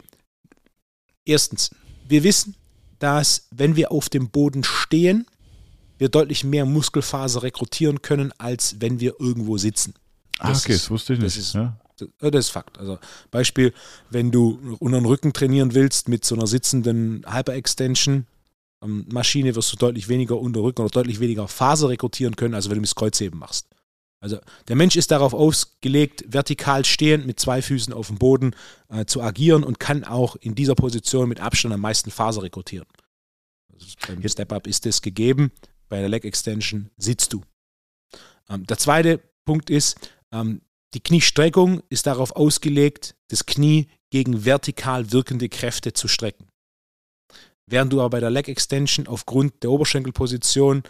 Erstens, 1.24 1.70
wir 2.08 2.24
wissen, 2.24 2.56
dass 2.98 3.46
wenn 3.52 3.76
wir 3.76 3.92
auf 3.92 4.08
dem 4.08 4.30
Boden 4.30 4.64
stehen, 4.64 5.26
wir 5.98 6.08
deutlich 6.08 6.42
mehr 6.42 6.66
Muskelfaser 6.66 7.44
rekrutieren 7.44 8.02
können, 8.02 8.32
als 8.38 8.80
wenn 8.80 8.98
wir 8.98 9.20
irgendwo 9.20 9.58
sitzen. 9.58 9.94
Ah, 10.40 10.48
das 10.48 10.58
ah, 10.58 10.64
okay, 10.64 10.72
ist, 10.72 10.82
das 10.82 10.90
wusste 10.90 11.12
ich 11.12 11.20
nicht. 11.20 11.36
Das 11.36 11.36
ist, 11.36 11.54
ja. 11.54 11.78
das 12.18 12.46
ist 12.46 12.50
Fakt. 12.50 12.78
Also 12.78 12.98
Beispiel, 13.30 13.72
wenn 14.10 14.32
du 14.32 14.76
unter 14.80 14.98
den 14.98 15.06
Rücken 15.06 15.32
trainieren 15.32 15.72
willst 15.72 16.08
mit 16.08 16.24
so 16.24 16.34
einer 16.34 16.48
sitzenden 16.48 17.24
Hyperextension, 17.28 18.26
ähm, 18.82 19.06
Maschine 19.08 19.54
wirst 19.54 19.72
du 19.72 19.76
deutlich 19.76 20.08
weniger 20.08 20.36
Unterrücken 20.40 20.82
oder 20.82 20.90
deutlich 20.90 21.20
weniger 21.20 21.46
Faser 21.46 21.90
rekrutieren 21.90 22.34
können, 22.34 22.54
als 22.54 22.68
wenn 22.68 22.76
du 22.78 22.82
das 22.82 22.96
Kreuzheben 22.96 23.38
machst. 23.38 23.68
Also 24.22 24.38
der 24.68 24.76
Mensch 24.76 24.94
ist 24.94 25.10
darauf 25.10 25.34
ausgelegt, 25.34 26.24
vertikal 26.28 26.84
stehend 26.84 27.26
mit 27.26 27.40
zwei 27.40 27.60
Füßen 27.60 27.92
auf 27.92 28.06
dem 28.06 28.18
Boden 28.18 28.54
äh, 28.88 29.04
zu 29.04 29.20
agieren 29.20 29.64
und 29.64 29.80
kann 29.80 30.04
auch 30.04 30.36
in 30.36 30.54
dieser 30.54 30.76
Position 30.76 31.28
mit 31.28 31.40
Abstand 31.40 31.74
am 31.74 31.80
meisten 31.80 32.12
Faser 32.12 32.44
rekrutieren. 32.44 32.86
Also 33.72 33.86
beim 34.06 34.26
Step-Up 34.26 34.68
ist 34.68 34.86
das 34.86 35.02
gegeben, 35.02 35.50
bei 35.88 35.98
der 35.98 36.08
Leg 36.08 36.24
Extension 36.24 36.88
sitzt 36.96 37.32
du. 37.32 37.42
Ähm, 38.48 38.64
der 38.64 38.78
zweite 38.78 39.20
Punkt 39.44 39.70
ist, 39.70 39.96
ähm, 40.30 40.60
die 40.94 41.02
Kniestreckung 41.02 41.82
ist 41.88 42.06
darauf 42.06 42.36
ausgelegt, 42.36 43.16
das 43.26 43.44
Knie 43.44 43.88
gegen 44.10 44.44
vertikal 44.44 45.10
wirkende 45.10 45.48
Kräfte 45.48 45.94
zu 45.94 46.06
strecken. 46.06 46.46
während 47.66 47.92
du 47.92 48.00
aber 48.00 48.10
bei 48.10 48.20
der 48.20 48.30
Leg 48.30 48.48
Extension 48.48 49.06
aufgrund 49.08 49.62
der 49.62 49.70
Oberschenkelposition 49.70 50.82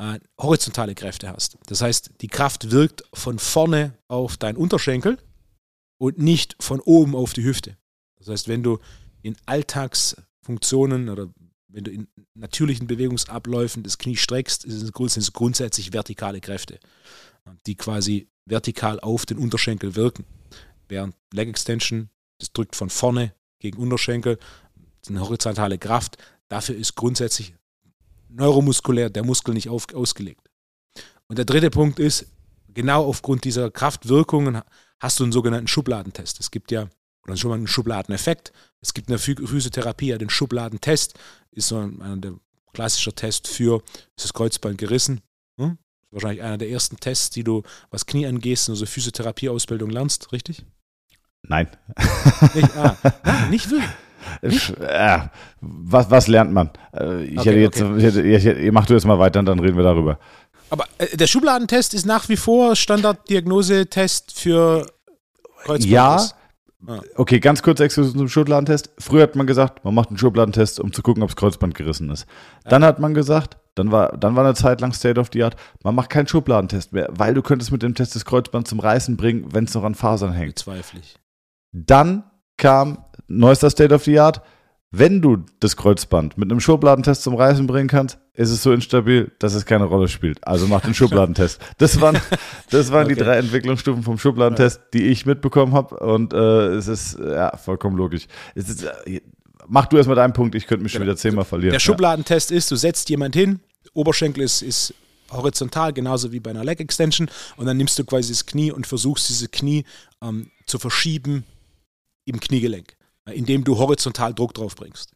äh, 0.00 0.18
horizontale 0.40 0.94
Kräfte 0.94 1.28
hast. 1.28 1.58
Das 1.66 1.82
heißt, 1.82 2.12
die 2.22 2.28
Kraft 2.28 2.70
wirkt 2.70 3.04
von 3.12 3.38
vorne 3.38 3.98
auf 4.08 4.38
deinen 4.38 4.56
Unterschenkel 4.56 5.18
und 5.98 6.18
nicht 6.18 6.56
von 6.58 6.80
oben 6.80 7.14
auf 7.14 7.34
die 7.34 7.44
Hüfte. 7.44 7.76
Das 8.16 8.28
heißt, 8.28 8.48
wenn 8.48 8.62
du 8.62 8.78
in 9.20 9.36
Alltagsfunktionen 9.44 11.10
oder 11.10 11.28
wenn 11.68 11.84
du 11.84 11.90
in 11.90 12.08
natürlichen 12.34 12.86
Bewegungsabläufen 12.86 13.82
das 13.82 13.98
Knie 13.98 14.16
streckst, 14.16 14.62
sind 14.62 14.92
es 15.16 15.32
grundsätzlich 15.32 15.92
vertikale 15.92 16.40
Kräfte, 16.40 16.80
die 17.66 17.76
quasi 17.76 18.28
vertikal 18.46 18.98
auf 19.00 19.26
den 19.26 19.36
Unterschenkel 19.36 19.94
wirken. 19.96 20.24
Während 20.88 21.14
Leg 21.32 21.48
Extension, 21.48 22.08
das 22.38 22.52
drückt 22.52 22.74
von 22.74 22.88
vorne 22.88 23.34
gegen 23.58 23.78
Unterschenkel, 23.78 24.38
eine 25.08 25.20
horizontale 25.20 25.78
Kraft. 25.78 26.16
Dafür 26.48 26.74
ist 26.74 26.94
grundsätzlich 26.94 27.54
neuromuskulär 28.32 29.10
der 29.10 29.24
Muskel 29.24 29.54
nicht 29.54 29.68
auf, 29.68 29.92
ausgelegt. 29.94 30.50
Und 31.28 31.38
der 31.38 31.44
dritte 31.44 31.70
Punkt 31.70 31.98
ist, 31.98 32.26
genau 32.68 33.04
aufgrund 33.06 33.44
dieser 33.44 33.70
Kraftwirkungen 33.70 34.62
hast 34.98 35.20
du 35.20 35.24
einen 35.24 35.32
sogenannten 35.32 35.68
Schubladentest. 35.68 36.40
Es 36.40 36.50
gibt 36.50 36.70
ja, 36.70 36.88
oder 37.24 37.36
schon 37.36 37.50
mal 37.50 37.56
einen 37.56 37.66
Schubladeneffekt. 37.66 38.52
Es 38.80 38.94
gibt 38.94 39.08
in 39.08 39.12
der 39.12 39.18
Physiotherapie 39.18 40.08
ja 40.08 40.18
den 40.18 40.30
Schubladentest, 40.30 41.18
ist 41.52 41.68
so 41.68 41.78
ein, 41.78 42.00
ein 42.02 42.40
klassischer 42.72 43.14
Test 43.14 43.48
für, 43.48 43.82
ist 44.16 44.24
das 44.24 44.32
Kreuzband 44.32 44.78
gerissen? 44.78 45.20
Hm? 45.58 45.78
Wahrscheinlich 46.10 46.42
einer 46.42 46.58
der 46.58 46.70
ersten 46.70 46.96
Tests, 46.96 47.30
die 47.30 47.44
du, 47.44 47.62
was 47.90 48.06
Knie 48.06 48.26
angehst, 48.26 48.68
in 48.68 48.74
so 48.74 48.86
Physiotherapieausbildung 48.86 49.90
lernst, 49.90 50.32
richtig? 50.32 50.64
Nein. 51.42 51.68
Nicht, 52.54 52.76
ah, 52.76 52.96
nicht 53.50 53.70
wirklich. 53.70 53.88
Äh, 54.42 55.18
was, 55.60 56.10
was 56.10 56.28
lernt 56.28 56.52
man? 56.52 56.70
Äh, 56.94 57.24
ich 57.24 57.38
okay, 57.38 57.50
hätte 57.50 57.58
jetzt, 57.58 57.82
okay. 57.82 57.96
ich 57.96 58.44
hätte, 58.44 58.58
ich, 58.58 58.72
mach 58.72 58.86
du 58.86 58.94
jetzt 58.94 59.06
mal 59.06 59.18
weiter 59.18 59.40
und 59.40 59.46
dann 59.46 59.58
reden 59.58 59.76
wir 59.76 59.84
darüber. 59.84 60.18
Aber 60.70 60.84
äh, 60.98 61.16
der 61.16 61.26
Schubladentest 61.26 61.94
ist 61.94 62.06
nach 62.06 62.28
wie 62.28 62.36
vor 62.36 62.76
Standarddiagnosetest 62.76 64.38
für 64.38 64.86
Kreuzband. 65.64 65.90
Ja. 65.90 66.24
Ah. 66.86 67.00
Okay, 67.16 67.40
ganz 67.40 67.62
kurz 67.62 67.80
exklusiv 67.80 68.16
zum 68.16 68.28
Schubladentest. 68.28 68.90
Früher 68.98 69.24
hat 69.24 69.36
man 69.36 69.46
gesagt, 69.46 69.84
man 69.84 69.94
macht 69.94 70.08
einen 70.08 70.18
Schubladentest, 70.18 70.80
um 70.80 70.92
zu 70.92 71.02
gucken, 71.02 71.22
ob 71.22 71.28
das 71.28 71.36
Kreuzband 71.36 71.74
gerissen 71.74 72.08
ist. 72.10 72.26
Dann 72.64 72.82
hat 72.84 72.98
man 72.98 73.12
gesagt, 73.12 73.58
dann 73.74 73.92
war, 73.92 74.16
dann 74.16 74.34
war 74.34 74.44
eine 74.44 74.54
Zeit 74.54 74.80
lang 74.80 74.92
State 74.92 75.20
of 75.20 75.28
the 75.32 75.42
Art, 75.42 75.56
man 75.84 75.94
macht 75.94 76.08
keinen 76.08 76.26
Schubladentest 76.26 76.92
mehr, 76.92 77.08
weil 77.10 77.34
du 77.34 77.42
könntest 77.42 77.70
mit 77.70 77.82
dem 77.82 77.94
Test 77.94 78.14
das 78.14 78.24
Kreuzband 78.24 78.66
zum 78.66 78.80
Reißen 78.80 79.16
bringen, 79.16 79.48
wenn 79.52 79.64
es 79.64 79.74
noch 79.74 79.84
an 79.84 79.94
Fasern 79.94 80.32
hängt. 80.32 80.54
Bezweifle 80.54 81.00
Dann 81.72 82.24
kam 82.60 82.98
neuester 83.26 83.70
State 83.70 83.92
of 83.92 84.04
the 84.04 84.20
Art. 84.20 84.40
Wenn 84.92 85.22
du 85.22 85.44
das 85.60 85.76
Kreuzband 85.76 86.36
mit 86.36 86.50
einem 86.50 86.60
Schubladentest 86.60 87.22
zum 87.22 87.36
Reißen 87.36 87.66
bringen 87.66 87.88
kannst, 87.88 88.18
ist 88.34 88.50
es 88.50 88.62
so 88.62 88.72
instabil, 88.72 89.30
dass 89.38 89.54
es 89.54 89.64
keine 89.64 89.84
Rolle 89.84 90.08
spielt. 90.08 90.44
Also 90.46 90.66
mach 90.66 90.80
den 90.80 90.94
Schubladentest. 91.00 91.60
Das 91.78 92.00
waren, 92.00 92.20
das 92.70 92.90
waren 92.90 93.04
okay. 93.04 93.14
die 93.14 93.20
drei 93.20 93.38
Entwicklungsstufen 93.38 94.02
vom 94.02 94.18
Schubladentest, 94.18 94.80
die 94.92 95.04
ich 95.04 95.26
mitbekommen 95.26 95.74
habe. 95.74 95.96
Und 95.96 96.32
äh, 96.32 96.74
es 96.74 96.88
ist 96.88 97.18
ja 97.18 97.56
vollkommen 97.56 97.96
logisch. 97.96 98.26
Es 98.56 98.68
ist, 98.68 98.82
äh, 98.82 99.20
mach 99.68 99.86
du 99.86 99.96
erstmal 99.96 100.16
deinen 100.16 100.32
Punkt, 100.32 100.56
ich 100.56 100.66
könnte 100.66 100.82
mich 100.82 100.92
schon 100.92 101.02
wieder 101.02 101.16
zehnmal 101.16 101.44
verlieren. 101.44 101.72
Der 101.72 101.78
Schubladentest 101.78 102.50
ist, 102.50 102.70
du 102.70 102.76
setzt 102.76 103.08
jemand 103.10 103.36
hin, 103.36 103.60
Oberschenkel 103.94 104.42
ist, 104.42 104.60
ist 104.60 104.92
horizontal, 105.30 105.92
genauso 105.92 106.32
wie 106.32 106.40
bei 106.40 106.50
einer 106.50 106.64
Leg 106.64 106.80
Extension, 106.80 107.30
und 107.56 107.66
dann 107.66 107.76
nimmst 107.76 107.96
du 107.96 108.04
quasi 108.04 108.32
das 108.32 108.44
Knie 108.44 108.72
und 108.72 108.88
versuchst, 108.88 109.28
dieses 109.28 109.48
Knie 109.52 109.84
ähm, 110.20 110.50
zu 110.66 110.80
verschieben 110.80 111.44
im 112.24 112.40
Kniegelenk, 112.40 112.96
äh, 113.26 113.32
indem 113.32 113.64
du 113.64 113.78
horizontal 113.78 114.34
Druck 114.34 114.54
drauf 114.54 114.76
bringst. 114.76 115.12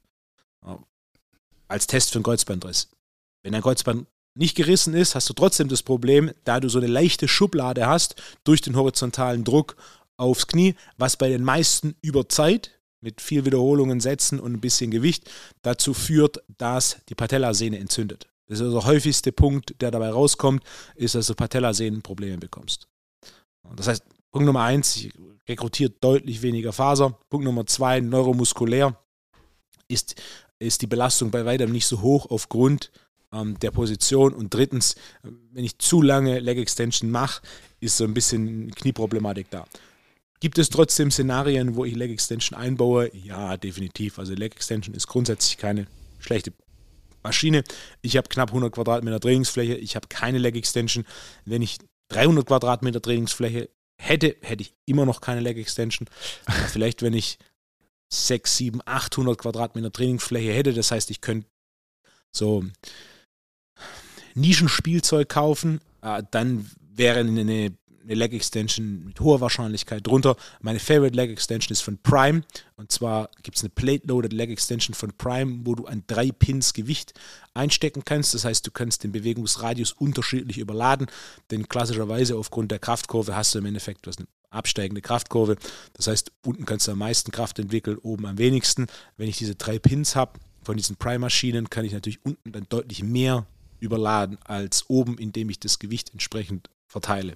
Als 1.69 1.87
Test 1.87 2.11
für 2.11 2.17
einen 2.17 2.25
Kreuzbandriss. 2.25 2.89
Wenn 3.43 3.55
ein 3.55 3.63
Kreuzband 3.63 4.07
nicht 4.35 4.57
gerissen 4.57 4.95
ist, 4.95 5.15
hast 5.15 5.29
du 5.29 5.35
trotzdem 5.35 5.69
das 5.69 5.83
Problem, 5.83 6.33
da 6.45 6.61
du 6.61 6.69
so 6.69 6.79
eine 6.79 6.87
leichte 6.87 7.29
Schublade 7.29 7.87
hast 7.87 8.17
durch 8.45 8.61
den 8.61 8.77
horizontalen 8.77 9.45
Druck 9.45 9.77
aufs 10.17 10.47
Knie, 10.47 10.75
was 10.97 11.17
bei 11.17 11.29
den 11.29 11.45
meisten 11.45 11.95
über 12.03 12.29
Zeit 12.29 12.79
mit 13.01 13.21
viel 13.21 13.45
Wiederholungen, 13.45 14.01
Sätzen 14.01 14.41
und 14.41 14.55
ein 14.55 14.61
bisschen 14.61 14.91
Gewicht 14.91 15.31
dazu 15.63 15.95
führt, 15.95 16.43
dass 16.59 16.99
die 17.09 17.15
Patellasehne 17.15 17.79
entzündet. 17.79 18.29
Das 18.47 18.59
ist 18.59 18.65
also 18.65 18.81
der 18.81 18.87
häufigste 18.87 19.33
Punkt, 19.33 19.81
der 19.81 19.91
dabei 19.91 20.11
rauskommt, 20.11 20.65
ist, 20.95 21.15
dass 21.15 21.27
du 21.27 21.35
Patellasehnenprobleme 21.35 22.39
bekommst. 22.39 22.89
Das 23.77 23.89
heißt, 23.89 24.05
Punkt 24.35 24.47
Nummer 24.47 24.65
eins, 24.65 24.97
ich 24.97 25.13
rekrutiert 25.49 26.03
deutlich 26.03 26.43
weniger 26.43 26.73
Faser. 26.73 27.17
Punkt 27.31 27.45
Nummer 27.45 27.67
zwei, 27.67 28.01
neuromuskulär 28.01 28.99
ist, 29.87 30.21
ist 30.59 30.83
die 30.83 30.89
Belastung 30.89 31.31
bei 31.31 31.45
weitem 31.45 31.71
nicht 31.71 31.87
so 31.87 32.03
hoch 32.03 32.27
aufgrund 32.31 32.91
ähm, 33.33 33.57
der 33.61 33.71
Position. 33.71 34.35
Und 34.35 34.53
drittens, 34.53 34.97
wenn 35.23 35.65
ich 35.65 35.79
zu 35.79 36.03
lange 36.03 36.41
Leg 36.41 36.59
Extension 36.59 37.13
mache, 37.13 37.43
ist 37.79 37.97
so 37.97 38.03
ein 38.03 38.13
bisschen 38.13 38.73
Knieproblematik 38.73 39.51
da. 39.51 39.67
Gibt 40.41 40.59
es 40.59 40.69
trotzdem 40.69 41.13
Szenarien, 41.13 41.77
wo 41.77 41.85
ich 41.85 41.95
Leg 41.95 42.11
Extension 42.11 42.59
einbaue? 42.59 43.15
Ja, 43.15 43.57
definitiv. 43.57 44.19
Also 44.19 44.35
Leg 44.35 44.57
Extension 44.57 44.97
ist 44.97 45.07
grundsätzlich 45.07 45.59
keine 45.59 45.87
schlechte 46.19 46.53
Maschine. 47.23 47.63
Ich 48.03 48.17
habe 48.17 48.29
knapp 48.29 48.49
100 48.49 48.73
Quadratmeter 48.73 49.21
Trainingsfläche. 49.21 49.77
Ich 49.77 49.95
habe 49.95 50.09
keine 50.09 50.39
Leg 50.39 50.57
Extension. 50.57 51.05
Wenn 51.45 51.63
ich 51.63 51.79
300 52.09 52.45
Quadratmeter 52.45 53.01
Trainingsfläche 53.01 53.69
hätte, 53.97 54.37
hätte 54.43 54.63
ich 54.63 54.75
immer 54.87 55.07
noch 55.07 55.21
keine 55.21 55.41
Leg 55.41 55.57
Extension. 55.59 56.09
Vielleicht, 56.69 57.03
wenn 57.03 57.15
ich 57.15 57.39
6, 58.13 58.57
7, 58.57 58.81
800 58.85 59.39
Quadratmeter 59.39 59.93
Trainingsfläche 59.93 60.53
hätte, 60.53 60.73
das 60.73 60.91
heißt, 60.91 61.11
ich 61.11 61.21
könnte 61.21 61.49
so 62.31 62.65
Nischenspielzeug 64.35 65.29
kaufen, 65.29 65.81
äh, 66.03 66.23
dann 66.31 66.71
wäre 66.79 67.21
eine 67.21 67.77
eine 68.05 68.15
Leg 68.15 68.33
Extension 68.33 69.05
mit 69.05 69.21
hoher 69.21 69.41
Wahrscheinlichkeit 69.41 70.07
drunter. 70.07 70.37
Meine 70.61 70.79
Favorite 70.79 71.17
Leg 71.17 71.31
Extension 71.31 71.73
ist 71.73 71.81
von 71.81 71.99
Prime. 71.99 72.43
Und 72.77 72.93
zwar 72.93 73.31
gibt 73.43 73.57
es 73.57 73.63
eine 73.63 73.71
Plate-Loaded 73.71 74.33
Leg 74.33 74.51
Extension 74.51 74.95
von 74.95 75.13
Prime, 75.17 75.61
wo 75.65 75.75
du 75.75 75.87
an 75.87 76.05
drei 76.07 76.31
Pins 76.31 76.73
Gewicht 76.73 77.15
einstecken 77.55 78.05
kannst. 78.05 78.35
Das 78.35 78.45
heißt, 78.45 78.67
du 78.67 78.71
kannst 78.71 79.05
den 79.05 79.13
Bewegungsradius 79.13 79.93
unterschiedlich 79.93 80.59
überladen. 80.59 81.07
Denn 81.51 81.69
klassischerweise 81.69 82.37
aufgrund 82.37 82.71
der 82.71 82.79
Kraftkurve 82.79 83.35
hast 83.35 83.55
du 83.55 83.59
im 83.59 83.67
Endeffekt 83.67 84.07
was 84.07 84.19
eine 84.19 84.27
absteigende 84.51 85.03
Kraftkurve. 85.03 85.57
Das 85.95 86.07
heißt, 86.07 86.31
unten 86.45 86.65
kannst 86.65 86.87
du 86.87 86.93
am 86.93 86.99
meisten 86.99 87.33
Kraft 87.33 87.59
entwickeln, 87.59 87.99
oben 87.99 88.27
am 88.27 88.39
wenigsten. 88.39 88.87
Wenn 89.17 89.29
ich 89.29 89.39
diese 89.39 89.57
drei 89.57 89.79
Pins 89.79 90.15
habe 90.15 90.39
von 90.63 90.77
diesen 90.77 90.97
Prime-Maschinen, 90.97 91.71
kann 91.71 91.85
ich 91.85 91.93
natürlich 91.93 92.25
unten 92.25 92.53
dann 92.53 92.67
deutlich 92.69 93.03
mehr 93.03 93.47
überladen 93.81 94.39
als 94.45 94.89
oben, 94.89 95.19
indem 95.19 95.51
ich 95.51 95.59
das 95.59 95.79
Gewicht 95.79 96.13
entsprechend 96.13 96.71
verteile. 96.87 97.35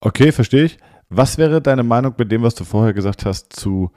Okay, 0.00 0.32
verstehe 0.32 0.64
ich. 0.64 0.78
Was 1.08 1.38
wäre 1.38 1.62
deine 1.62 1.82
Meinung 1.82 2.14
mit 2.18 2.32
dem, 2.32 2.42
was 2.42 2.54
du 2.54 2.64
vorher 2.64 2.92
gesagt 2.92 3.24
hast, 3.24 3.52
zu, 3.52 3.90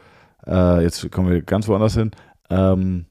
äh, 0.45 0.84
jetzt 0.84 1.11
kommen 1.11 1.30
wir 1.30 1.41
ganz 1.41 1.67
woanders 1.67 1.95
hin, 1.95 2.11
ähm, 2.49 3.05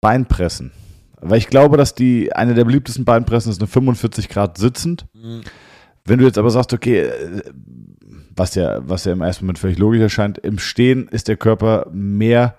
Beinpressen? 0.00 0.72
Weil 1.20 1.38
ich 1.38 1.48
glaube, 1.48 1.76
dass 1.76 1.94
die 1.94 2.32
eine 2.32 2.54
der 2.54 2.64
beliebtesten 2.64 3.04
Beinpressen 3.04 3.52
ist 3.52 3.60
eine 3.60 3.68
45 3.68 4.28
Grad 4.28 4.56
sitzend. 4.56 5.06
Mhm. 5.12 5.42
Wenn 6.04 6.18
du 6.18 6.24
jetzt 6.24 6.38
aber 6.38 6.50
sagst, 6.50 6.72
okay, 6.72 7.00
äh, 7.00 7.42
was 8.34 8.54
ja, 8.54 8.80
was 8.88 9.04
ja 9.04 9.12
im 9.12 9.20
ersten 9.20 9.44
Moment 9.44 9.58
völlig 9.58 9.78
logisch 9.78 10.00
erscheint, 10.00 10.38
im 10.38 10.58
Stehen 10.58 11.08
ist 11.08 11.28
der 11.28 11.36
Körper 11.36 11.86
mehr 11.92 12.56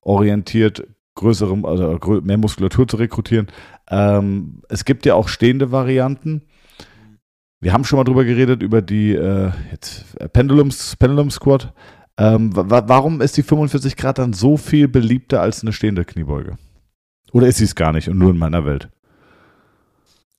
orientiert, 0.00 0.86
größere, 1.16 1.58
also 1.64 2.20
mehr 2.22 2.38
Muskulatur 2.38 2.86
zu 2.86 2.96
rekrutieren. 2.96 3.48
Ähm, 3.88 4.62
es 4.68 4.84
gibt 4.84 5.06
ja 5.06 5.14
auch 5.14 5.28
stehende 5.28 5.72
Varianten. 5.72 6.42
Wir 7.60 7.72
haben 7.72 7.84
schon 7.84 7.96
mal 7.96 8.04
drüber 8.04 8.24
geredet, 8.24 8.62
über 8.62 8.82
die 8.82 9.12
äh, 9.12 9.50
jetzt, 9.70 10.04
äh, 10.18 10.28
Pendulums, 10.28 10.96
Pendulum 10.96 11.30
Squat. 11.30 11.72
Ähm, 12.16 12.50
warum 12.54 13.20
ist 13.20 13.36
die 13.36 13.42
45 13.42 13.96
Grad 13.96 14.18
dann 14.18 14.32
so 14.32 14.56
viel 14.56 14.86
beliebter 14.86 15.40
als 15.40 15.62
eine 15.62 15.72
stehende 15.72 16.04
Kniebeuge? 16.04 16.58
Oder 17.32 17.48
ist 17.48 17.58
sie 17.58 17.64
es 17.64 17.74
gar 17.74 17.92
nicht 17.92 18.08
und 18.08 18.18
nur 18.18 18.30
in 18.30 18.38
meiner 18.38 18.64
Welt? 18.64 18.88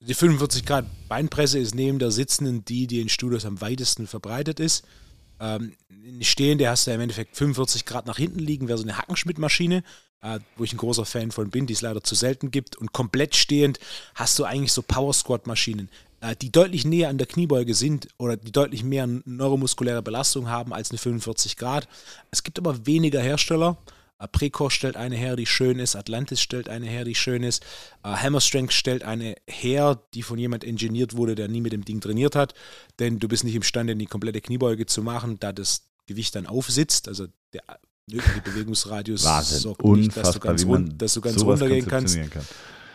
Die 0.00 0.14
45 0.14 0.64
Grad 0.64 0.86
Beinpresse 1.08 1.58
ist 1.58 1.74
neben 1.74 1.98
der 1.98 2.10
sitzenden 2.10 2.64
die, 2.64 2.86
die 2.86 3.00
in 3.00 3.08
Studios 3.08 3.44
am 3.44 3.60
weitesten 3.60 4.06
verbreitet 4.06 4.60
ist. 4.60 4.86
Ähm, 5.40 5.72
stehende 6.20 6.68
hast 6.68 6.86
du 6.86 6.92
im 6.92 7.00
Endeffekt 7.00 7.36
45 7.36 7.84
Grad 7.84 8.06
nach 8.06 8.16
hinten 8.16 8.38
liegen, 8.38 8.68
wäre 8.68 8.78
so 8.78 8.84
eine 8.84 8.96
Hackenschmidt-Maschine, 8.96 9.82
äh, 10.22 10.38
wo 10.56 10.64
ich 10.64 10.72
ein 10.72 10.78
großer 10.78 11.04
Fan 11.04 11.30
von 11.30 11.50
bin, 11.50 11.66
die 11.66 11.72
es 11.72 11.82
leider 11.82 12.02
zu 12.02 12.14
selten 12.14 12.50
gibt. 12.50 12.76
Und 12.76 12.92
komplett 12.92 13.36
stehend 13.36 13.78
hast 14.14 14.38
du 14.38 14.44
eigentlich 14.44 14.72
so 14.72 14.82
Power 14.82 15.12
Squat-Maschinen. 15.12 15.90
Äh, 16.20 16.36
die 16.36 16.50
deutlich 16.50 16.84
näher 16.84 17.08
an 17.08 17.18
der 17.18 17.26
Kniebeuge 17.26 17.74
sind 17.74 18.08
oder 18.18 18.36
die 18.36 18.52
deutlich 18.52 18.84
mehr 18.84 19.06
neuromuskuläre 19.06 20.02
Belastung 20.02 20.48
haben 20.48 20.72
als 20.72 20.90
eine 20.90 20.98
45 20.98 21.56
Grad. 21.56 21.88
Es 22.30 22.42
gibt 22.42 22.58
aber 22.58 22.86
weniger 22.86 23.20
Hersteller. 23.20 23.76
Äh, 24.18 24.28
Precour 24.28 24.70
stellt 24.70 24.96
eine 24.96 25.16
her, 25.16 25.36
die 25.36 25.46
schön 25.46 25.78
ist. 25.78 25.94
Atlantis 25.94 26.40
stellt 26.40 26.68
eine 26.68 26.86
her, 26.86 27.04
die 27.04 27.14
schön 27.14 27.42
ist. 27.42 27.62
Äh, 28.02 28.08
Hammer 28.08 28.40
Strength 28.40 28.72
stellt 28.72 29.02
eine 29.02 29.34
her, 29.46 30.00
die 30.14 30.22
von 30.22 30.38
jemand 30.38 30.64
ingeniert 30.64 31.16
wurde, 31.16 31.34
der 31.34 31.48
nie 31.48 31.60
mit 31.60 31.72
dem 31.72 31.84
Ding 31.84 32.00
trainiert 32.00 32.34
hat. 32.34 32.54
Denn 32.98 33.18
du 33.18 33.28
bist 33.28 33.44
nicht 33.44 33.54
imstande, 33.54 33.94
die 33.94 34.06
komplette 34.06 34.40
Kniebeuge 34.40 34.86
zu 34.86 35.02
machen, 35.02 35.38
da 35.38 35.52
das 35.52 35.82
Gewicht 36.06 36.34
dann 36.34 36.46
aufsitzt. 36.46 37.08
Also 37.08 37.26
der 37.52 37.62
Der 38.08 38.22
Bewegungsradius 38.44 39.24
Wahnsinn. 39.24 39.58
sorgt 39.58 39.84
nicht, 39.84 40.16
dass 40.16 40.32
du 40.32 40.38
Unfassbar, 40.38 40.78
ganz, 40.78 40.94
dass 40.96 41.14
du 41.14 41.20
ganz 41.20 41.42
runtergehen 41.42 41.86
kannst. 41.88 42.16
kann. 42.30 42.46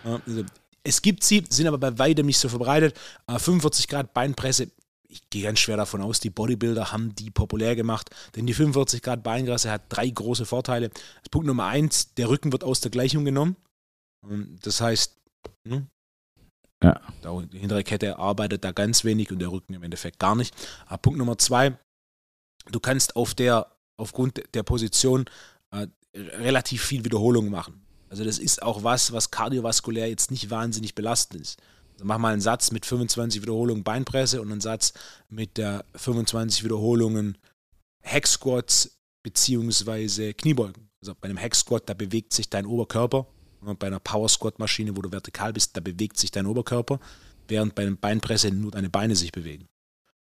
Also, 0.04 0.46
es 0.84 1.02
gibt 1.02 1.24
sie, 1.24 1.44
sind 1.50 1.68
aber 1.68 1.78
bei 1.78 1.98
weitem 2.00 2.26
nicht 2.26 2.40
so 2.40 2.50
verbreitet. 2.50 3.00
Äh, 3.28 3.40
45 3.40 3.88
Grad 3.88 4.14
Beinpresse, 4.14 4.72
ich 5.08 5.30
gehe 5.30 5.44
ganz 5.44 5.60
schwer 5.60 5.78
davon 5.78 6.02
aus, 6.02 6.20
die 6.20 6.30
Bodybuilder 6.30 6.92
haben 6.92 7.14
die 7.16 7.30
populär 7.30 7.76
gemacht, 7.76 8.10
denn 8.36 8.48
die 8.48 8.54
45 8.54 9.02
Grad 9.02 9.24
Beinpresse 9.24 9.70
hat 9.70 9.84
drei 9.90 10.10
große 10.10 10.46
Vorteile. 10.46 10.90
Punkt 11.30 11.48
Nummer 11.48 11.66
eins, 11.66 12.14
der 12.16 12.30
Rücken 12.30 12.52
wird 12.52 12.64
aus 12.64 12.82
der 12.82 12.92
Gleichung 12.92 13.26
genommen. 13.26 13.56
Und 14.26 14.60
Das 14.66 14.82
heißt, 14.82 15.18
hm, 15.68 15.88
Ja. 16.84 17.00
die 17.24 17.60
hintere 17.60 17.84
Kette 17.84 18.18
arbeitet 18.18 18.64
da 18.64 18.72
ganz 18.72 19.04
wenig 19.04 19.32
und 19.32 19.40
der 19.40 19.52
Rücken 19.52 19.74
im 19.74 19.84
Endeffekt 19.84 20.20
gar 20.20 20.36
nicht. 20.36 20.56
Aber 20.88 20.98
Punkt 20.98 21.20
Nummer 21.20 21.38
zwei, 21.38 21.78
du 22.72 22.80
kannst 22.80 23.16
auf 23.16 23.34
der, 23.34 23.76
aufgrund 23.98 24.42
der 24.54 24.64
Position 24.64 25.26
äh, 25.72 25.88
relativ 26.14 26.84
viel 26.84 27.06
Wiederholung 27.06 27.50
machen. 27.50 27.86
Also 28.12 28.26
das 28.26 28.40
ist 28.40 28.62
auch 28.62 28.84
was, 28.84 29.14
was 29.14 29.32
kardiovaskulär 29.32 30.10
jetzt 30.10 30.32
nicht 30.32 30.50
wahnsinnig 30.50 30.96
belastend 30.96 31.44
ist. 31.44 31.62
Also 31.94 32.04
mach 32.04 32.18
mal 32.18 32.34
einen 32.34 32.42
Satz 32.42 32.72
mit 32.72 32.86
25 32.86 33.42
Wiederholungen 33.42 33.86
Beinpresse 33.86 34.42
und 34.42 34.52
einen 34.52 34.60
Satz 34.60 34.92
mit 35.30 35.58
äh, 35.58 35.80
25 35.96 36.66
Wiederholungen 36.66 37.38
Hack 38.04 38.28
Squats 38.28 39.00
beziehungsweise 39.24 40.34
Kniebeugen. 40.34 40.90
Also 41.02 41.16
bei 41.16 41.30
einem 41.30 41.40
Hack 41.40 41.56
Squat, 41.56 41.88
da 41.88 41.94
bewegt 41.94 42.34
sich 42.34 42.50
dein 42.50 42.66
Oberkörper. 42.66 43.28
Und 43.62 43.80
bei 43.80 43.88
einer 43.88 44.02
Power 44.02 44.28
Squat 44.28 44.60
Maschine, 44.60 44.98
wo 44.98 45.02
du 45.02 45.12
vertikal 45.14 45.54
bist, 45.54 45.78
da 45.78 45.80
bewegt 45.80 46.18
sich 46.18 46.32
dein 46.32 46.48
Oberkörper, 46.48 47.00
während 47.48 47.76
bei 47.76 47.84
einem 47.84 47.98
Beinpresse 47.98 48.52
nur 48.52 48.72
deine 48.72 48.90
Beine 48.90 49.16
sich 49.16 49.32
bewegen. 49.32 49.70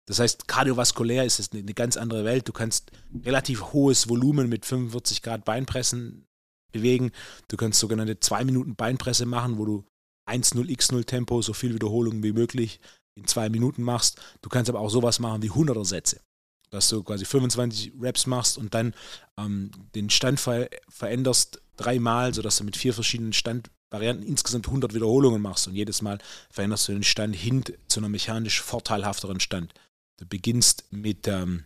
Das 0.06 0.20
heißt, 0.20 0.48
kardiovaskulär 0.48 1.26
ist 1.26 1.40
es 1.40 1.52
eine 1.52 1.74
ganz 1.74 1.98
andere 1.98 2.26
Welt. 2.26 2.48
Du 2.48 2.54
kannst 2.54 2.92
relativ 3.26 3.74
hohes 3.74 4.08
Volumen 4.08 4.50
mit 4.50 4.68
45 4.68 5.24
Grad 5.24 5.46
Beinpressen 5.46 6.28
bewegen. 6.72 7.12
Du 7.48 7.58
kannst 7.58 7.80
sogenannte 7.80 8.20
2 8.20 8.46
Minuten 8.46 8.76
Beinpresse 8.76 9.26
machen, 9.26 9.58
wo 9.58 9.66
du 9.66 9.86
1-0 10.30 10.66
x0 10.70 11.06
Tempo, 11.06 11.42
so 11.42 11.54
viel 11.54 11.74
Wiederholungen 11.74 12.24
wie 12.24 12.34
möglich 12.34 12.80
in 13.16 13.28
2 13.28 13.50
Minuten 13.50 13.84
machst. 13.84 14.22
Du 14.42 14.50
kannst 14.50 14.70
aber 14.70 14.80
auch 14.80 14.90
sowas 14.90 15.20
machen 15.20 15.42
wie 15.42 15.52
100er 15.52 15.86
Sätze. 15.86 16.22
Dass 16.70 16.88
du 16.88 17.04
quasi 17.04 17.26
25 17.26 17.94
Reps 18.00 18.28
machst 18.28 18.58
und 18.58 18.74
dann 18.74 18.94
ähm, 19.38 19.72
den 19.94 20.10
Stand 20.10 20.40
ver 20.40 20.70
veränderst 20.88 21.62
dreimal, 21.76 22.34
sodass 22.34 22.58
du 22.58 22.64
mit 22.64 22.78
vier 22.78 22.94
verschiedenen 22.94 23.34
Standvarianten 23.34 24.26
insgesamt 24.26 24.68
100 24.68 24.94
Wiederholungen 24.94 25.42
machst 25.42 25.68
und 25.68 25.76
jedes 25.76 26.02
Mal 26.02 26.20
veränderst 26.50 26.88
du 26.88 26.94
den 26.94 27.04
Stand 27.04 27.36
hin 27.36 27.64
zu 27.88 28.00
einer 28.00 28.10
mechanisch 28.10 28.62
vorteilhafteren 28.62 29.40
Stand. 29.40 29.74
Du 30.18 30.26
beginnst 30.26 30.86
mit, 30.92 31.28
ähm, 31.28 31.66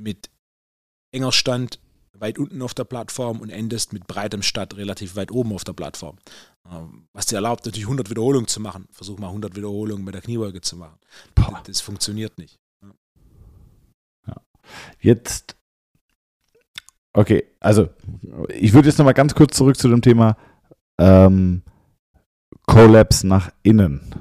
mit 0.00 0.30
enger 1.12 1.32
Stand 1.32 1.80
weit 2.20 2.38
unten 2.38 2.62
auf 2.62 2.74
der 2.74 2.84
Plattform 2.84 3.40
und 3.40 3.50
endest 3.50 3.92
mit 3.92 4.06
breitem 4.06 4.42
Stand 4.42 4.76
relativ 4.76 5.16
weit 5.16 5.30
oben 5.30 5.52
auf 5.52 5.64
der 5.64 5.72
Plattform. 5.72 6.18
Ähm, 6.70 7.08
Was 7.12 7.26
dir 7.26 7.36
erlaubt, 7.36 7.66
natürlich 7.66 7.86
100 7.86 8.10
Wiederholungen 8.10 8.48
zu 8.48 8.60
machen. 8.60 8.88
Versuch 8.90 9.18
mal 9.18 9.28
100 9.28 9.56
Wiederholungen 9.56 10.04
mit 10.04 10.14
der 10.14 10.22
Kniebeuge 10.22 10.60
zu 10.60 10.76
machen. 10.76 10.98
Boah. 11.34 11.62
Das 11.66 11.80
funktioniert 11.80 12.38
nicht. 12.38 12.58
Jetzt, 15.00 15.56
okay, 17.12 17.44
also 17.60 17.88
ich 18.48 18.72
würde 18.72 18.88
jetzt 18.88 18.98
nochmal 18.98 19.14
ganz 19.14 19.34
kurz 19.34 19.56
zurück 19.56 19.76
zu 19.76 19.88
dem 19.88 20.02
Thema 20.02 20.36
ähm, 20.98 21.62
Collapse 22.66 23.26
nach 23.26 23.50
innen. 23.62 24.14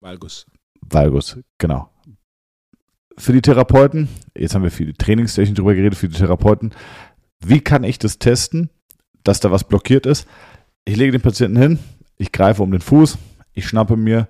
Valgus. 0.00 0.46
Valgus, 0.80 1.38
genau. 1.58 1.90
Für 3.20 3.34
die 3.34 3.42
Therapeuten, 3.42 4.08
jetzt 4.34 4.54
haben 4.54 4.62
wir 4.62 4.70
viel 4.70 4.94
Trainingstechnik 4.94 5.54
drüber 5.54 5.74
geredet, 5.74 5.98
für 5.98 6.08
die 6.08 6.16
Therapeuten, 6.16 6.72
wie 7.44 7.60
kann 7.60 7.84
ich 7.84 7.98
das 7.98 8.18
testen, 8.18 8.70
dass 9.24 9.40
da 9.40 9.50
was 9.50 9.64
blockiert 9.64 10.06
ist? 10.06 10.26
Ich 10.86 10.96
lege 10.96 11.12
den 11.12 11.20
Patienten 11.20 11.58
hin, 11.58 11.78
ich 12.16 12.32
greife 12.32 12.62
um 12.62 12.70
den 12.70 12.80
Fuß, 12.80 13.18
ich 13.52 13.68
schnappe 13.68 13.98
mir 13.98 14.26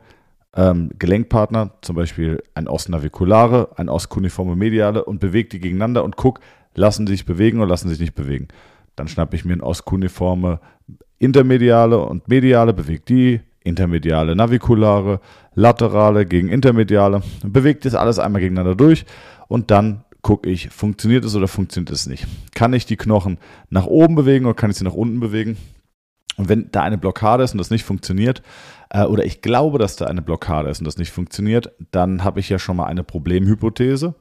ähm, 0.56 0.90
Gelenkpartner, 0.98 1.74
zum 1.82 1.94
Beispiel 1.94 2.42
ein 2.54 2.66
Os 2.66 2.88
naviculare, 2.88 3.68
ein 3.76 3.88
Os 3.88 4.08
cuneiforme 4.08 4.56
mediale 4.56 5.04
und 5.04 5.20
bewege 5.20 5.50
die 5.50 5.60
gegeneinander 5.60 6.02
und 6.02 6.16
gucke, 6.16 6.40
lassen 6.74 7.06
die 7.06 7.12
sich 7.12 7.24
bewegen 7.24 7.60
oder 7.60 7.68
lassen 7.68 7.90
sich 7.90 8.00
nicht 8.00 8.16
bewegen. 8.16 8.48
Dann 8.96 9.06
schnappe 9.06 9.36
ich 9.36 9.44
mir 9.44 9.52
ein 9.52 9.62
Os 9.62 9.84
cuneiforme 9.84 10.58
intermediale 11.20 11.98
und 11.98 12.26
mediale, 12.26 12.74
bewege 12.74 13.02
die, 13.08 13.40
intermediale 13.62 14.34
naviculare, 14.36 15.20
laterale 15.54 16.26
gegen 16.26 16.48
intermediale, 16.48 17.22
bewege 17.42 17.80
das 17.80 17.94
alles 17.94 18.18
einmal 18.18 18.40
gegeneinander 18.40 18.74
durch 18.74 19.04
und 19.48 19.70
dann 19.70 20.04
gucke 20.22 20.50
ich, 20.50 20.68
funktioniert 20.70 21.24
es 21.24 21.34
oder 21.34 21.48
funktioniert 21.48 21.90
es 21.90 22.06
nicht. 22.06 22.26
Kann 22.54 22.72
ich 22.72 22.86
die 22.86 22.96
Knochen 22.96 23.38
nach 23.68 23.86
oben 23.86 24.14
bewegen 24.14 24.46
oder 24.46 24.54
kann 24.54 24.70
ich 24.70 24.76
sie 24.76 24.84
nach 24.84 24.94
unten 24.94 25.20
bewegen? 25.20 25.56
Und 26.36 26.48
wenn 26.48 26.70
da 26.72 26.82
eine 26.82 26.98
Blockade 26.98 27.42
ist 27.42 27.52
und 27.52 27.58
das 27.58 27.70
nicht 27.70 27.84
funktioniert, 27.84 28.42
äh, 28.90 29.04
oder 29.04 29.24
ich 29.24 29.42
glaube, 29.42 29.78
dass 29.78 29.96
da 29.96 30.06
eine 30.06 30.22
Blockade 30.22 30.70
ist 30.70 30.78
und 30.78 30.86
das 30.86 30.98
nicht 30.98 31.10
funktioniert, 31.10 31.72
dann 31.90 32.24
habe 32.24 32.40
ich 32.40 32.48
ja 32.48 32.58
schon 32.58 32.76
mal 32.76 32.86
eine 32.86 33.04
Problemhypothese. 33.04 34.14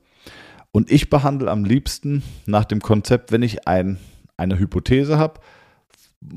Und 0.71 0.91
ich 0.91 1.09
behandle 1.09 1.49
am 1.49 1.63
liebsten 1.63 2.23
nach 2.45 2.65
dem 2.65 2.81
Konzept, 2.81 3.31
wenn 3.31 3.41
ich 3.41 3.67
ein, 3.67 3.97
eine 4.37 4.59
Hypothese 4.59 5.17
habe, 5.17 5.39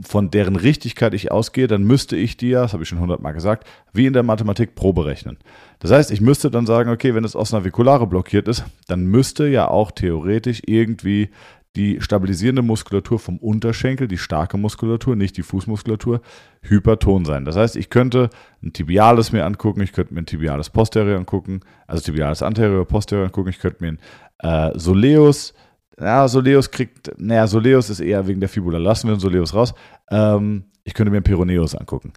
von 0.06 0.30
deren 0.30 0.56
Richtigkeit 0.56 1.12
ich 1.12 1.32
ausgehe, 1.32 1.66
dann 1.66 1.82
müsste 1.82 2.16
ich 2.16 2.36
die 2.36 2.50
ja, 2.50 2.62
das 2.62 2.72
habe 2.72 2.84
ich 2.84 2.88
schon 2.88 3.00
hundertmal 3.00 3.32
gesagt, 3.32 3.66
wie 3.92 4.06
in 4.06 4.12
der 4.12 4.22
Mathematik 4.22 4.74
Probe 4.74 5.06
rechnen. 5.06 5.38
Das 5.80 5.90
heißt, 5.90 6.12
ich 6.12 6.20
müsste 6.20 6.50
dann 6.50 6.66
sagen, 6.66 6.90
okay, 6.90 7.14
wenn 7.14 7.24
das 7.24 7.34
Osnaviculare 7.34 8.06
blockiert 8.06 8.46
ist, 8.46 8.64
dann 8.86 9.06
müsste 9.06 9.48
ja 9.48 9.68
auch 9.68 9.90
theoretisch 9.90 10.62
irgendwie 10.66 11.30
die 11.74 12.00
stabilisierende 12.00 12.62
Muskulatur 12.62 13.18
vom 13.18 13.38
Unterschenkel, 13.38 14.06
die 14.06 14.18
starke 14.18 14.58
Muskulatur, 14.58 15.16
nicht 15.16 15.36
die 15.38 15.42
Fußmuskulatur, 15.42 16.20
hyperton 16.60 17.24
sein. 17.24 17.44
Das 17.44 17.56
heißt, 17.56 17.76
ich 17.76 17.88
könnte 17.88 18.28
ein 18.62 18.72
Tibiales 18.72 19.32
mir 19.32 19.46
angucken, 19.46 19.80
ich 19.80 19.92
könnte 19.92 20.12
mir 20.12 20.20
ein 20.20 20.26
Tibiales 20.26 20.68
posterior 20.68 21.16
angucken, 21.16 21.60
also 21.86 22.02
Tibiales 22.02 22.42
anterior, 22.42 22.86
posterior 22.86 23.24
angucken, 23.24 23.48
ich 23.48 23.58
könnte 23.58 23.82
mir 23.82 23.96
ein 24.40 24.72
äh, 24.74 24.78
Soleus, 24.78 25.54
ja, 26.00 26.26
Soleus 26.28 26.70
kriegt, 26.70 27.12
naja, 27.18 27.46
Soleus 27.46 27.90
ist 27.90 28.00
eher 28.00 28.26
wegen 28.26 28.40
der 28.40 28.48
Fibula, 28.48 28.78
lassen 28.78 29.08
wir 29.08 29.16
den 29.16 29.20
Soleus 29.20 29.54
raus. 29.54 29.74
Ähm, 30.10 30.64
ich 30.84 30.94
könnte 30.94 31.10
mir 31.10 31.18
einen 31.18 31.24
Peroneus 31.24 31.74
angucken. 31.74 32.12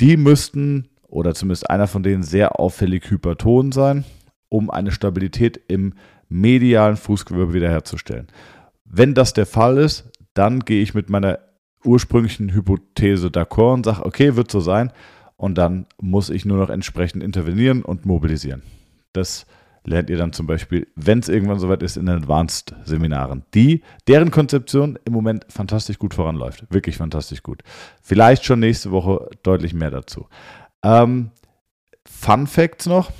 Die 0.00 0.16
müssten, 0.16 0.88
oder 1.08 1.34
zumindest 1.34 1.70
einer 1.70 1.86
von 1.86 2.02
denen, 2.02 2.22
sehr 2.22 2.58
auffällig 2.58 3.10
hyperton 3.10 3.72
sein, 3.72 4.04
um 4.48 4.70
eine 4.70 4.92
Stabilität 4.92 5.60
im 5.68 5.94
medialen 6.28 6.96
Fußgewölbe 6.96 7.54
wiederherzustellen. 7.54 8.28
Wenn 8.84 9.14
das 9.14 9.32
der 9.32 9.46
Fall 9.46 9.78
ist, 9.78 10.10
dann 10.34 10.60
gehe 10.60 10.82
ich 10.82 10.94
mit 10.94 11.10
meiner 11.10 11.38
ursprünglichen 11.84 12.52
Hypothese 12.52 13.28
d'accord 13.28 13.74
und 13.74 13.84
sage, 13.84 14.04
okay, 14.04 14.36
wird 14.36 14.50
so 14.50 14.60
sein. 14.60 14.92
Und 15.36 15.56
dann 15.56 15.86
muss 16.00 16.30
ich 16.30 16.44
nur 16.44 16.58
noch 16.58 16.70
entsprechend 16.70 17.22
intervenieren 17.22 17.82
und 17.82 18.06
mobilisieren. 18.06 18.62
Das 19.12 19.46
lernt 19.88 20.10
ihr 20.10 20.16
dann 20.16 20.32
zum 20.32 20.46
Beispiel, 20.46 20.86
wenn 20.94 21.18
es 21.18 21.28
irgendwann 21.28 21.58
soweit 21.58 21.82
ist, 21.82 21.96
in 21.96 22.06
den 22.06 22.16
Advanced-Seminaren, 22.16 23.44
die, 23.54 23.82
deren 24.06 24.30
Konzeption 24.30 24.98
im 25.04 25.12
Moment 25.12 25.46
fantastisch 25.48 25.98
gut 25.98 26.14
voranläuft. 26.14 26.64
Wirklich 26.70 26.96
fantastisch 26.96 27.42
gut. 27.42 27.62
Vielleicht 28.02 28.44
schon 28.44 28.60
nächste 28.60 28.90
Woche 28.90 29.28
deutlich 29.42 29.74
mehr 29.74 29.90
dazu. 29.90 30.28
Ähm, 30.82 31.30
Fun 32.08 32.46
Facts 32.46 32.86
noch. 32.86 33.10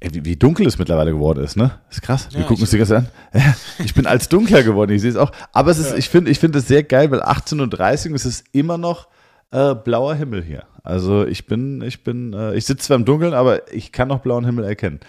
Ey, 0.00 0.12
wie, 0.14 0.24
wie, 0.24 0.36
dunkel 0.36 0.66
es 0.66 0.78
mittlerweile 0.78 1.12
geworden 1.12 1.44
ist, 1.44 1.56
ne? 1.56 1.78
Ist 1.88 2.02
krass. 2.02 2.28
Wir 2.32 2.40
Ja, 2.40 2.46
gucken 2.46 2.56
ich- 2.56 2.62
uns 2.62 2.70
die 2.70 2.78
ganze 2.78 2.96
an. 2.96 3.08
Ich 3.84 3.94
bin 3.94 4.06
als 4.06 4.28
dunkler 4.28 4.64
geworden, 4.64 4.90
ich 4.90 5.00
sehe 5.00 5.10
es 5.10 5.16
auch. 5.16 5.30
Aber 5.52 5.70
es 5.70 5.78
ist, 5.78 5.90
Ja. 5.92 5.96
ich 5.96 6.08
finde 6.08 6.30
ich 6.32 6.40
finde 6.40 6.58
es 6.58 6.66
sehr 6.66 6.82
geil, 6.82 7.10
weil 7.12 7.22
18.30 7.22 8.08
Uhr 8.10 8.16
ist 8.16 8.24
es 8.24 8.42
immer 8.52 8.78
noch 8.78 9.06
äh, 9.52 9.74
blauer 9.76 10.14
Himmel 10.16 10.42
hier. 10.42 10.64
Also 10.82 11.26
ich 11.26 11.46
bin, 11.46 11.80
ich 11.82 12.02
bin, 12.02 12.32
äh, 12.32 12.54
ich 12.54 12.66
sitze 12.66 12.86
zwar 12.86 12.96
im 12.96 13.04
Dunkeln, 13.04 13.34
aber 13.34 13.72
ich 13.72 13.92
kann 13.92 14.08
noch 14.08 14.20
blauen 14.20 14.44
Himmel 14.44 14.64
erkennen. 14.64 15.00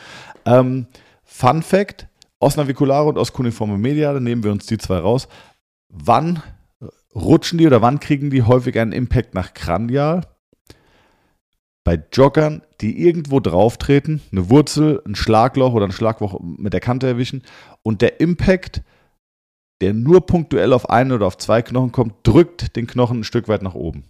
Ähm, 0.45 0.87
Fun 1.23 1.63
Fact: 1.63 2.07
Osnaviculare 2.39 3.09
und 3.09 3.17
Oscuniforme 3.17 3.77
Mediale, 3.77 4.21
nehmen 4.21 4.43
wir 4.43 4.51
uns 4.51 4.65
die 4.65 4.77
zwei 4.77 4.97
raus. 4.97 5.27
Wann 5.89 6.43
rutschen 7.15 7.57
die 7.57 7.67
oder 7.67 7.81
wann 7.81 7.99
kriegen 7.99 8.29
die 8.29 8.43
häufig 8.43 8.79
einen 8.79 8.91
Impact 8.91 9.33
nach 9.33 9.53
Kranial? 9.53 10.21
Bei 11.83 12.01
Joggern, 12.13 12.61
die 12.79 13.03
irgendwo 13.05 13.39
drauf 13.39 13.77
treten, 13.77 14.21
eine 14.31 14.49
Wurzel, 14.49 15.01
ein 15.05 15.15
Schlagloch 15.15 15.73
oder 15.73 15.85
ein 15.85 15.91
Schlagloch 15.91 16.39
mit 16.39 16.71
der 16.71 16.79
Kante 16.79 17.07
erwischen 17.07 17.43
und 17.81 18.01
der 18.01 18.21
Impact, 18.21 18.83
der 19.81 19.93
nur 19.93 20.25
punktuell 20.25 20.71
auf 20.71 20.89
einen 20.89 21.11
oder 21.11 21.27
auf 21.27 21.37
zwei 21.37 21.61
Knochen 21.61 21.91
kommt, 21.91 22.15
drückt 22.23 22.77
den 22.77 22.87
Knochen 22.87 23.19
ein 23.19 23.23
Stück 23.25 23.49
weit 23.49 23.63
nach 23.63 23.75
oben. 23.75 24.05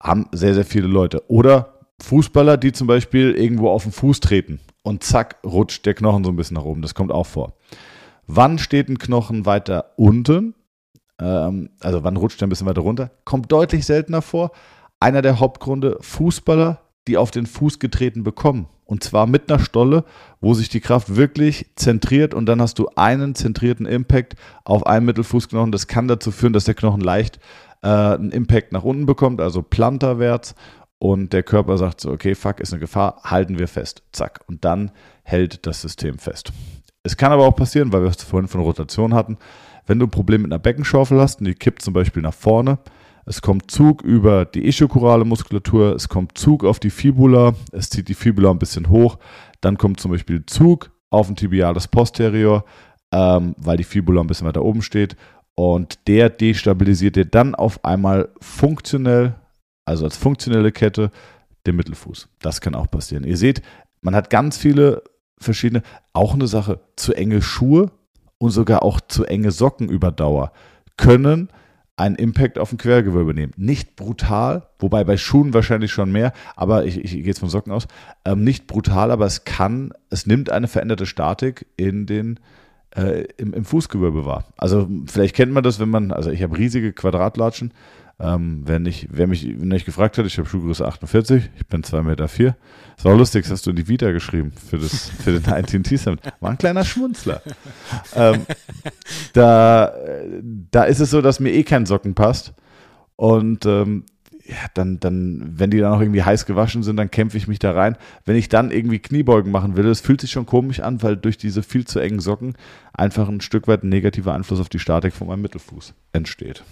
Haben 0.00 0.26
sehr, 0.32 0.54
sehr 0.54 0.64
viele 0.64 0.86
Leute. 0.86 1.22
Oder 1.28 1.80
Fußballer, 2.02 2.56
die 2.56 2.72
zum 2.72 2.86
Beispiel 2.86 3.32
irgendwo 3.32 3.70
auf 3.70 3.82
den 3.82 3.92
Fuß 3.92 4.20
treten 4.20 4.60
und 4.82 5.04
zack, 5.04 5.36
rutscht 5.44 5.84
der 5.86 5.94
Knochen 5.94 6.24
so 6.24 6.30
ein 6.30 6.36
bisschen 6.36 6.56
nach 6.56 6.64
oben. 6.64 6.82
Das 6.82 6.94
kommt 6.94 7.12
auch 7.12 7.26
vor. 7.26 7.52
Wann 8.26 8.58
steht 8.58 8.88
ein 8.88 8.98
Knochen 8.98 9.46
weiter 9.46 9.92
unten? 9.96 10.54
Ähm, 11.20 11.70
also 11.80 12.04
wann 12.04 12.16
rutscht 12.16 12.40
er 12.42 12.46
ein 12.46 12.50
bisschen 12.50 12.66
weiter 12.66 12.80
runter? 12.80 13.10
Kommt 13.24 13.52
deutlich 13.52 13.84
seltener 13.84 14.22
vor. 14.22 14.52
Einer 15.00 15.22
der 15.22 15.40
Hauptgründe, 15.40 15.98
Fußballer, 16.00 16.80
die 17.08 17.16
auf 17.16 17.30
den 17.30 17.46
Fuß 17.46 17.78
getreten 17.78 18.22
bekommen. 18.22 18.66
Und 18.84 19.04
zwar 19.04 19.26
mit 19.26 19.50
einer 19.50 19.60
Stolle, 19.60 20.04
wo 20.40 20.52
sich 20.54 20.68
die 20.68 20.80
Kraft 20.80 21.14
wirklich 21.14 21.66
zentriert 21.76 22.34
und 22.34 22.46
dann 22.46 22.60
hast 22.60 22.78
du 22.78 22.88
einen 22.96 23.34
zentrierten 23.34 23.86
Impact 23.86 24.34
auf 24.64 24.84
einen 24.84 25.06
Mittelfußknochen. 25.06 25.70
Das 25.70 25.86
kann 25.86 26.08
dazu 26.08 26.32
führen, 26.32 26.52
dass 26.52 26.64
der 26.64 26.74
Knochen 26.74 27.00
leicht 27.00 27.38
äh, 27.82 27.88
einen 27.88 28.30
Impact 28.30 28.72
nach 28.72 28.84
unten 28.84 29.06
bekommt, 29.06 29.40
also 29.40 29.62
plantarwärts. 29.62 30.54
Und 30.98 31.32
der 31.32 31.42
Körper 31.42 31.78
sagt 31.78 32.02
so, 32.02 32.10
okay, 32.10 32.34
fuck, 32.34 32.60
ist 32.60 32.72
eine 32.72 32.80
Gefahr, 32.80 33.20
halten 33.24 33.58
wir 33.58 33.68
fest. 33.68 34.02
Zack. 34.12 34.40
Und 34.46 34.66
dann 34.66 34.90
hält 35.22 35.66
das 35.66 35.80
System 35.80 36.18
fest. 36.18 36.52
Es 37.02 37.16
kann 37.16 37.32
aber 37.32 37.46
auch 37.46 37.56
passieren, 37.56 37.92
weil 37.92 38.02
wir 38.02 38.10
es 38.10 38.22
vorhin 38.22 38.48
von 38.48 38.60
Rotation 38.60 39.14
hatten, 39.14 39.38
wenn 39.86 39.98
du 39.98 40.06
ein 40.06 40.10
Problem 40.10 40.42
mit 40.42 40.52
einer 40.52 40.58
Beckenschaufel 40.58 41.18
hast 41.18 41.40
und 41.40 41.46
die 41.46 41.54
kippt 41.54 41.80
zum 41.80 41.94
Beispiel 41.94 42.22
nach 42.22 42.34
vorne, 42.34 42.78
es 43.24 43.40
kommt 43.40 43.70
Zug 43.70 44.02
über 44.02 44.44
die 44.44 44.66
ischiokorale 44.66 45.24
Muskulatur, 45.24 45.94
es 45.94 46.08
kommt 46.08 46.36
Zug 46.36 46.64
auf 46.64 46.80
die 46.80 46.90
Fibula, 46.90 47.54
es 47.72 47.88
zieht 47.88 48.08
die 48.08 48.14
Fibula 48.14 48.50
ein 48.50 48.58
bisschen 48.58 48.88
hoch, 48.88 49.18
dann 49.60 49.78
kommt 49.78 50.00
zum 50.00 50.10
Beispiel 50.10 50.44
Zug 50.46 50.90
auf 51.10 51.28
ein 51.28 51.36
tibiales 51.36 51.88
Posterior, 51.88 52.64
ähm, 53.12 53.54
weil 53.56 53.76
die 53.76 53.84
Fibula 53.84 54.20
ein 54.20 54.26
bisschen 54.26 54.46
weiter 54.46 54.62
oben 54.62 54.82
steht 54.82 55.16
und 55.54 56.06
der 56.06 56.30
destabilisiert 56.30 57.16
dir 57.16 57.24
dann 57.24 57.54
auf 57.54 57.84
einmal 57.84 58.28
funktionell, 58.40 59.34
also 59.84 60.04
als 60.04 60.16
funktionelle 60.16 60.72
Kette, 60.72 61.10
den 61.66 61.76
Mittelfuß. 61.76 62.28
Das 62.40 62.60
kann 62.60 62.74
auch 62.74 62.90
passieren. 62.90 63.24
Ihr 63.24 63.36
seht, 63.36 63.62
man 64.00 64.14
hat 64.14 64.30
ganz 64.30 64.56
viele 64.56 65.02
verschiedene, 65.38 65.82
auch 66.12 66.34
eine 66.34 66.46
Sache, 66.46 66.80
zu 66.96 67.14
enge 67.14 67.42
Schuhe 67.42 67.90
und 68.38 68.50
sogar 68.50 68.82
auch 68.82 69.00
zu 69.00 69.24
enge 69.24 69.50
Socken 69.50 69.88
über 69.88 70.10
Dauer 70.10 70.52
können 70.96 71.48
einen 71.96 72.16
Impact 72.16 72.58
auf 72.58 72.72
ein 72.72 72.78
Quergewölbe 72.78 73.34
nehmen. 73.34 73.52
Nicht 73.56 73.94
brutal, 73.94 74.68
wobei 74.78 75.04
bei 75.04 75.18
Schuhen 75.18 75.52
wahrscheinlich 75.52 75.92
schon 75.92 76.10
mehr, 76.10 76.32
aber 76.56 76.86
ich, 76.86 76.98
ich 76.98 77.10
gehe 77.10 77.24
jetzt 77.24 77.40
von 77.40 77.50
Socken 77.50 77.72
aus. 77.72 77.88
Ähm, 78.24 78.42
nicht 78.42 78.66
brutal, 78.66 79.10
aber 79.10 79.26
es 79.26 79.44
kann, 79.44 79.92
es 80.08 80.26
nimmt 80.26 80.50
eine 80.50 80.66
veränderte 80.66 81.04
Statik 81.04 81.66
in 81.76 82.06
den, 82.06 82.40
äh, 82.96 83.24
im, 83.36 83.52
im 83.54 83.64
Fußgewölbe 83.64 84.24
wahr. 84.24 84.44
Also 84.56 84.88
vielleicht 85.06 85.34
kennt 85.34 85.52
man 85.52 85.62
das, 85.62 85.80
wenn 85.80 85.90
man, 85.90 86.12
also 86.12 86.30
ich 86.30 86.42
habe 86.42 86.56
riesige 86.56 86.92
Quadratlatschen 86.92 87.72
ähm, 88.22 88.62
wer, 88.66 88.78
nicht, 88.78 89.08
wer 89.10 89.26
mich 89.26 89.44
nicht 89.44 89.86
gefragt 89.86 90.18
hat, 90.18 90.26
ich 90.26 90.36
habe 90.36 90.46
Schuhgröße 90.46 90.86
48, 90.86 91.48
ich 91.56 91.66
bin 91.66 91.82
2,4 91.82 92.02
Meter. 92.02 92.28
Vier. 92.28 92.54
Das 92.96 93.06
war 93.06 93.16
lustig, 93.16 93.44
das 93.44 93.52
hast 93.52 93.66
du 93.66 93.70
in 93.70 93.76
die 93.76 93.88
Vita 93.88 94.10
geschrieben 94.10 94.52
für, 94.52 94.76
das, 94.76 95.08
für 95.08 95.32
den 95.32 95.42
19 95.42 95.82
t 95.84 95.96
Summit. 95.96 96.20
War 96.40 96.50
ein 96.50 96.58
kleiner 96.58 96.84
Schmunzler. 96.84 97.40
ähm, 98.14 98.44
da, 99.32 99.94
da 100.70 100.84
ist 100.84 101.00
es 101.00 101.10
so, 101.10 101.22
dass 101.22 101.40
mir 101.40 101.50
eh 101.50 101.62
kein 101.62 101.86
Socken 101.86 102.14
passt. 102.14 102.52
Und 103.16 103.64
ähm, 103.64 104.04
ja, 104.50 104.66
dann, 104.74 104.98
dann, 104.98 105.52
wenn 105.58 105.70
die 105.70 105.78
dann 105.78 105.92
auch 105.92 106.00
irgendwie 106.00 106.24
heiß 106.24 106.44
gewaschen 106.44 106.82
sind, 106.82 106.96
dann 106.96 107.10
kämpfe 107.10 107.36
ich 107.36 107.46
mich 107.46 107.60
da 107.60 107.70
rein. 107.70 107.96
Wenn 108.24 108.34
ich 108.34 108.48
dann 108.48 108.72
irgendwie 108.72 108.98
Kniebeugen 108.98 109.52
machen 109.52 109.76
will, 109.76 109.86
es 109.86 110.00
fühlt 110.00 110.20
sich 110.20 110.32
schon 110.32 110.44
komisch 110.44 110.80
an, 110.80 111.04
weil 111.04 111.16
durch 111.16 111.38
diese 111.38 111.62
viel 111.62 111.86
zu 111.86 112.00
engen 112.00 112.18
Socken 112.18 112.56
einfach 112.92 113.28
ein 113.28 113.40
Stück 113.40 113.68
weit 113.68 113.84
ein 113.84 113.90
negativer 113.90 114.34
Einfluss 114.34 114.58
auf 114.58 114.68
die 114.68 114.80
Statik 114.80 115.12
von 115.12 115.28
meinem 115.28 115.42
Mittelfuß 115.42 115.94
entsteht. 116.12 116.64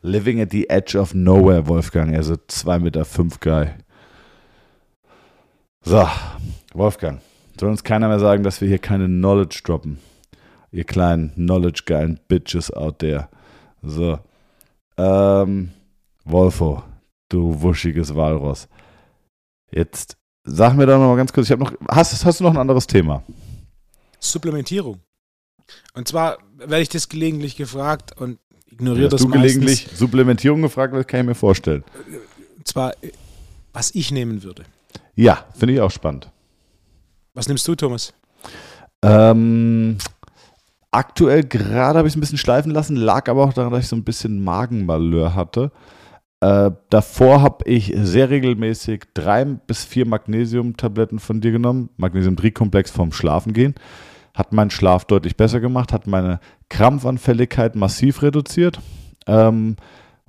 Living 0.00 0.40
at 0.40 0.52
the 0.52 0.70
Edge 0.70 0.96
of 0.96 1.12
Nowhere, 1.12 1.66
Wolfgang. 1.66 2.14
Also 2.14 2.34
2,5 2.34 2.78
Meter 2.78 3.04
fünf 3.04 3.40
Guy. 3.40 3.70
So, 5.82 6.08
Wolfgang. 6.72 7.20
Soll 7.58 7.70
uns 7.70 7.82
keiner 7.82 8.06
mehr 8.06 8.20
sagen, 8.20 8.44
dass 8.44 8.60
wir 8.60 8.68
hier 8.68 8.78
keine 8.78 9.06
Knowledge 9.06 9.62
droppen. 9.64 9.98
Ihr 10.70 10.84
kleinen 10.84 11.32
Knowledge-geilen 11.34 12.20
Bitches 12.28 12.70
out 12.72 13.00
there. 13.00 13.28
So. 13.82 14.20
Ähm, 14.98 15.70
Wolfo, 16.24 16.82
du 17.28 17.60
wuschiges 17.62 18.14
Walross. 18.14 18.68
Jetzt 19.70 20.16
sag 20.44 20.74
mir 20.74 20.86
doch 20.86 20.98
noch 20.98 21.08
mal 21.08 21.16
ganz 21.16 21.32
kurz, 21.32 21.46
ich 21.46 21.52
habe 21.52 21.64
noch, 21.64 21.72
hast, 21.88 22.24
hast 22.24 22.40
du 22.40 22.44
noch 22.44 22.50
ein 22.50 22.56
anderes 22.56 22.86
Thema? 22.86 23.22
Supplementierung. 24.18 25.00
Und 25.94 26.08
zwar 26.08 26.38
werde 26.56 26.80
ich 26.80 26.88
das 26.88 27.08
gelegentlich 27.08 27.56
gefragt 27.56 28.18
und 28.20 28.38
ignoriere 28.66 29.08
das 29.08 29.20
du 29.20 29.28
meistens. 29.28 29.42
gelegentlich 29.42 29.88
Supplementierung 29.94 30.62
gefragt 30.62 30.92
wird, 30.94 31.06
kann 31.06 31.20
ich 31.20 31.26
mir 31.26 31.34
vorstellen. 31.34 31.84
Und 32.56 32.66
zwar, 32.66 32.94
was 33.72 33.94
ich 33.94 34.10
nehmen 34.10 34.42
würde. 34.42 34.64
Ja, 35.14 35.44
finde 35.56 35.74
ich 35.74 35.80
auch 35.80 35.90
spannend. 35.90 36.30
Was 37.34 37.48
nimmst 37.48 37.66
du, 37.68 37.74
Thomas? 37.74 38.12
Ähm, 39.02 39.98
aktuell 40.90 41.44
gerade 41.44 41.98
habe 41.98 42.08
ich 42.08 42.12
es 42.12 42.16
ein 42.16 42.20
bisschen 42.20 42.38
schleifen 42.38 42.72
lassen, 42.72 42.96
lag 42.96 43.28
aber 43.28 43.44
auch 43.44 43.52
daran, 43.52 43.72
dass 43.72 43.84
ich 43.84 43.88
so 43.88 43.96
ein 43.96 44.04
bisschen 44.04 44.42
Magenmalheur 44.42 45.34
hatte. 45.34 45.70
Äh, 46.40 46.70
davor 46.90 47.42
habe 47.42 47.68
ich 47.68 47.92
sehr 47.96 48.30
regelmäßig 48.30 49.04
drei 49.12 49.44
bis 49.44 49.84
vier 49.84 50.06
Magnesium-Tabletten 50.06 51.18
von 51.18 51.40
dir 51.40 51.50
genommen. 51.50 51.90
Magnesium-3-Komplex 51.96 52.90
vorm 52.90 53.12
Schlafengehen 53.12 53.74
hat 54.34 54.52
meinen 54.52 54.70
Schlaf 54.70 55.04
deutlich 55.04 55.36
besser 55.36 55.58
gemacht, 55.58 55.92
hat 55.92 56.06
meine 56.06 56.38
Krampfanfälligkeit 56.68 57.74
massiv 57.74 58.22
reduziert. 58.22 58.78
Ähm, 59.26 59.74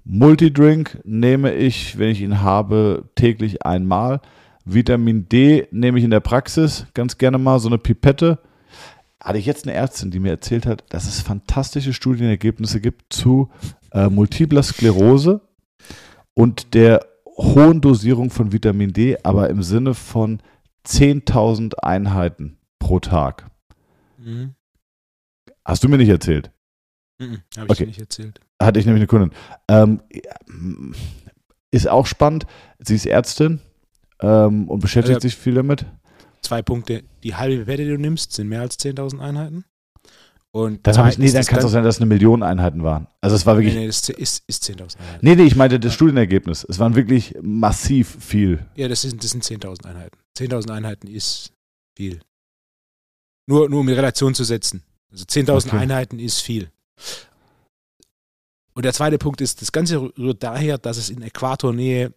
Multidrink 0.03 0.99
nehme 1.03 1.53
ich, 1.53 1.99
wenn 1.99 2.09
ich 2.09 2.21
ihn 2.21 2.41
habe, 2.41 3.03
täglich 3.13 3.63
einmal. 3.63 4.21
Vitamin 4.65 5.29
D 5.29 5.67
nehme 5.69 5.99
ich 5.99 6.03
in 6.03 6.09
der 6.09 6.21
Praxis 6.21 6.87
ganz 6.95 7.19
gerne 7.19 7.37
mal, 7.37 7.59
so 7.59 7.69
eine 7.69 7.77
Pipette. 7.77 8.39
Hatte 9.21 9.37
ich 9.37 9.45
jetzt 9.45 9.65
eine 9.65 9.75
Ärztin, 9.75 10.11
die 10.11 10.19
mir 10.19 10.29
erzählt 10.29 10.65
hat, 10.65 10.85
dass 10.89 11.07
es 11.07 11.21
fantastische 11.21 11.93
Studienergebnisse 11.93 12.79
gibt 12.79 13.11
zu 13.11 13.49
äh, 13.91 14.07
multipler 14.07 14.63
Sklerose 14.63 15.41
und 16.33 16.73
der 16.73 17.05
hohen 17.25 17.81
Dosierung 17.81 18.29
von 18.29 18.51
Vitamin 18.51 18.93
D, 18.93 19.17
aber 19.23 19.49
im 19.49 19.63
Sinne 19.63 19.93
von 19.93 20.41
10.000 20.85 21.75
Einheiten 21.75 22.57
pro 22.79 22.99
Tag. 22.99 23.49
Mhm. 24.17 24.55
Hast 25.65 25.83
du 25.83 25.89
mir 25.89 25.97
nicht 25.97 26.09
erzählt? 26.09 26.51
Mhm, 27.19 27.39
Habe 27.57 27.65
ich 27.65 27.71
okay. 27.71 27.85
nicht 27.85 27.99
erzählt. 27.99 28.39
Hatte 28.61 28.79
ich 28.79 28.85
nämlich 28.85 29.01
eine 29.01 29.07
Kundin. 29.07 29.31
Ähm, 29.67 30.01
ist 31.71 31.87
auch 31.87 32.05
spannend. 32.05 32.45
Sie 32.79 32.95
ist 32.95 33.05
Ärztin 33.05 33.59
ähm, 34.21 34.69
und 34.69 34.79
beschäftigt 34.79 35.15
also, 35.15 35.27
sich 35.27 35.37
viel 35.37 35.55
damit. 35.55 35.85
Zwei 36.41 36.61
Punkte. 36.61 37.03
Die 37.23 37.35
halbe 37.35 37.67
Wette, 37.67 37.83
die 37.83 37.89
du 37.89 37.97
nimmst, 37.97 38.33
sind 38.33 38.47
mehr 38.47 38.61
als 38.61 38.79
10.000 38.79 39.19
Einheiten. 39.19 39.65
Und 40.51 40.87
dann, 40.87 41.09
ich, 41.09 41.19
nee, 41.19 41.31
dann 41.31 41.45
kann 41.45 41.59
es 41.59 41.65
auch 41.65 41.69
sein, 41.69 41.83
dass 41.83 41.97
es 41.97 42.01
eine 42.01 42.07
Million 42.07 42.41
Einheiten 42.41 42.83
waren. 42.83 43.07
Also 43.21 43.35
es 43.35 43.45
war 43.45 43.55
wirklich. 43.55 43.75
Nee, 43.75 43.81
nee, 43.81 43.87
das 43.87 44.09
ist, 44.09 44.43
ist 44.47 44.63
10.000 44.63 44.97
Einheiten. 44.97 45.19
Nee, 45.21 45.35
nee, 45.35 45.43
ich 45.43 45.55
meinte 45.55 45.79
das 45.79 45.93
Studienergebnis. 45.93 46.65
Es 46.67 46.79
waren 46.79 46.95
wirklich 46.95 47.35
massiv 47.41 48.17
viel. 48.19 48.65
Ja, 48.75 48.87
das 48.87 49.01
sind, 49.01 49.23
das 49.23 49.29
sind 49.31 49.43
10.000 49.43 49.85
Einheiten. 49.85 50.17
10.000 50.37 50.71
Einheiten 50.71 51.07
ist 51.07 51.51
viel. 51.95 52.21
Nur, 53.45 53.69
nur 53.69 53.81
um 53.81 53.89
in 53.89 53.95
Relation 53.95 54.33
zu 54.33 54.43
setzen. 54.43 54.81
Also 55.11 55.25
10.000 55.25 55.67
okay. 55.67 55.77
Einheiten 55.77 56.17
ist 56.17 56.39
viel. 56.39 56.71
Und 58.73 58.85
der 58.85 58.93
zweite 58.93 59.17
Punkt 59.17 59.41
ist, 59.41 59.61
das 59.61 59.71
Ganze 59.71 59.99
rührt 60.17 60.41
daher, 60.41 60.77
dass 60.77 60.97
es 60.97 61.09
in 61.09 61.21
Äquatornähe 61.21 62.13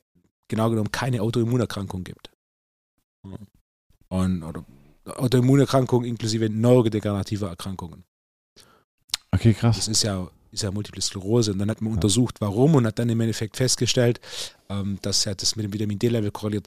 genau 0.49 0.71
genommen 0.71 0.93
keine 0.93 1.21
Autoimmunerkrankung 1.21 2.05
gibt. 2.05 2.31
Und, 4.13 4.43
oder 4.43 4.63
Autoimmunerkrankungen 5.07 6.07
inklusive 6.07 6.51
neurodegenerative 6.51 7.47
Erkrankungen. 7.47 8.05
Okay, 9.31 9.55
krass. 9.55 9.77
Das 9.77 9.89
ist 9.89 10.03
ja, 10.03 10.29
ist 10.51 10.63
ja 10.63 10.71
Multiple 10.71 11.01
Sklerose. 11.01 11.53
Und 11.53 11.59
dann 11.59 11.71
hat 11.71 11.81
man 11.81 11.93
ja. 11.93 11.95
untersucht, 11.95 12.37
warum 12.41 12.75
und 12.75 12.87
hat 12.87 12.99
dann 12.99 13.09
im 13.09 13.19
Endeffekt 13.21 13.57
festgestellt, 13.57 14.21
ähm, 14.69 14.99
dass 15.01 15.25
ja 15.25 15.35
das 15.35 15.57
mit 15.57 15.65
dem 15.65 15.73
Vitamin 15.73 15.99
D-Level 15.99 16.31
korreliert. 16.31 16.67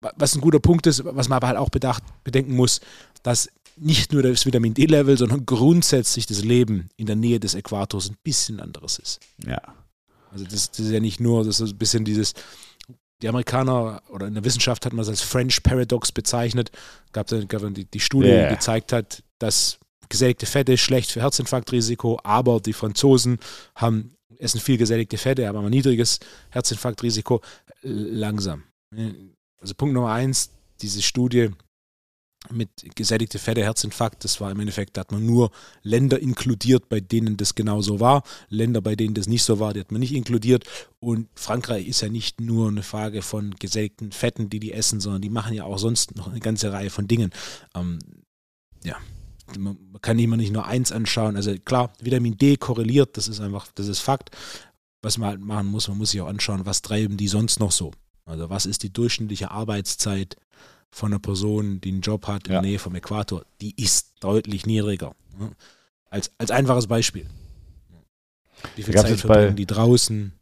Was 0.00 0.34
ein 0.34 0.40
guter 0.40 0.58
Punkt 0.58 0.88
ist, 0.88 1.04
was 1.04 1.28
man 1.28 1.36
aber 1.36 1.46
halt 1.46 1.58
auch 1.58 1.68
bedacht, 1.68 2.02
bedenken 2.24 2.56
muss, 2.56 2.80
dass 3.22 3.48
nicht 3.76 4.12
nur 4.12 4.24
das 4.24 4.44
Vitamin 4.44 4.74
D-Level, 4.74 5.16
sondern 5.16 5.46
grundsätzlich 5.46 6.26
das 6.26 6.42
Leben 6.42 6.88
in 6.96 7.06
der 7.06 7.16
Nähe 7.16 7.38
des 7.38 7.54
Äquators 7.54 8.10
ein 8.10 8.16
bisschen 8.24 8.58
anderes 8.58 8.98
ist. 8.98 9.20
Ja. 9.46 9.60
Also 10.32 10.44
das, 10.44 10.72
das 10.72 10.80
ist 10.80 10.90
ja 10.90 11.00
nicht 11.00 11.20
nur, 11.20 11.44
das 11.44 11.60
ist 11.60 11.70
ein 11.70 11.78
bisschen 11.78 12.04
dieses, 12.04 12.34
die 13.22 13.28
Amerikaner 13.28 14.02
oder 14.08 14.26
in 14.26 14.34
der 14.34 14.44
Wissenschaft 14.44 14.86
hat 14.86 14.92
man 14.92 15.02
es 15.02 15.08
als 15.08 15.20
French 15.20 15.62
Paradox 15.62 16.12
bezeichnet. 16.12 16.70
Gab 17.12 17.26
dann, 17.28 17.48
gab 17.48 17.62
dann 17.62 17.74
die, 17.74 17.84
die 17.84 18.00
Studie, 18.00 18.28
yeah. 18.28 18.48
die 18.48 18.54
gezeigt 18.54 18.92
hat, 18.92 19.22
dass 19.38 19.78
gesättigte 20.08 20.46
Fette 20.46 20.76
schlecht 20.76 21.10
für 21.10 21.22
Herzinfarktrisiko, 21.22 22.18
aber 22.24 22.60
die 22.60 22.72
Franzosen 22.72 23.38
haben 23.74 24.16
essen 24.38 24.60
viel 24.60 24.76
gesättigte 24.76 25.18
Fette, 25.18 25.48
aber 25.48 25.60
ein 25.60 25.70
niedriges 25.70 26.18
Herzinfarktrisiko 26.50 27.40
langsam. 27.82 28.64
Also 29.60 29.74
Punkt 29.74 29.94
Nummer 29.94 30.12
eins, 30.12 30.50
diese 30.80 31.02
Studie 31.02 31.50
mit 32.52 32.70
gesättigte 32.94 33.38
Fette, 33.38 33.62
Herzinfarkt, 33.62 34.24
das 34.24 34.40
war 34.40 34.50
im 34.50 34.60
Endeffekt, 34.60 34.96
da 34.96 35.02
hat 35.02 35.12
man 35.12 35.24
nur 35.24 35.50
Länder 35.82 36.20
inkludiert, 36.20 36.88
bei 36.88 37.00
denen 37.00 37.36
das 37.36 37.54
genauso 37.54 38.00
war. 38.00 38.22
Länder, 38.48 38.80
bei 38.80 38.96
denen 38.96 39.14
das 39.14 39.26
nicht 39.26 39.42
so 39.42 39.60
war, 39.60 39.72
die 39.72 39.80
hat 39.80 39.92
man 39.92 40.00
nicht 40.00 40.14
inkludiert. 40.14 40.64
Und 40.98 41.28
Frankreich 41.34 41.86
ist 41.88 42.00
ja 42.00 42.08
nicht 42.08 42.40
nur 42.40 42.68
eine 42.68 42.82
Frage 42.82 43.22
von 43.22 43.54
gesättigten 43.58 44.12
Fetten, 44.12 44.50
die 44.50 44.60
die 44.60 44.72
essen, 44.72 45.00
sondern 45.00 45.22
die 45.22 45.30
machen 45.30 45.54
ja 45.54 45.64
auch 45.64 45.78
sonst 45.78 46.16
noch 46.16 46.28
eine 46.28 46.40
ganze 46.40 46.72
Reihe 46.72 46.90
von 46.90 47.08
Dingen. 47.08 47.30
Ähm, 47.74 47.98
ja, 48.84 48.96
man 49.58 49.76
kann 50.00 50.18
immer 50.18 50.36
nicht 50.36 50.52
nur 50.52 50.66
eins 50.66 50.92
anschauen. 50.92 51.36
Also 51.36 51.54
klar, 51.64 51.92
Vitamin 52.00 52.36
D 52.36 52.56
korreliert, 52.56 53.16
das 53.16 53.28
ist 53.28 53.40
einfach, 53.40 53.68
das 53.74 53.88
ist 53.88 54.00
Fakt. 54.00 54.30
was 55.02 55.18
man 55.18 55.30
halt 55.30 55.40
machen 55.40 55.68
muss, 55.68 55.88
man 55.88 55.98
muss 55.98 56.10
sich 56.10 56.20
auch 56.20 56.28
anschauen, 56.28 56.66
was 56.66 56.82
treiben 56.82 57.16
die 57.16 57.28
sonst 57.28 57.58
noch 57.60 57.72
so. 57.72 57.92
Also 58.26 58.50
was 58.50 58.66
ist 58.66 58.82
die 58.82 58.92
durchschnittliche 58.92 59.50
Arbeitszeit 59.50 60.36
von 60.92 61.12
einer 61.12 61.20
Person, 61.20 61.80
die 61.80 61.90
einen 61.90 62.00
Job 62.00 62.26
hat 62.26 62.46
in 62.48 62.52
Ja. 62.54 62.60
der 62.60 62.70
Nähe 62.70 62.78
vom 62.78 62.94
Äquator? 62.94 63.44
Die 63.60 63.74
ist 63.82 64.14
deutlich 64.20 64.66
niedriger. 64.66 65.14
ne? 65.38 65.50
Als, 66.10 66.32
als 66.38 66.50
einfaches 66.50 66.86
Beispiel. 66.88 67.26
Wie 68.76 68.82
viel 68.82 68.94
Gab's 68.94 69.08
Zeit 69.08 69.20
verbringen 69.20 69.56
die 69.56 69.66
draußen 69.66 70.32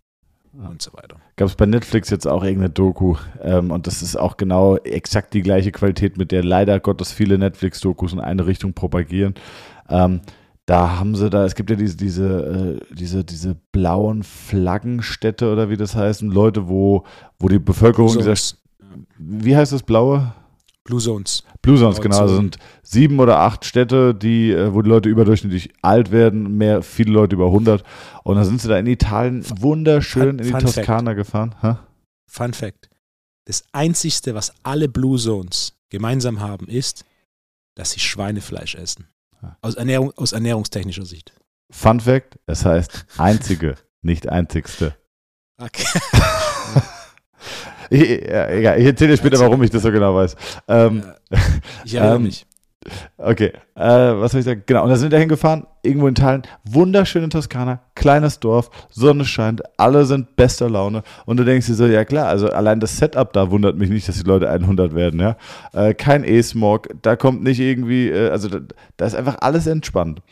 Ja. 0.61 0.69
und 0.69 0.81
so 0.83 0.93
weiter. 0.95 1.17
Gab 1.37 1.49
es 1.49 1.55
bei 1.55 1.67
Netflix 1.67 2.11
jetzt 2.11 2.27
auch 2.27 2.43
irgendeine 2.43 2.71
Doku 2.71 3.17
ähm, 3.43 3.71
und 3.71 3.87
das 3.87 4.03
ist 4.03 4.17
auch 4.17 4.37
genau 4.39 4.77
exakt 4.79 5.35
die 5.35 5.43
gleiche 5.43 5.71
Qualität, 5.71 6.17
mit 6.17 6.33
der 6.33 6.43
leider 6.43 6.81
Gottes 6.81 7.13
viele 7.13 7.39
Netflix-Dokus 7.39 8.13
in 8.15 8.21
eine 8.21 8.47
Richtung 8.47 8.73
propagieren. 8.73 9.35
Ähm, 9.89 10.21
da 10.67 10.99
haben 10.99 11.15
sie 11.17 11.31
da, 11.31 11.45
es 11.45 11.55
gibt 11.55 11.71
ja 11.71 11.77
diese, 11.77 11.97
diese, 11.97 12.79
äh, 12.91 12.95
diese, 12.95 13.25
diese 13.25 13.55
blauen 13.73 14.23
Flaggenstädte 14.23 15.51
oder 15.53 15.71
wie 15.71 15.77
das 15.77 15.95
heißt, 15.95 16.23
und 16.23 16.31
Leute, 16.31 16.69
wo, 16.69 17.05
wo 17.39 17.49
die 17.49 17.59
Bevölkerung 17.59 18.09
dieser, 18.09 18.35
Zones. 18.35 18.57
Wie 19.19 19.57
heißt 19.57 19.73
das 19.73 19.83
blaue? 19.83 20.33
Blue 20.85 21.01
Zones. 21.01 21.45
Blue 21.61 21.77
Zones, 21.79 22.01
genau. 22.01 22.21
Das 22.21 22.31
Zonen. 22.31 22.37
sind 22.53 22.59
sieben 22.83 23.21
oder 23.21 23.41
acht 23.41 23.65
Städte, 23.67 24.15
die, 24.15 24.51
äh, 24.53 24.73
wo 24.73 24.81
die 24.81 24.89
Leute 24.89 25.09
überdurchschnittlich 25.11 25.71
alt 25.83 26.11
werden, 26.11 26.57
mehr, 26.57 26.83
viele 26.83 27.13
Leute 27.13 27.35
über 27.37 27.47
100. 27.47 27.83
Und 28.25 28.37
dann 28.37 28.45
sind 28.47 28.61
sie 28.63 28.69
da 28.69 28.79
in 28.79 28.87
Italien 28.87 29.45
wunderschön 29.61 30.23
Fun- 30.23 30.39
in 30.39 30.45
die 30.45 30.51
Fun 30.51 30.61
Toskana 30.61 31.13
gefahren. 31.13 31.55
Hä? 31.61 31.75
Fun 32.27 32.55
Fact. 32.55 32.89
Das 33.45 33.65
Einzigste, 33.73 34.35
was 34.35 34.53
alle 34.63 34.89
Blue 34.89 35.19
Zones 35.19 35.75
gemeinsam 35.91 36.41
haben, 36.41 36.67
ist, 36.69 37.05
dass 37.75 37.91
sie 37.91 38.01
Schweinefleisch 38.01 38.75
essen. 38.75 39.09
Ja. 39.43 39.57
Aus, 39.61 39.75
Ernährung, 39.75 40.13
aus 40.17 40.33
ernährungstechnischer 40.33 41.05
Sicht. 41.05 41.33
Fun 41.71 42.01
Fact, 42.01 42.39
es 42.47 42.65
heißt 42.65 43.05
einzige, 43.19 43.77
nicht 44.01 44.29
einzigste. 44.29 44.95
Okay. 45.59 45.85
Ich, 47.91 48.09
ja, 48.27 48.49
egal, 48.51 48.79
ich 48.81 48.87
erzähle 48.87 49.13
dir 49.13 49.17
später, 49.17 49.39
warum 49.41 49.63
ich 49.63 49.71
das 49.71 49.83
so 49.83 49.91
genau 49.91 50.15
weiß. 50.15 50.37
Ähm, 50.69 51.03
Ich 51.85 51.95
erinnere 51.95 52.17
Ähm, 52.17 52.23
mich. 52.25 52.47
okay, 53.19 53.53
äh, 53.75 53.81
was 53.81 54.33
soll 54.33 54.39
ich 54.41 54.45
sagen? 54.47 54.63
Genau, 54.67 54.85
und 54.85 54.89
da 54.91 54.97
sind 54.97 55.11
wir 55.11 55.17
dahin 55.17 55.29
gefahren, 55.29 55.67
irgendwo 55.83 56.07
in 56.07 56.13
Italien, 56.13 56.43
wunderschöne 56.65 57.29
Toskana, 57.29 57.81
kleines 57.95 58.41
Dorf, 58.41 58.71
Sonne 58.91 59.25
scheint, 59.25 59.63
alle 59.77 60.05
sind 60.07 60.37
bester 60.37 60.71
Laune 60.71 61.03
und 61.27 61.37
du 61.39 61.45
denkst 61.45 61.67
dir 61.67 61.75
so, 61.75 61.87
ja 61.87 62.05
klar, 62.05 62.29
also 62.29 62.49
allein 62.49 62.81
das 62.81 62.97
Setup 62.97 63.33
da 63.33 63.51
wundert 63.51 63.77
mich 63.77 63.91
nicht, 63.91 64.09
dass 64.09 64.17
die 64.17 64.23
Leute 64.29 64.49
100 64.49 64.95
werden, 64.95 65.21
ja. 65.21 65.37
Äh, 65.75 65.93
kein 65.95 66.25
E-Smog, 66.25 66.89
da 67.03 67.17
kommt 67.17 67.43
nicht 67.43 67.61
irgendwie, 67.61 68.09
äh, 68.11 68.31
also 68.31 68.49
da, 68.49 68.61
da 68.97 69.07
ist 69.07 69.15
einfach 69.15 69.37
alles 69.41 69.67
entspannt. 69.67 70.23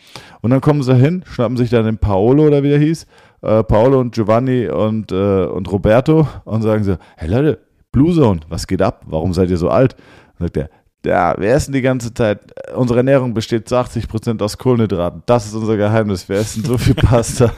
Und 0.41 0.51
dann 0.51 0.61
kommen 0.61 0.83
sie 0.83 0.95
hin, 0.95 1.25
schnappen 1.27 1.57
sich 1.57 1.71
dann 1.71 1.85
den 1.85 1.99
Paolo 1.99 2.47
oder 2.47 2.63
wie 2.63 2.69
der 2.71 2.79
hieß, 2.79 3.07
äh, 3.43 3.62
Paolo 3.62 4.01
und 4.01 4.14
Giovanni 4.14 4.68
und, 4.68 5.12
äh, 5.12 5.45
und 5.45 5.70
Roberto 5.70 6.26
und 6.45 6.62
sagen 6.62 6.84
so, 6.84 6.97
hey 7.16 7.28
Leute, 7.28 7.61
Blue 7.93 8.14
Zone, 8.14 8.41
was 8.49 8.66
geht 8.66 8.82
ab? 8.82 9.03
Warum 9.07 9.32
seid 9.32 9.51
ihr 9.51 9.57
so 9.57 9.70
alt? 9.70 9.97
Und 10.39 10.47
sagt 10.47 10.57
er, 10.57 10.70
ja, 11.05 11.34
wir 11.39 11.51
essen 11.51 11.72
die 11.72 11.82
ganze 11.82 12.12
Zeit, 12.12 12.53
unsere 12.74 12.99
Ernährung 12.99 13.32
besteht 13.32 13.68
zu 13.68 13.76
80% 13.76 14.43
aus 14.43 14.59
Kohlenhydraten. 14.59 15.22
Das 15.26 15.47
ist 15.47 15.55
unser 15.55 15.76
Geheimnis. 15.76 16.28
Wir 16.28 16.37
essen 16.37 16.64
so 16.64 16.76
viel 16.76 16.95
Pasta 16.97 17.53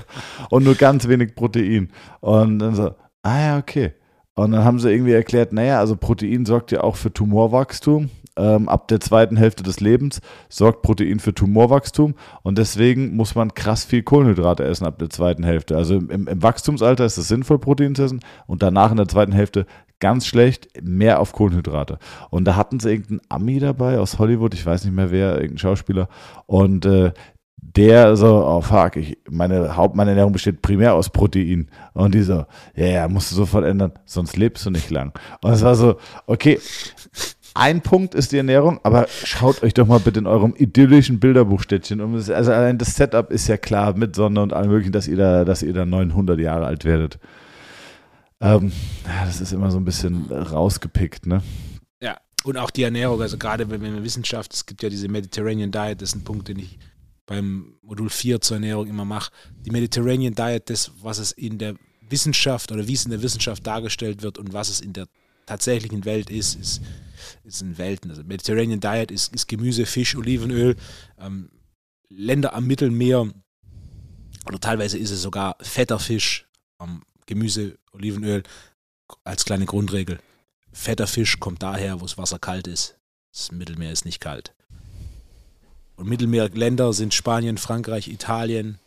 und 0.50 0.64
nur 0.64 0.74
ganz 0.74 1.08
wenig 1.08 1.34
Protein. 1.34 1.90
Und 2.20 2.58
dann 2.58 2.74
so, 2.74 2.94
ah 3.22 3.40
ja, 3.40 3.58
okay. 3.58 3.94
Und 4.38 4.52
dann 4.52 4.64
haben 4.64 4.78
sie 4.78 4.92
irgendwie 4.92 5.14
erklärt, 5.14 5.52
naja, 5.52 5.80
also 5.80 5.96
Protein 5.96 6.46
sorgt 6.46 6.70
ja 6.70 6.84
auch 6.84 6.94
für 6.94 7.12
Tumorwachstum. 7.12 8.10
Ähm, 8.36 8.68
ab 8.68 8.86
der 8.86 9.00
zweiten 9.00 9.36
Hälfte 9.36 9.64
des 9.64 9.80
Lebens 9.80 10.20
sorgt 10.48 10.82
Protein 10.82 11.18
für 11.18 11.34
Tumorwachstum 11.34 12.14
und 12.44 12.56
deswegen 12.56 13.16
muss 13.16 13.34
man 13.34 13.52
krass 13.52 13.84
viel 13.84 14.04
Kohlenhydrate 14.04 14.62
essen 14.62 14.86
ab 14.86 15.00
der 15.00 15.10
zweiten 15.10 15.42
Hälfte. 15.42 15.76
Also 15.76 15.96
im, 15.96 16.28
im 16.28 16.40
Wachstumsalter 16.40 17.04
ist 17.04 17.18
es 17.18 17.26
sinnvoll, 17.26 17.58
Protein 17.58 17.96
zu 17.96 18.04
essen 18.04 18.20
und 18.46 18.62
danach 18.62 18.92
in 18.92 18.98
der 18.98 19.08
zweiten 19.08 19.32
Hälfte 19.32 19.66
ganz 19.98 20.24
schlecht, 20.24 20.68
mehr 20.80 21.18
auf 21.18 21.32
Kohlenhydrate. 21.32 21.98
Und 22.30 22.44
da 22.44 22.54
hatten 22.54 22.78
sie 22.78 22.90
irgendeinen 22.90 23.20
Ami 23.28 23.58
dabei 23.58 23.98
aus 23.98 24.20
Hollywood, 24.20 24.54
ich 24.54 24.64
weiß 24.64 24.84
nicht 24.84 24.94
mehr 24.94 25.10
wer, 25.10 25.34
irgendein 25.34 25.58
Schauspieler. 25.58 26.08
Und 26.46 26.86
äh, 26.86 27.10
der 27.60 28.16
so, 28.16 28.44
oh 28.44 28.60
fuck, 28.60 28.96
ich, 28.96 29.18
meine 29.28 29.76
Haupt, 29.76 29.94
meine 29.94 30.10
Ernährung 30.10 30.32
besteht 30.32 30.62
primär 30.62 30.94
aus 30.94 31.10
Protein. 31.10 31.68
Und 31.92 32.14
die 32.14 32.22
so, 32.22 32.46
ja, 32.74 32.86
ja, 32.86 33.08
musst 33.08 33.30
du 33.30 33.36
sofort 33.36 33.64
ändern, 33.64 33.92
sonst 34.04 34.36
lebst 34.36 34.64
du 34.66 34.70
nicht 34.70 34.90
lang. 34.90 35.12
Und 35.42 35.52
es 35.52 35.62
war 35.62 35.74
so, 35.74 35.96
okay, 36.26 36.58
ein 37.54 37.80
Punkt 37.80 38.14
ist 38.14 38.32
die 38.32 38.36
Ernährung, 38.36 38.78
aber 38.84 39.06
schaut 39.08 39.62
euch 39.62 39.74
doch 39.74 39.86
mal 39.86 40.00
bitte 40.00 40.20
in 40.20 40.26
eurem 40.26 40.54
idyllischen 40.56 41.18
Bilderbuchstädtchen 41.18 42.00
um. 42.00 42.14
Also 42.14 42.32
allein 42.52 42.78
das 42.78 42.94
Setup 42.94 43.30
ist 43.30 43.48
ja 43.48 43.56
klar 43.56 43.96
mit 43.96 44.14
Sonne 44.14 44.42
und 44.42 44.52
allem 44.52 44.70
möglichen, 44.70 44.92
dass 44.92 45.08
ihr 45.08 45.16
da, 45.16 45.44
dass 45.44 45.62
ihr 45.62 45.72
da 45.72 45.84
900 45.84 46.38
Jahre 46.38 46.66
alt 46.66 46.84
werdet. 46.84 47.18
Ähm, 48.40 48.70
das 49.24 49.40
ist 49.40 49.52
immer 49.52 49.70
so 49.70 49.78
ein 49.78 49.84
bisschen 49.84 50.30
rausgepickt, 50.30 51.26
ne? 51.26 51.42
Ja, 52.00 52.18
und 52.44 52.56
auch 52.56 52.70
die 52.70 52.84
Ernährung, 52.84 53.20
also 53.20 53.36
gerade 53.36 53.68
wenn 53.68 53.82
wir 53.82 54.04
Wissenschaft, 54.04 54.54
es 54.54 54.64
gibt 54.64 54.82
ja 54.82 54.88
diese 54.88 55.08
Mediterranean 55.08 55.72
Diet, 55.72 56.00
das 56.00 56.10
ist 56.10 56.16
ein 56.16 56.24
Punkt, 56.24 56.46
den 56.46 56.60
ich 56.60 56.78
beim 57.28 57.74
Modul 57.82 58.08
4 58.08 58.40
zur 58.40 58.56
Ernährung 58.56 58.88
immer 58.88 59.04
mache. 59.04 59.30
Die 59.64 59.70
Mediterranean 59.70 60.34
Diet, 60.34 60.70
das, 60.70 60.90
was 61.02 61.18
es 61.18 61.30
in 61.30 61.58
der 61.58 61.76
Wissenschaft 62.08 62.72
oder 62.72 62.88
wie 62.88 62.94
es 62.94 63.04
in 63.04 63.10
der 63.10 63.22
Wissenschaft 63.22 63.64
dargestellt 63.66 64.22
wird 64.22 64.38
und 64.38 64.54
was 64.54 64.70
es 64.70 64.80
in 64.80 64.94
der 64.94 65.06
tatsächlichen 65.46 66.06
Welt 66.06 66.30
ist, 66.30 66.54
ist, 66.54 66.82
ist 67.44 67.60
in 67.62 67.76
Welten. 67.76 68.10
Also 68.10 68.24
Mediterranean 68.24 68.80
Diet 68.80 69.10
ist, 69.10 69.34
ist 69.34 69.46
Gemüse, 69.46 69.84
Fisch, 69.84 70.16
Olivenöl, 70.16 70.74
ähm, 71.18 71.50
Länder 72.08 72.54
am 72.54 72.66
Mittelmeer 72.66 73.30
oder 74.46 74.58
teilweise 74.58 74.96
ist 74.96 75.10
es 75.10 75.20
sogar 75.20 75.56
fetter 75.60 75.98
Fisch, 75.98 76.48
ähm, 76.80 77.02
Gemüse, 77.26 77.78
Olivenöl 77.92 78.42
als 79.22 79.44
kleine 79.44 79.66
Grundregel. 79.66 80.18
Fetter 80.72 81.06
Fisch 81.06 81.38
kommt 81.38 81.62
daher, 81.62 82.00
wo 82.00 82.06
das 82.06 82.16
Wasser 82.16 82.38
kalt 82.38 82.66
ist. 82.66 82.96
Das 83.32 83.52
Mittelmeer 83.52 83.92
ist 83.92 84.06
nicht 84.06 84.20
kalt. 84.20 84.54
Und 85.98 86.08
Mittelmeerländer 86.08 86.92
sind 86.92 87.12
Spanien, 87.12 87.58
Frankreich, 87.58 88.06
Italien, 88.06 88.78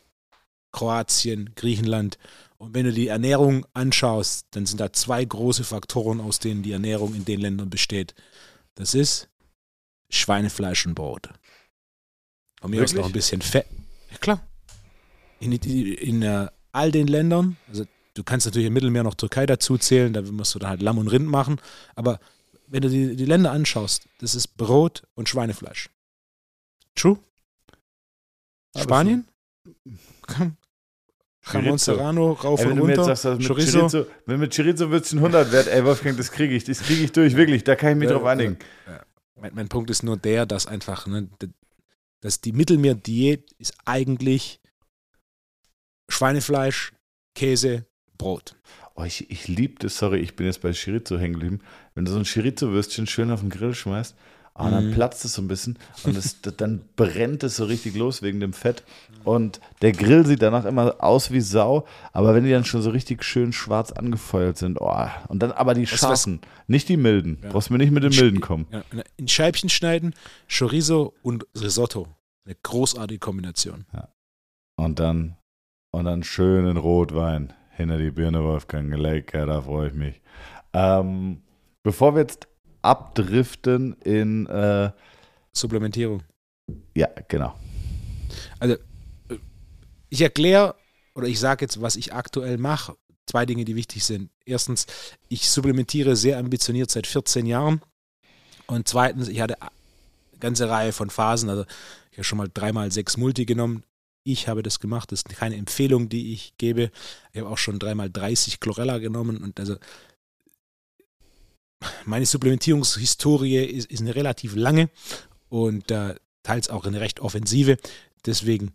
Kroatien, 0.71 1.51
Griechenland. 1.55 2.17
Und 2.57 2.73
wenn 2.73 2.85
du 2.85 2.93
die 2.93 3.07
Ernährung 3.07 3.65
anschaust, 3.73 4.47
dann 4.51 4.65
sind 4.65 4.79
da 4.79 4.93
zwei 4.93 5.23
große 5.25 5.65
Faktoren, 5.65 6.21
aus 6.21 6.39
denen 6.39 6.63
die 6.63 6.71
Ernährung 6.71 7.13
in 7.13 7.25
den 7.25 7.41
Ländern 7.41 7.69
besteht. 7.69 8.15
Das 8.75 8.93
ist 8.93 9.27
Schweinefleisch 10.09 10.85
und 10.85 10.95
Brot. 10.95 11.29
Von 12.61 12.71
mir 12.71 12.77
aus 12.77 12.91
Wirklich? 12.91 13.01
noch 13.01 13.05
ein 13.07 13.11
bisschen 13.11 13.41
Fett. 13.41 13.65
Ja, 14.09 14.17
klar. 14.17 14.41
In, 15.41 15.51
in, 15.51 15.93
in 15.93 16.21
äh, 16.21 16.47
all 16.71 16.93
den 16.93 17.07
Ländern, 17.07 17.57
also 17.67 17.83
du 18.13 18.23
kannst 18.23 18.45
natürlich 18.45 18.67
im 18.67 18.73
Mittelmeer 18.73 19.03
noch 19.03 19.15
Türkei 19.15 19.45
dazu 19.45 19.77
zählen, 19.77 20.13
da 20.13 20.21
musst 20.21 20.55
du 20.55 20.59
dann 20.59 20.69
halt 20.69 20.81
Lamm 20.81 20.97
und 20.97 21.09
Rind 21.09 21.27
machen. 21.27 21.59
Aber 21.93 22.21
wenn 22.67 22.83
du 22.83 22.89
die, 22.89 23.17
die 23.17 23.25
Länder 23.25 23.51
anschaust, 23.51 24.07
das 24.19 24.33
ist 24.33 24.55
Brot 24.55 25.03
und 25.15 25.27
Schweinefleisch. 25.27 25.89
True? 26.95 27.17
Aber 28.73 28.83
Spanien? 28.83 29.27
Komm. 30.27 30.57
Chorizo. 31.43 31.77
Serrano, 31.95 32.33
rauf 32.33 32.59
Ey, 32.59 32.65
wenn 32.67 32.71
und 32.73 32.77
du 32.77 32.83
mir 32.83 32.89
jetzt 32.91 32.99
runter. 32.99 33.15
sagst, 33.15 33.25
dass 33.25 33.37
mit 33.39 33.47
Chorizo. 33.47 33.79
Chorizo, 33.79 34.05
wenn 34.27 34.39
mit 34.39 34.55
Chorizo 34.55 34.91
wird 34.91 35.05
es 35.05 35.11
ein 35.13 35.17
100 35.17 35.51
wert, 35.51 35.67
ey 35.67 35.83
Wolfgang, 35.83 36.15
das 36.15 36.31
kriege 36.31 36.53
ich, 36.55 36.63
das 36.65 36.81
kriege 36.81 37.03
ich 37.03 37.11
durch, 37.11 37.35
wirklich, 37.35 37.63
da 37.63 37.75
kann 37.75 37.91
ich 37.93 37.97
mich 37.97 38.09
Ja, 38.09 38.15
drauf 38.15 38.25
einigen. 38.25 38.57
Mein, 39.39 39.55
mein 39.55 39.67
Punkt 39.67 39.89
ist 39.89 40.03
nur 40.03 40.17
der, 40.17 40.45
dass 40.45 40.67
einfach, 40.67 41.07
ne, 41.07 41.29
dass 42.21 42.41
die 42.41 42.51
Mittelmeer-Diät 42.51 43.51
ist 43.57 43.73
eigentlich 43.85 44.59
Schweinefleisch, 46.09 46.93
Käse, 47.35 47.85
Brot. 48.17 48.55
Oh, 48.95 49.03
ich, 49.03 49.31
ich 49.31 49.47
liebe 49.47 49.79
das, 49.79 49.97
sorry, 49.97 50.19
ich 50.19 50.35
bin 50.35 50.45
jetzt 50.45 50.61
bei 50.61 50.73
Chorizo 50.73 51.17
hängen 51.17 51.33
geblieben. 51.33 51.59
Wenn 51.95 52.05
du 52.05 52.11
so 52.11 52.19
ein 52.19 52.25
Chorizo-Würstchen 52.25 53.07
schön 53.07 53.31
auf 53.31 53.39
den 53.39 53.49
Grill 53.49 53.73
schmeißt, 53.73 54.15
ah, 54.53 54.69
dann 54.69 54.89
Mhm. 54.89 54.93
platzt 54.93 55.23
es 55.25 55.33
so 55.33 55.41
ein 55.41 55.47
bisschen 55.47 55.77
und 56.03 56.15
es, 56.15 56.41
dann 56.57 56.81
brennt 56.95 57.43
es 57.43 57.55
so 57.55 57.65
richtig 57.65 57.95
los 57.95 58.21
wegen 58.21 58.39
dem 58.39 58.53
Fett. 58.53 58.83
Und 59.23 59.59
der 59.81 59.91
Grill 59.91 60.25
sieht 60.25 60.41
danach 60.41 60.65
immer 60.65 60.95
aus 61.03 61.31
wie 61.31 61.41
Sau, 61.41 61.85
aber 62.11 62.33
wenn 62.33 62.43
die 62.43 62.49
dann 62.51 62.65
schon 62.65 62.81
so 62.81 62.89
richtig 62.89 63.23
schön 63.23 63.53
schwarz 63.53 63.91
angefeuert 63.91 64.57
sind, 64.57 64.79
oh, 64.81 65.05
und 65.27 65.43
dann 65.43 65.51
aber 65.51 65.73
die 65.75 65.85
scharfen, 65.85 66.41
nicht 66.67 66.89
die 66.89 66.97
milden. 66.97 67.37
Ja. 67.43 67.49
Brauchst 67.49 67.69
mir 67.69 67.77
nicht 67.77 67.91
mit 67.91 68.03
den 68.03 68.15
milden 68.15 68.41
kommen. 68.41 68.65
Ja, 68.71 68.83
in 69.17 69.27
Scheibchen 69.27 69.69
schneiden, 69.69 70.15
Chorizo 70.49 71.13
und 71.21 71.45
Risotto. 71.59 72.07
Eine 72.45 72.55
großartige 72.63 73.19
Kombination. 73.19 73.85
Und 74.75 74.99
dann, 74.99 75.37
und 75.91 76.05
dann 76.05 76.23
schönen 76.23 76.77
Rotwein 76.77 77.53
hinter 77.75 77.99
die 77.99 78.09
Birne, 78.09 78.43
Wolfgang. 78.43 78.91
Lecker, 78.97 79.45
da 79.45 79.61
freue 79.61 79.89
ich 79.89 79.93
mich. 79.93 80.19
Ähm, 80.73 81.43
bevor 81.83 82.15
wir 82.15 82.21
jetzt 82.21 82.47
abdriften 82.81 83.93
in, 84.01 84.47
äh, 84.47 84.91
Supplementierung. 85.53 86.23
ja, 86.95 87.07
genau. 87.27 87.55
Ich 90.09 90.21
erkläre 90.21 90.75
oder 91.15 91.27
ich 91.27 91.39
sage 91.39 91.65
jetzt, 91.65 91.81
was 91.81 91.95
ich 91.95 92.13
aktuell 92.13 92.57
mache. 92.57 92.95
Zwei 93.25 93.45
Dinge, 93.45 93.65
die 93.65 93.75
wichtig 93.75 94.03
sind. 94.03 94.29
Erstens, 94.45 94.87
ich 95.29 95.49
supplementiere 95.49 96.15
sehr 96.15 96.37
ambitioniert 96.37 96.89
seit 96.89 97.07
14 97.07 97.45
Jahren. 97.45 97.81
Und 98.67 98.87
zweitens, 98.87 99.27
ich 99.27 99.41
hatte 99.41 99.61
eine 99.61 99.71
ganze 100.39 100.69
Reihe 100.69 100.91
von 100.91 101.09
Phasen. 101.09 101.49
Also 101.49 101.65
ich 102.11 102.17
habe 102.17 102.23
schon 102.23 102.37
mal 102.37 102.49
dreimal 102.53 102.91
sechs 102.91 103.17
Multi 103.17 103.45
genommen. 103.45 103.83
Ich 104.23 104.47
habe 104.47 104.63
das 104.63 104.79
gemacht. 104.79 105.11
Das 105.11 105.19
ist 105.19 105.29
keine 105.29 105.55
Empfehlung, 105.55 106.09
die 106.09 106.33
ich 106.33 106.53
gebe. 106.57 106.91
Ich 107.31 107.41
habe 107.41 107.49
auch 107.49 107.57
schon 107.57 107.79
dreimal 107.79 108.09
30 108.09 108.59
Chlorella 108.59 108.99
genommen 108.99 109.37
und 109.37 109.59
also 109.59 109.77
meine 112.05 112.25
Supplementierungshistorie 112.25 113.57
ist, 113.57 113.89
ist 113.89 114.01
eine 114.01 114.15
relativ 114.15 114.55
lange 114.55 114.89
und 115.49 115.91
äh, 115.91 116.15
teils 116.43 116.69
auch 116.69 116.85
eine 116.85 116.99
recht 116.99 117.19
offensive. 117.19 117.77
Deswegen, 118.25 118.73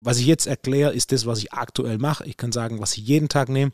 was 0.00 0.18
ich 0.18 0.26
jetzt 0.26 0.46
erkläre, 0.46 0.92
ist 0.92 1.12
das, 1.12 1.26
was 1.26 1.38
ich 1.38 1.52
aktuell 1.52 1.98
mache. 1.98 2.24
Ich 2.26 2.36
kann 2.36 2.52
sagen, 2.52 2.80
was 2.80 2.96
ich 2.96 3.06
jeden 3.06 3.28
Tag 3.28 3.48
nehme 3.48 3.72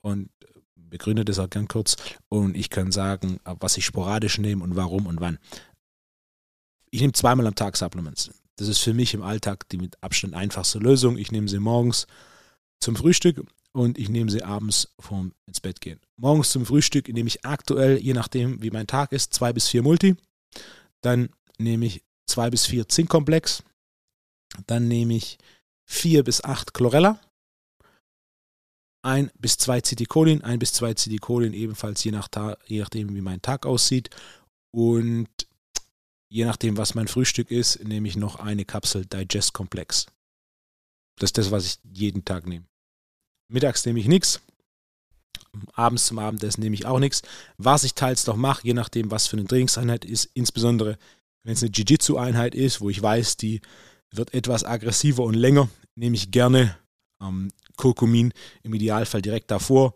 und 0.00 0.30
begründe 0.74 1.24
das 1.24 1.38
auch 1.38 1.50
gern 1.50 1.68
kurz. 1.68 1.96
Und 2.28 2.56
ich 2.56 2.70
kann 2.70 2.92
sagen, 2.92 3.40
was 3.44 3.76
ich 3.76 3.84
sporadisch 3.84 4.38
nehme 4.38 4.64
und 4.64 4.76
warum 4.76 5.06
und 5.06 5.20
wann. 5.20 5.38
Ich 6.90 7.00
nehme 7.00 7.12
zweimal 7.12 7.46
am 7.46 7.54
Tag 7.54 7.76
Supplements. 7.76 8.30
Das 8.56 8.68
ist 8.68 8.78
für 8.78 8.94
mich 8.94 9.14
im 9.14 9.22
Alltag 9.22 9.68
die 9.68 9.78
mit 9.78 10.02
Abstand 10.02 10.34
einfachste 10.34 10.78
Lösung. 10.78 11.16
Ich 11.16 11.30
nehme 11.30 11.48
sie 11.48 11.58
morgens 11.58 12.06
zum 12.80 12.96
Frühstück 12.96 13.44
und 13.72 13.98
ich 13.98 14.08
nehme 14.08 14.30
sie 14.30 14.42
abends 14.42 14.88
vorm 14.98 15.32
ins 15.46 15.60
Bett 15.60 15.80
gehen. 15.80 16.00
Morgens 16.16 16.50
zum 16.50 16.66
Frühstück 16.66 17.08
nehme 17.08 17.28
ich 17.28 17.44
aktuell, 17.44 17.98
je 17.98 18.12
nachdem 18.12 18.62
wie 18.62 18.70
mein 18.70 18.86
Tag 18.86 19.12
ist, 19.12 19.34
zwei 19.34 19.52
bis 19.52 19.68
vier 19.68 19.82
Multi. 19.82 20.16
Dann 21.00 21.30
nehme 21.58 21.86
ich 21.86 22.02
zwei 22.26 22.50
bis 22.50 22.66
vier 22.66 22.88
Zinkkomplex. 22.88 23.62
Dann 24.66 24.88
nehme 24.88 25.14
ich 25.14 25.38
vier 25.84 26.24
bis 26.24 26.42
acht 26.42 26.74
Chlorella. 26.74 27.20
Ein 29.02 29.30
bis 29.38 29.56
zwei 29.56 29.80
Citicolin, 29.80 30.42
ein 30.42 30.58
bis 30.58 30.72
zwei 30.72 30.94
Citicolin 30.94 31.52
ebenfalls 31.52 32.02
je, 32.02 32.10
nach 32.10 32.28
je 32.66 32.80
nachdem, 32.80 33.14
wie 33.14 33.20
mein 33.20 33.42
Tag 33.42 33.64
aussieht. 33.64 34.10
Und 34.72 35.28
je 36.28 36.44
nachdem, 36.44 36.76
was 36.76 36.94
mein 36.94 37.08
Frühstück 37.08 37.50
ist, 37.50 37.82
nehme 37.84 38.08
ich 38.08 38.16
noch 38.16 38.36
eine 38.36 38.64
Kapsel 38.64 39.06
Digest 39.06 39.52
Komplex. 39.52 40.06
Das 41.16 41.28
ist 41.28 41.38
das, 41.38 41.50
was 41.50 41.64
ich 41.64 41.78
jeden 41.92 42.24
Tag 42.24 42.46
nehme. 42.46 42.66
Mittags 43.48 43.84
nehme 43.86 43.98
ich 43.98 44.08
nichts. 44.08 44.40
Abends 45.72 46.06
zum 46.06 46.18
Abendessen 46.18 46.60
nehme 46.60 46.74
ich 46.74 46.86
auch 46.86 46.98
nichts. 46.98 47.22
Was 47.56 47.84
ich 47.84 47.94
teils 47.94 48.26
noch 48.26 48.36
mache, 48.36 48.66
je 48.66 48.74
nachdem, 48.74 49.10
was 49.10 49.26
für 49.26 49.36
eine 49.36 49.46
Trainingseinheit 49.46 50.04
ist, 50.04 50.30
insbesondere 50.34 50.98
wenn 51.44 51.54
es 51.54 51.62
eine 51.62 51.72
Jiu-Jitsu-Einheit 51.72 52.54
ist, 52.54 52.80
wo 52.80 52.90
ich 52.90 53.02
weiß, 53.02 53.38
die 53.38 53.60
wird 54.12 54.34
etwas 54.34 54.64
aggressiver 54.64 55.24
und 55.24 55.34
länger, 55.34 55.68
nehme 55.94 56.16
ich 56.16 56.30
gerne 56.30 56.76
ähm, 57.22 57.52
Kurkumin 57.76 58.32
im 58.62 58.74
Idealfall 58.74 59.22
direkt 59.22 59.50
davor. 59.50 59.94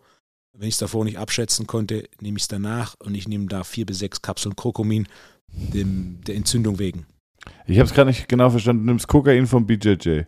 Wenn 0.55 0.69
ich 0.69 0.75
es 0.75 0.79
davor 0.79 1.05
nicht 1.05 1.19
abschätzen 1.19 1.67
konnte, 1.67 2.09
nehme 2.21 2.37
ich 2.37 2.45
es 2.45 2.49
danach 2.49 2.95
und 3.01 3.15
ich 3.15 3.29
nehme 3.29 3.47
da 3.47 3.65
vier 3.65 3.87
bis 3.87 3.99
sechs 3.99 4.23
Kapseln 4.23 4.57
Kurkumin 4.57 5.09
dem, 5.49 6.21
der 6.27 6.37
Entzündung 6.37 6.79
wegen. 6.79 7.07
Ich 7.67 7.79
habe 7.79 7.87
es 7.87 7.95
gerade 7.95 8.11
nicht 8.11 8.29
genau 8.29 8.51
verstanden. 8.51 8.87
Du 8.87 8.93
nimmst 8.93 9.09
Kokain 9.09 9.47
vom 9.47 9.67
BJJ, 9.67 10.23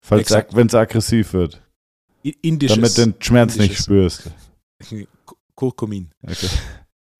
falls 0.00 0.30
wenn 0.52 0.66
es 0.66 0.74
aggressiv 0.74 1.32
wird. 1.32 1.63
Indisches, 2.32 2.76
damit 2.76 2.98
du 2.98 3.02
den 3.02 3.14
Schmerz 3.22 3.56
nicht 3.56 3.76
spürst. 3.76 4.30
Kurkumin. 5.54 6.10
Okay. 6.22 6.48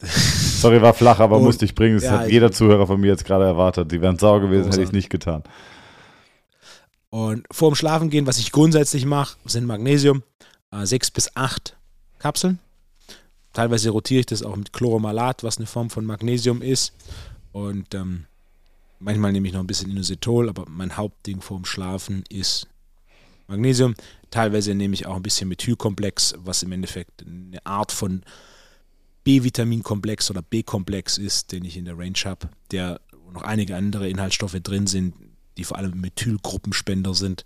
Sorry, 0.02 0.82
war 0.82 0.94
flach, 0.94 1.20
aber 1.20 1.36
und, 1.36 1.44
musste 1.44 1.64
ich 1.64 1.74
bringen. 1.74 1.96
Das 1.96 2.04
ja, 2.04 2.18
hat 2.20 2.30
jeder 2.30 2.52
Zuhörer 2.52 2.86
von 2.86 3.00
mir 3.00 3.08
jetzt 3.08 3.24
gerade 3.24 3.44
erwartet. 3.44 3.92
Die 3.92 4.00
wären 4.00 4.18
sauer 4.18 4.40
gewesen, 4.40 4.64
hätte 4.64 4.80
ich 4.80 4.88
es 4.88 4.92
nicht 4.92 5.10
getan. 5.10 5.42
Und 7.10 7.46
vor 7.50 7.70
dem 7.70 7.76
Schlafengehen, 7.76 8.26
was 8.26 8.38
ich 8.38 8.50
grundsätzlich 8.50 9.06
mache, 9.06 9.36
sind 9.44 9.66
Magnesium, 9.66 10.22
äh, 10.72 10.84
sechs 10.84 11.10
bis 11.10 11.36
acht 11.36 11.76
Kapseln. 12.18 12.58
Teilweise 13.52 13.90
rotiere 13.90 14.20
ich 14.20 14.26
das 14.26 14.42
auch 14.42 14.56
mit 14.56 14.72
Chloromalat, 14.72 15.44
was 15.44 15.58
eine 15.58 15.66
Form 15.66 15.90
von 15.90 16.04
Magnesium 16.04 16.60
ist. 16.60 16.92
Und 17.52 17.94
ähm, 17.94 18.26
manchmal 18.98 19.32
nehme 19.32 19.46
ich 19.46 19.54
noch 19.54 19.60
ein 19.60 19.66
bisschen 19.68 19.90
Inositol, 19.90 20.48
aber 20.48 20.64
mein 20.68 20.96
Hauptding 20.96 21.40
vorm 21.40 21.64
Schlafen 21.64 22.24
ist 22.28 22.66
Magnesium. 23.46 23.94
Teilweise 24.30 24.74
nehme 24.74 24.94
ich 24.94 25.06
auch 25.06 25.16
ein 25.16 25.22
bisschen 25.22 25.48
Methylkomplex, 25.48 26.34
was 26.38 26.62
im 26.62 26.72
Endeffekt 26.72 27.24
eine 27.26 27.64
Art 27.64 27.92
von 27.92 28.22
B-Vitaminkomplex 29.24 30.30
oder 30.30 30.42
B-Komplex 30.42 31.18
ist, 31.18 31.52
den 31.52 31.64
ich 31.64 31.76
in 31.76 31.86
der 31.86 31.98
Range 31.98 32.18
habe, 32.24 32.48
der 32.70 33.00
noch 33.32 33.42
einige 33.42 33.76
andere 33.76 34.08
Inhaltsstoffe 34.08 34.56
drin 34.62 34.86
sind, 34.86 35.14
die 35.56 35.64
vor 35.64 35.78
allem 35.78 36.00
Methylgruppenspender 36.00 37.14
sind, 37.14 37.44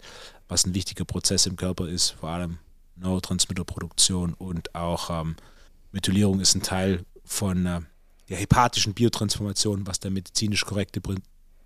was 0.49 0.67
ein 0.67 0.75
wichtiger 0.75 1.05
Prozess 1.05 1.47
im 1.47 1.57
Körper 1.57 1.89
ist, 1.89 2.11
vor 2.11 2.31
allem 2.31 2.59
Neurotransmitterproduktion 2.97 4.35
und 4.35 4.75
auch 4.75 5.11
ähm, 5.11 5.37
Methylierung 5.93 6.41
ist 6.41 6.55
ein 6.55 6.63
Teil 6.63 7.05
von 7.25 7.67
äh, 7.67 7.81
der 8.29 8.37
hepatischen 8.39 8.95
Biotransformation, 8.95 9.87
was 9.87 10.01
der 10.01 10.11
medizinisch 10.11 10.65
korrekte 10.65 11.01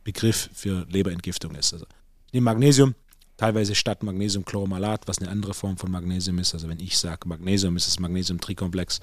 Begriff 0.05 0.51
für 0.53 0.87
Leberentgiftung 0.89 1.55
ist. 1.55 1.73
Also 1.73 1.87
ich 2.27 2.33
nehme 2.35 2.45
Magnesium, 2.45 2.95
teilweise 3.37 3.75
statt 3.75 4.03
Magnesiumchloromalat, 4.03 5.09
was 5.09 5.19
eine 5.19 5.31
andere 5.31 5.55
Form 5.55 5.77
von 5.77 5.91
Magnesium 5.91 6.39
ist. 6.39 6.55
Also 6.55 6.69
wenn 6.69 6.81
ich 6.81 6.99
sage 6.99 7.29
Magnesium, 7.29 7.77
ist 7.77 7.89
es 7.89 7.99
Magnesium-Trikomplex. 7.99 9.01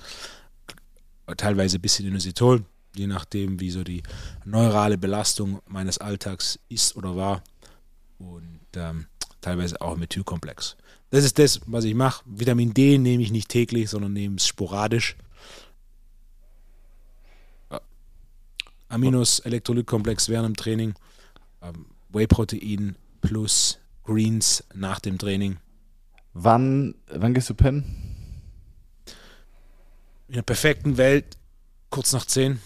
Teilweise 1.38 1.78
ein 1.78 1.82
bisschen 1.82 2.08
Inositol, 2.08 2.64
je 2.96 3.08
nachdem, 3.08 3.60
wie 3.60 3.70
so 3.70 3.84
die 3.84 4.04
neurale 4.46 4.98
Belastung 4.98 5.62
meines 5.68 5.98
Alltags 5.98 6.60
ist 6.70 6.96
oder 6.96 7.16
war. 7.16 7.44
Und 8.18 8.60
ähm, 8.76 9.08
teilweise 9.42 9.80
auch 9.82 9.96
Methylkomplex. 9.96 10.76
Das 11.12 11.24
ist 11.24 11.40
das, 11.40 11.62
was 11.66 11.86
ich 11.86 11.96
mache. 11.96 12.24
Vitamin 12.26 12.74
D 12.74 12.98
nehme 12.98 13.24
ich 13.24 13.32
nicht 13.32 13.50
täglich, 13.50 13.90
sondern 13.90 14.14
nehme 14.14 14.36
es 14.36 14.48
sporadisch. 14.48 15.16
Aminos, 18.90 19.40
Elektrolytkomplex 19.40 20.30
während 20.30 20.48
dem 20.48 20.56
Training, 20.56 20.94
ähm, 21.62 21.86
Whey-Protein 22.10 22.96
plus 23.22 23.79
Greens 24.10 24.64
nach 24.74 25.00
dem 25.00 25.20
Training. 25.20 25.58
Wann, 26.34 26.96
wann 27.14 27.36
gehst 27.36 27.50
du 27.50 27.54
pennen? 27.54 27.84
In 30.28 30.34
der 30.34 30.42
perfekten 30.42 30.98
Welt 30.98 31.38
kurz 31.92 32.12
nach 32.12 32.26
zehn. 32.26 32.60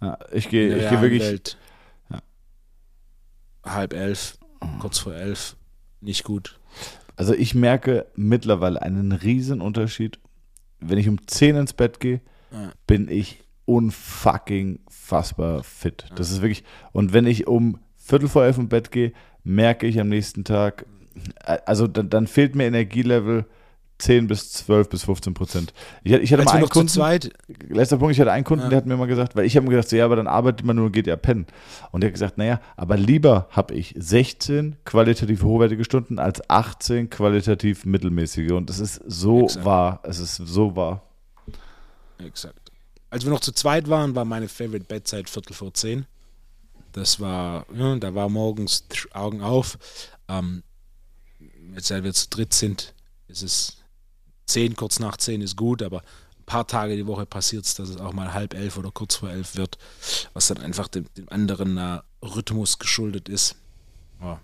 Ja, 0.00 0.18
ich 0.32 0.48
gehe 0.48 0.68
geh 0.68 1.00
wirklich. 1.00 1.22
Welt, 1.22 1.58
ja. 2.10 2.22
Halb 3.64 3.92
elf, 3.92 4.38
kurz 4.78 4.98
vor 4.98 5.14
elf, 5.14 5.56
nicht 6.00 6.22
gut. 6.22 6.60
Also 7.16 7.34
ich 7.34 7.56
merke 7.56 8.06
mittlerweile 8.14 8.80
einen 8.80 9.10
riesen 9.10 9.60
Unterschied. 9.60 10.20
Wenn 10.78 10.98
ich 10.98 11.08
um 11.08 11.26
10 11.26 11.56
ins 11.56 11.72
Bett 11.72 11.98
gehe, 11.98 12.20
ja. 12.52 12.72
bin 12.86 13.08
ich 13.08 13.42
unfucking 13.64 14.80
fassbar 14.88 15.64
fit. 15.64 16.06
Das 16.14 16.30
ist 16.30 16.40
wirklich. 16.40 16.62
Und 16.92 17.12
wenn 17.12 17.26
ich 17.26 17.48
um 17.48 17.80
Viertel 17.96 18.28
vor 18.28 18.44
elf 18.44 18.58
im 18.58 18.68
Bett 18.68 18.92
gehe, 18.92 19.12
merke 19.44 19.86
ich 19.86 20.00
am 20.00 20.08
nächsten 20.08 20.44
Tag, 20.44 20.86
äh, 21.44 21.58
also 21.66 21.86
dann, 21.86 22.10
dann 22.10 22.26
fehlt 22.26 22.54
mir 22.54 22.64
Energielevel 22.64 23.46
10 23.98 24.26
bis 24.26 24.52
12 24.52 24.88
bis 24.88 25.04
15 25.04 25.34
Prozent. 25.34 25.72
Ich, 26.02 26.12
ich 26.12 26.32
hatte 26.32 26.42
Als 26.42 26.52
mal 26.52 26.58
einen 26.58 26.68
Kunden, 26.68 26.88
zweit, 26.88 27.30
letzter 27.68 27.98
Punkt, 27.98 28.12
ich 28.12 28.20
hatte 28.20 28.32
einen 28.32 28.44
Kunden, 28.44 28.64
ja. 28.64 28.70
der 28.70 28.78
hat 28.78 28.86
mir 28.86 28.96
mal 28.96 29.06
gesagt, 29.06 29.36
weil 29.36 29.44
ich 29.44 29.56
habe 29.56 29.64
mir 29.64 29.70
gedacht, 29.70 29.88
so, 29.88 29.96
ja, 29.96 30.04
aber 30.04 30.16
dann 30.16 30.26
arbeitet 30.26 30.66
man 30.66 30.76
nur 30.76 30.86
und 30.86 30.92
geht 30.92 31.06
ja 31.06 31.16
pennen. 31.16 31.46
Und 31.92 32.00
der 32.02 32.08
hat 32.08 32.14
gesagt, 32.14 32.36
naja, 32.36 32.60
aber 32.76 32.96
lieber 32.96 33.48
habe 33.50 33.74
ich 33.74 33.94
16 33.96 34.76
qualitativ 34.84 35.44
hochwertige 35.44 35.84
Stunden 35.84 36.18
als 36.18 36.48
18 36.50 37.08
qualitativ 37.08 37.84
mittelmäßige. 37.84 38.52
Und 38.52 38.68
das 38.68 38.80
ist 38.80 39.00
so 39.06 39.44
Exakt. 39.44 39.64
wahr. 39.64 40.00
Es 40.02 40.18
ist 40.18 40.36
so 40.36 40.74
wahr. 40.74 41.02
Exakt. 42.18 42.72
Als 43.10 43.24
wir 43.24 43.30
noch 43.30 43.40
zu 43.40 43.52
zweit 43.52 43.88
waren, 43.88 44.16
war 44.16 44.24
meine 44.24 44.48
Favorite 44.48 44.86
Bedside 44.86 45.30
Viertel 45.30 45.54
vor 45.54 45.72
10. 45.72 46.04
Das 46.94 47.18
war, 47.18 47.66
ja, 47.74 47.96
da 47.96 48.14
war 48.14 48.28
morgens 48.28 48.84
Augen 49.12 49.42
auf. 49.42 49.78
Ähm, 50.28 50.62
jetzt, 51.74 51.88
seit 51.88 52.04
wir 52.04 52.14
zu 52.14 52.28
dritt 52.28 52.54
sind, 52.54 52.94
ist 53.26 53.42
es 53.42 53.76
10, 54.46 54.76
kurz 54.76 55.00
nach 55.00 55.16
10 55.16 55.40
ist 55.40 55.56
gut, 55.56 55.82
aber 55.82 56.02
ein 56.38 56.44
paar 56.46 56.68
Tage 56.68 56.94
die 56.94 57.08
Woche 57.08 57.26
passiert 57.26 57.64
es, 57.64 57.74
dass 57.74 57.88
es 57.88 57.96
auch 57.96 58.12
mal 58.12 58.32
halb 58.32 58.54
elf 58.54 58.78
oder 58.78 58.92
kurz 58.92 59.16
vor 59.16 59.28
elf 59.28 59.56
wird, 59.56 59.76
was 60.34 60.46
dann 60.46 60.58
einfach 60.58 60.86
dem, 60.86 61.06
dem 61.16 61.28
anderen 61.30 61.78
äh, 61.78 62.00
Rhythmus 62.22 62.78
geschuldet 62.78 63.28
ist. 63.28 63.56
Ja. 64.20 64.40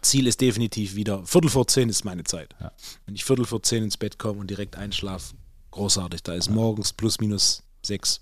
Ziel 0.00 0.26
ist 0.28 0.40
definitiv 0.40 0.94
wieder, 0.94 1.26
Viertel 1.26 1.50
vor 1.50 1.66
zehn 1.66 1.90
ist 1.90 2.06
meine 2.06 2.24
Zeit. 2.24 2.56
Ja. 2.60 2.72
Wenn 3.04 3.14
ich 3.14 3.26
Viertel 3.26 3.44
vor 3.44 3.62
zehn 3.62 3.84
ins 3.84 3.98
Bett 3.98 4.18
komme 4.18 4.40
und 4.40 4.48
direkt 4.48 4.76
einschlafe, 4.76 5.34
großartig. 5.70 6.22
Da 6.22 6.32
ist 6.32 6.48
morgens 6.48 6.94
plus 6.94 7.20
minus 7.20 7.62
sechs, 7.82 8.20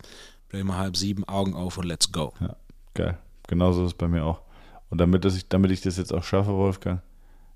vielleicht 0.49 0.67
mal 0.67 0.79
halb 0.79 0.97
sieben, 0.97 1.23
Augen 1.29 1.55
auf 1.55 1.79
und 1.79 1.87
let's 1.87 2.11
go. 2.11 2.33
Ja, 2.41 2.57
geil. 2.95 3.19
Genauso 3.47 3.83
ist 3.83 3.93
es 3.93 3.99
bei 3.99 4.09
mir 4.09 4.25
auch. 4.25 4.43
Und 4.91 4.99
damit, 4.99 5.25
ich, 5.25 5.49
damit 5.49 5.71
ich 5.71 5.81
das 5.81 5.97
jetzt 5.97 6.13
auch 6.13 6.25
schaffe, 6.25 6.53
Wolfgang, 6.53 7.01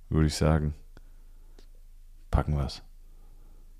würde 0.09 0.27
ich 0.27 0.35
sagen, 0.35 0.75
packen 2.31 2.57
wir 2.57 2.67
es. 2.67 2.83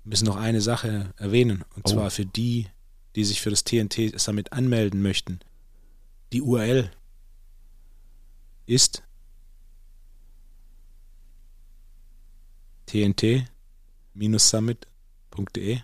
Wir 0.03 0.11
müssen 0.11 0.25
noch 0.25 0.37
eine 0.37 0.61
Sache 0.61 1.13
erwähnen, 1.17 1.65
und 1.75 1.87
oh. 1.87 1.89
zwar 1.89 2.11
für 2.11 2.25
die, 2.25 2.67
die 3.15 3.23
sich 3.23 3.41
für 3.41 3.49
das 3.49 3.63
TNT 3.63 4.19
Summit 4.19 4.53
anmelden 4.53 5.01
möchten. 5.01 5.39
Die 6.31 6.41
URL 6.41 6.91
ist 8.65 9.03
tnt-summit.de. 12.87 15.79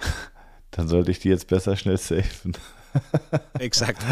Dann 0.70 0.88
sollte 0.88 1.10
ich 1.10 1.18
die 1.18 1.28
jetzt 1.28 1.48
besser 1.48 1.76
schnell 1.76 1.98
safen. 1.98 2.56
Exakt. 3.58 4.02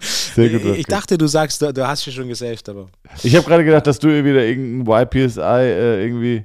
Sehr 0.00 0.50
gut. 0.50 0.64
Ich, 0.64 0.78
ich 0.80 0.86
dachte, 0.86 1.18
du 1.18 1.26
sagst, 1.26 1.62
du, 1.62 1.72
du 1.72 1.86
hast 1.86 2.06
ja 2.06 2.12
schon 2.12 2.28
gesaved, 2.28 2.68
aber. 2.68 2.86
Ich 3.22 3.34
habe 3.34 3.46
gerade 3.46 3.64
gedacht, 3.64 3.86
dass 3.86 3.98
du 3.98 4.08
wieder 4.08 4.44
irgendein 4.44 5.02
YPSI 5.02 5.40
äh, 5.40 6.04
irgendwie. 6.04 6.44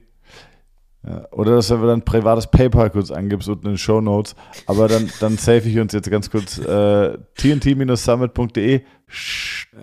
Ja, 1.05 1.27
oder 1.31 1.55
dass 1.55 1.67
du 1.67 1.85
dann 1.85 2.03
privates 2.03 2.47
PayPal 2.47 2.89
kurz 2.89 3.11
angibst 3.11 3.49
unten 3.49 3.65
in 3.65 3.73
den 3.73 3.77
Show 3.77 3.99
Notes. 3.99 4.35
Aber 4.67 4.87
dann, 4.87 5.09
dann 5.19 5.37
save 5.37 5.67
ich 5.67 5.77
uns 5.77 5.91
jetzt 5.91 6.09
ganz 6.09 6.29
kurz 6.29 6.57
äh, 6.59 7.17
tnt-summit.de. 7.35 8.81